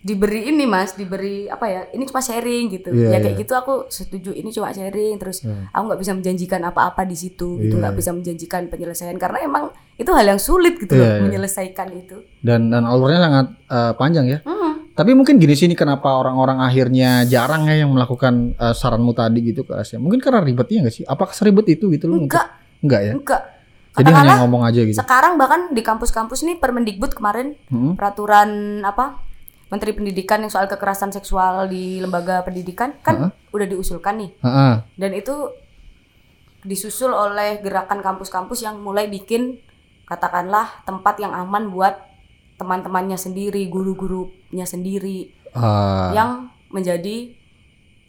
diberi 0.01 0.49
ini 0.49 0.65
Mas, 0.65 0.97
diberi 0.97 1.45
apa 1.45 1.69
ya? 1.69 1.81
Ini 1.93 2.03
cuma 2.09 2.25
sharing 2.25 2.73
gitu. 2.73 2.89
Iya, 2.89 3.13
ya 3.13 3.17
kayak 3.21 3.35
iya. 3.37 3.41
gitu 3.45 3.53
aku 3.53 3.73
setuju. 3.85 4.33
Ini 4.33 4.49
cuma 4.49 4.73
sharing 4.73 5.13
terus 5.21 5.45
Iya. 5.45 5.69
aku 5.69 5.83
nggak 5.93 6.01
bisa 6.01 6.11
menjanjikan 6.17 6.61
apa-apa 6.65 7.05
di 7.05 7.13
situ 7.13 7.61
gitu, 7.61 7.77
Iya, 7.77 7.81
nggak 7.85 7.95
bisa 8.01 8.09
menjanjikan 8.09 8.61
penyelesaian 8.65 9.13
karena 9.21 9.45
emang 9.45 9.69
itu 10.01 10.09
hal 10.09 10.25
yang 10.25 10.41
sulit 10.41 10.81
gitu 10.81 10.97
Iya, 10.97 11.01
loh 11.05 11.09
iya. 11.13 11.21
menyelesaikan 11.29 11.87
itu. 11.93 12.17
Dan 12.41 12.73
dan 12.73 12.89
alurnya 12.89 13.21
sangat 13.21 13.47
eh, 13.69 13.93
panjang 13.93 14.25
ya. 14.25 14.39
Hmm. 14.41 14.89
Tapi 14.91 15.13
mungkin 15.13 15.37
gini 15.37 15.53
sih 15.53 15.69
nih 15.69 15.77
kenapa 15.77 16.17
orang-orang 16.17 16.65
akhirnya 16.65 17.21
jarang 17.29 17.69
ya 17.69 17.85
yang 17.85 17.93
melakukan 17.93 18.57
eh, 18.57 18.73
saranmu 18.73 19.13
tadi 19.13 19.53
gitu 19.53 19.69
ke 19.69 19.77
Asia. 19.77 20.01
Mungkin 20.01 20.17
karena 20.17 20.41
ribetnya 20.41 20.81
nggak 20.81 20.95
sih? 20.97 21.05
Apakah 21.05 21.37
seribet 21.37 21.69
itu 21.69 21.93
gitu 21.93 22.09
loh? 22.09 22.25
Enggak, 22.25 22.49
Enggak 22.81 23.01
ya. 23.05 23.13
enggak. 23.13 23.41
Jadi 23.91 24.07
hanya 24.09 24.39
ngomong 24.39 24.63
aja 24.63 24.81
gitu. 24.81 24.95
sekarang 24.95 25.35
bahkan 25.35 25.69
di 25.69 25.81
kampus-kampus 25.81 26.41
nih 26.41 26.55
Permendikbud 26.55 27.11
kemarin 27.11 27.59
Hmm. 27.67 27.93
peraturan 27.95 28.79
apa 28.81 29.19
Menteri 29.67 29.91
Pendidikan 29.91 30.39
yang 30.39 30.49
soal 30.49 30.65
kekerasan 30.65 31.09
seksual 31.09 31.67
di 31.67 31.99
lembaga 31.99 32.39
pendidikan 32.41 32.95
kan 32.99 33.15
udah 33.49 33.65
diusulkan 33.65 34.15
nih 34.17 34.31
Heeh. 34.39 34.73
dan 34.95 35.11
itu 35.11 35.35
disusul 36.61 37.09
oleh 37.09 37.57
gerakan 37.59 37.99
kampus-kampus 37.99 38.61
yang 38.61 38.77
mulai 38.77 39.07
bikin 39.07 39.57
katakanlah 40.05 40.83
tempat 40.83 41.17
yang 41.17 41.31
aman 41.31 41.67
buat 41.67 41.97
teman-temannya 42.55 43.17
sendiri, 43.17 43.65
guru-gurunya 43.65 44.63
sendiri 44.63 45.33
Ah, 45.51 46.13
yang 46.13 46.29
menjadi 46.69 47.33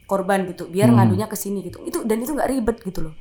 korban 0.05 0.45
gitu, 0.45 0.69
biar 0.69 0.87
Hmm. 0.87 1.01
ngadunya 1.01 1.25
ke 1.25 1.33
sini 1.33 1.65
gitu. 1.65 1.81
Itu 1.81 2.05
dan 2.05 2.21
itu 2.21 2.31
nggak 2.31 2.49
ribet 2.49 2.77
gitu 2.79 3.09
loh. 3.09 3.13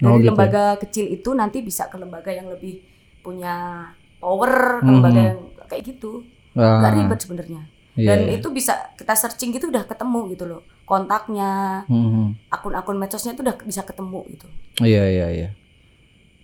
Oh, 0.00 0.06
Dari 0.10 0.16
gitu 0.18 0.24
ya. 0.24 0.30
lembaga 0.30 0.64
kecil 0.78 1.04
itu 1.08 1.30
nanti 1.30 1.60
bisa 1.60 1.84
ke 1.86 1.96
lembaga 1.96 2.28
yang 2.28 2.48
lebih 2.48 2.80
punya 3.20 3.84
power, 4.16 4.80
ke 4.80 4.82
Hmm. 4.82 4.96
lembaga 4.96 5.20
yang 5.26 5.38
kayak 5.66 5.82
gitu. 5.86 6.24
ah, 6.52 6.80
Nggak 6.80 6.92
ribet 6.94 7.18
sebenarnya. 7.20 7.60
iya, 7.94 8.08
Dan 8.08 8.18
iya. 8.24 8.36
itu 8.36 8.48
bisa 8.48 8.74
kita 8.92 9.12
searching 9.12 9.50
gitu 9.50 9.68
udah 9.68 9.84
ketemu 9.84 10.20
gitu 10.30 10.44
loh. 10.44 10.62
Kontaknya, 10.82 11.84
Hmm. 11.84 12.34
akun-akun 12.48 12.96
medsosnya 12.96 13.32
itu 13.32 13.40
udah 13.40 13.54
bisa 13.60 13.82
ketemu 13.82 14.24
gitu. 14.30 14.46
Iya 14.80 15.04
iya 15.06 15.26
iya. 15.30 15.48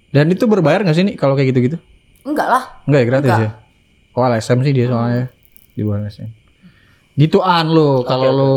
Dan 0.09 0.29
itu 0.29 0.45
berbayar 0.45 0.81
nggak 0.81 0.95
sih 0.95 1.05
nih 1.05 1.15
kalau 1.15 1.33
kayak 1.33 1.51
gitu-gitu? 1.51 1.77
Enggak 2.23 2.47
lah. 2.47 2.63
Enggak 2.85 3.01
ya 3.01 3.07
gratis 3.07 3.31
Enggak. 3.31 3.43
ya? 3.43 3.51
Oh 4.13 4.23
LSM 4.23 4.59
sih 4.63 4.73
dia 4.73 4.87
soalnya 4.87 5.25
di 5.71 5.81
bawah 5.81 5.99
LSM. 6.03 6.31
Gitu 7.15 7.39
an 7.41 7.67
lo 7.67 8.01
kalau 8.03 8.31
lo 8.31 8.55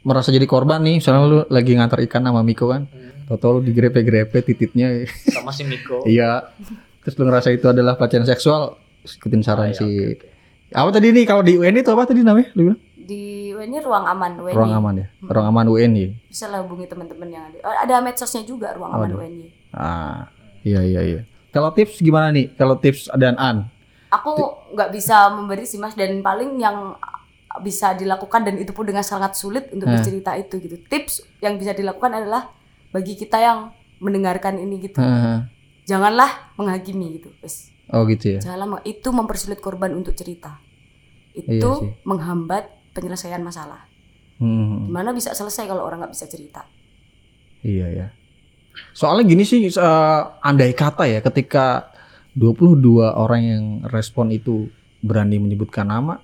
merasa 0.00 0.30
jadi 0.30 0.42
korban 0.44 0.80
nih, 0.80 0.98
misalnya 0.98 1.22
lo 1.22 1.38
lagi 1.48 1.72
ngantar 1.72 2.02
ikan 2.02 2.22
sama 2.22 2.40
Miko 2.40 2.66
kan, 2.66 2.86
tau 3.34 3.52
lo 3.52 3.60
digrepe-grepe 3.60 4.40
tititnya, 4.40 5.04
sama 5.28 5.50
si 5.50 5.62
Miko. 5.62 6.02
iya. 6.08 6.50
Terus 7.00 7.14
lo 7.14 7.24
ngerasa 7.24 7.48
itu 7.48 7.66
adalah 7.66 7.94
pelecehan 7.94 8.22
seksual, 8.22 8.76
ikutin 9.02 9.40
saran 9.40 9.68
Oh, 9.68 9.68
iya, 9.68 9.76
si. 9.76 9.86
oke, 10.14 10.26
Apa 10.70 10.88
tadi 10.90 11.10
nih 11.10 11.24
kalau 11.24 11.40
di 11.40 11.54
UN 11.54 11.76
itu 11.76 11.88
apa 11.88 12.04
tadi 12.04 12.20
namanya? 12.20 12.48
Lu 12.52 12.62
bilang? 12.66 12.80
Di 12.94 13.22
ini 13.52 13.78
ruang 13.78 14.04
aman 14.04 14.32
WNI. 14.38 14.54
Ruang 14.54 14.72
aman 14.72 14.94
ya, 14.96 15.06
ruang 15.22 15.46
aman 15.48 15.66
UN 15.68 15.92
ya. 15.92 16.08
Bisa 16.24 16.46
lah 16.46 16.60
hubungi 16.60 16.86
teman-teman 16.86 17.28
yang 17.28 17.44
ada. 17.44 17.58
Oh, 17.60 17.74
ada 17.74 17.94
medsosnya 18.00 18.42
juga 18.42 18.72
ruang 18.72 18.90
aman 18.90 19.08
ada. 19.08 19.16
WNI. 19.18 19.46
Ah, 19.70 20.18
iya 20.62 20.80
iya 20.80 21.00
iya. 21.02 21.20
Kalau 21.50 21.68
tips 21.70 21.98
gimana 21.98 22.30
nih? 22.30 22.48
Kalau 22.52 22.74
tips 22.74 23.12
dan 23.12 23.36
an? 23.36 23.68
Aku 24.08 24.32
nggak 24.70 24.90
bisa 24.90 25.28
memberi 25.28 25.64
sih 25.64 25.76
mas 25.76 25.92
dan 25.92 26.20
paling 26.20 26.56
yang 26.56 26.96
bisa 27.60 27.92
dilakukan 27.92 28.42
dan 28.42 28.56
itu 28.56 28.70
pun 28.70 28.82
dengan 28.82 29.02
sangat 29.02 29.34
sulit 29.34 29.68
untuk 29.68 29.84
Eh. 29.84 29.92
bercerita 29.92 30.32
itu 30.34 30.56
gitu. 30.58 30.76
Tips 30.82 31.20
yang 31.38 31.56
bisa 31.56 31.72
dilakukan 31.72 32.14
adalah 32.14 32.48
bagi 32.92 33.16
kita 33.16 33.40
yang 33.40 33.58
mendengarkan 33.98 34.60
ini 34.60 34.78
gitu. 34.84 35.00
Heeh. 35.00 35.48
Janganlah 35.88 36.54
menghakimi 36.60 37.18
gitu. 37.18 37.32
Wes. 37.42 37.72
Oh 37.90 38.04
gitu 38.06 38.38
ya. 38.38 38.40
Janganlah 38.40 38.84
itu 38.86 39.08
mempersulit 39.10 39.58
korban 39.58 39.92
untuk 39.96 40.14
cerita. 40.14 40.60
Iya 41.32 41.58
Itu 41.58 41.70
sih. 41.80 41.90
menghambat 42.04 42.92
penyelesaian 42.92 43.40
masalah. 43.40 43.88
Hmm. 44.36 44.88
Gimana 44.88 45.16
bisa 45.16 45.32
selesai 45.32 45.64
kalau 45.64 45.84
orang 45.84 46.04
nggak 46.04 46.14
bisa 46.14 46.28
cerita? 46.28 46.68
Iya 47.64 47.86
ya. 47.88 48.06
Soalnya 48.92 49.24
gini 49.28 49.44
sih 49.44 49.64
eh, 49.64 50.20
andai 50.44 50.72
kata 50.76 51.08
ya 51.08 51.20
ketika 51.20 51.92
22 52.36 53.00
orang 53.00 53.42
yang 53.44 53.64
respon 53.88 54.32
itu 54.32 54.68
berani 55.04 55.40
menyebutkan 55.40 55.88
nama. 55.88 56.20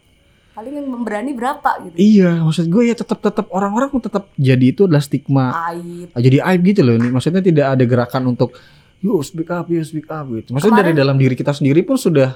Paling 0.59 0.75
yang 0.75 0.91
memberani 0.91 1.31
berapa 1.39 1.71
gitu. 1.87 1.95
Iya, 1.95 2.43
maksud 2.43 2.67
gue 2.67 2.91
ya 2.91 2.99
tetap 2.99 3.23
tetap 3.23 3.47
orang-orang 3.55 3.95
tetap 4.03 4.27
jadi 4.35 4.75
itu 4.75 4.91
adalah 4.91 4.99
stigma. 4.99 5.55
Aib. 5.71 6.11
Jadi 6.13 6.43
aib 6.43 6.61
gitu 6.67 6.83
loh 6.83 6.99
ini. 6.99 7.15
Maksudnya 7.15 7.39
tidak 7.39 7.79
ada 7.79 7.85
gerakan 7.87 8.35
untuk 8.35 8.59
yuk 8.99 9.23
speak 9.23 9.55
up 9.55 9.71
yuk 9.71 9.87
speak 9.87 10.11
up 10.11 10.27
gitu. 10.27 10.51
Maksudnya 10.51 10.83
dari 10.83 10.91
Kemarin- 10.91 10.99
dalam 10.99 11.15
diri 11.15 11.39
kita 11.39 11.55
sendiri 11.55 11.87
pun 11.87 11.95
sudah 11.95 12.35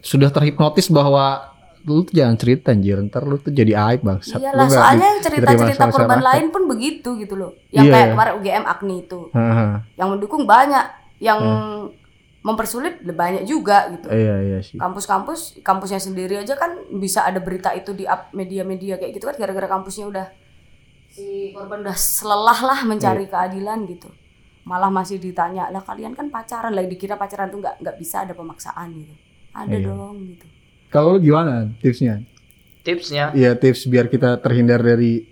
sudah 0.00 0.32
terhipnotis 0.32 0.88
bahwa 0.88 1.52
lu 1.84 2.00
tuh 2.00 2.16
jangan 2.16 2.40
cerita 2.40 2.72
anjir. 2.72 2.96
Ntar 2.96 3.28
lu 3.28 3.36
tuh 3.36 3.52
jadi 3.52 3.76
aib 3.92 4.00
bang 4.00 4.16
iyalah 4.16 4.68
soalnya 4.72 5.04
yang 5.04 5.20
cerita-cerita 5.20 5.84
korban 5.92 6.20
lain 6.24 6.48
pun 6.48 6.64
begitu 6.64 7.12
gitu 7.20 7.36
loh. 7.36 7.52
Yang 7.68 7.84
Iya, 7.84 7.92
kayak 7.92 8.06
iya. 8.08 8.12
kemarin 8.16 8.32
UGM 8.40 8.64
Agni 8.64 8.96
itu. 9.04 9.20
Yang 9.96 10.08
mendukung 10.08 10.48
banyak. 10.48 10.84
Yang 11.20 11.40
mempersulit 12.40 13.04
banyak 13.04 13.44
juga 13.44 13.92
gitu. 13.92 14.08
Iya 14.08 14.36
iya 14.40 14.58
sih. 14.60 14.80
Kampus-kampus 14.80 15.60
kampusnya 15.60 16.00
sendiri 16.00 16.40
aja 16.40 16.56
kan 16.56 16.72
bisa 16.90 17.22
ada 17.22 17.36
berita 17.36 17.68
itu 17.72 17.92
di 17.92 18.08
up 18.08 18.32
media-media 18.32 18.96
kayak 18.96 19.12
gitu 19.12 19.28
kan 19.28 19.36
gara-gara 19.36 19.68
kampusnya 19.68 20.08
udah 20.08 20.26
si 21.10 21.52
korban 21.52 21.84
udah 21.84 21.92
selelah 21.92 22.58
lah 22.64 22.80
mencari 22.82 23.26
Iya. 23.26 23.30
keadilan 23.30 23.84
gitu. 23.84 24.08
Malah 24.64 24.88
masih 24.88 25.18
ditanya 25.18 25.68
lah 25.68 25.80
kalian 25.80 26.16
kan 26.16 26.28
pacaran? 26.28 26.72
Lah 26.72 26.80
dikira 26.82 27.14
pacaran 27.14 27.48
tuh 27.48 27.60
nggak 27.60 27.76
nggak 27.78 27.96
bisa 27.98 28.24
ada 28.24 28.32
pemaksaan 28.32 28.88
gitu. 28.94 29.14
Ada 29.52 29.76
Iya. 29.76 29.86
dong 29.90 30.16
gitu. 30.30 30.46
Kalau 30.88 31.14
lu 31.14 31.20
gimana 31.20 31.68
tipsnya? 31.78 32.24
Tipsnya? 32.80 33.36
Iya 33.36 33.52
tips 33.52 33.84
biar 33.84 34.08
kita 34.08 34.40
terhindar 34.40 34.80
dari 34.80 35.28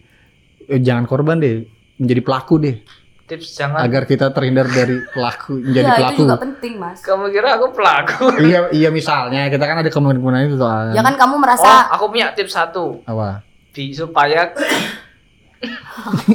eh, 0.69 0.77
jangan 0.77 1.09
korban 1.09 1.41
deh 1.41 1.65
menjadi 1.97 2.21
pelaku 2.21 2.61
deh 2.61 2.77
tips 3.29 3.55
jangan. 3.55 3.85
Agar 3.85 4.03
kita 4.03 4.33
terhindar 4.33 4.65
dari 4.67 5.05
pelaku 5.07 5.61
menjadi 5.63 5.85
ya 5.85 5.93
itu 5.93 6.01
pelaku. 6.01 6.19
juga 6.19 6.35
penting 6.41 6.73
mas. 6.75 6.99
Kamu 6.99 7.25
kira 7.29 7.49
aku 7.55 7.67
pelaku? 7.71 8.25
Iya 8.49 8.61
iya 8.73 8.89
misalnya 8.89 9.47
kita 9.47 9.63
kan 9.63 9.77
ada 9.79 9.89
kemungkinan 9.89 10.49
itu 10.49 10.57
soalnya 10.57 10.97
ya 10.97 11.03
kan 11.03 11.15
kamu 11.15 11.35
oh 11.35 11.41
merasa 11.41 11.87
aku 11.89 12.09
punya 12.09 12.33
tips 12.33 12.57
satu. 12.57 13.05
Apa? 13.05 13.45
Bi- 13.71 13.93
supaya 13.93 14.51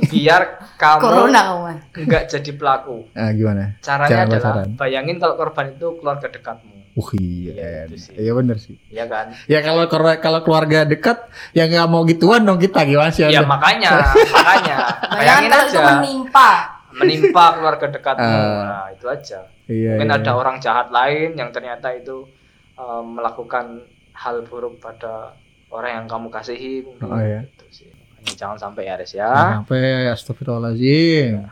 biar 0.05 0.41
kamu 0.75 0.99
corona 0.99 1.41
nggak 1.89 2.23
jadi 2.29 2.51
pelaku. 2.53 3.07
Nah, 3.09 3.31
gimana? 3.31 3.63
Caranya 3.79 4.09
Cara 4.09 4.23
adalah 4.25 4.41
pacaran. 4.43 4.67
bayangin 4.75 5.15
kalau 5.17 5.35
korban 5.35 5.65
itu 5.71 5.87
keluarga 5.97 6.27
dekatmu. 6.27 6.71
Wah 6.93 7.09
iya, 7.17 7.51
Iya, 7.51 7.79
itu 7.87 7.95
sih. 7.97 8.13
iya 8.15 8.31
bener 8.31 8.57
sih. 8.59 8.75
ya 8.87 9.09
kan? 9.09 9.33
Ya 9.47 9.59
kalau 9.59 9.89
kalau 9.89 10.39
keluarga 10.39 10.85
dekat 10.85 11.25
yang 11.51 11.65
nggak 11.65 11.87
mau 11.87 12.05
gituan 12.05 12.43
dong 12.43 12.59
kita 12.59 12.85
gimana 12.85 13.09
sih? 13.09 13.25
ya 13.25 13.41
makanya 13.41 13.97
makanya. 14.37 14.75
Bayangkan 15.09 15.17
bayangin 15.17 15.49
kalau 15.49 15.65
itu 15.65 15.73
aja. 15.73 15.89
menimpa 15.97 16.49
menimpa 16.93 17.43
keluarga 17.55 17.87
dekatmu 17.89 18.23
Ah. 18.23 18.61
nah 18.63 18.85
itu 18.89 19.05
aja 19.05 19.41
Iya, 19.63 19.95
mungkin 19.95 20.11
iya. 20.11 20.19
ada 20.19 20.31
orang 20.33 20.57
jahat 20.57 20.87
lain 20.89 21.33
yang 21.33 21.49
ternyata 21.49 21.91
itu 21.91 22.27
eh, 22.75 23.01
melakukan 23.01 23.81
hal 24.13 24.43
buruk 24.43 24.77
pada 24.77 25.33
orang 25.69 26.03
yang 26.03 26.05
kamu 26.05 26.27
kasihi 26.27 26.83
mungkin 26.83 27.07
Oh, 27.07 27.17
iya. 27.17 27.41
gitu 27.47 27.65
sih 27.71 27.89
Makanya 27.89 28.33
jangan 28.37 28.57
sampai 28.59 28.83
ya 28.83 28.93
Res 28.95 29.11
ya 29.11 29.31
Sampai 29.57 29.83
astagfirullahaladzim. 30.07 31.49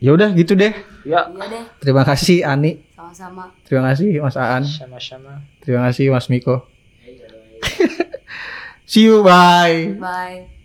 Ya 0.00 0.10
udah 0.10 0.32
gitu 0.32 0.54
deh. 0.54 0.72
ya 1.04 1.28
iya 1.28 1.44
deh 1.46 1.64
Terima 1.78 2.02
kasih 2.02 2.42
Ani. 2.42 2.80
sama-sama 2.90 3.44
Terima 3.62 3.82
kasih 3.88 4.08
Mas 4.18 4.34
Aan. 4.34 4.62
sama-sama 4.64 5.44
Terima 5.60 5.86
kasih 5.86 6.08
Mas 6.08 6.26
Miko. 6.26 6.64
See 8.90 9.04
you 9.04 9.22
bye. 9.22 9.94
bye 9.94 10.59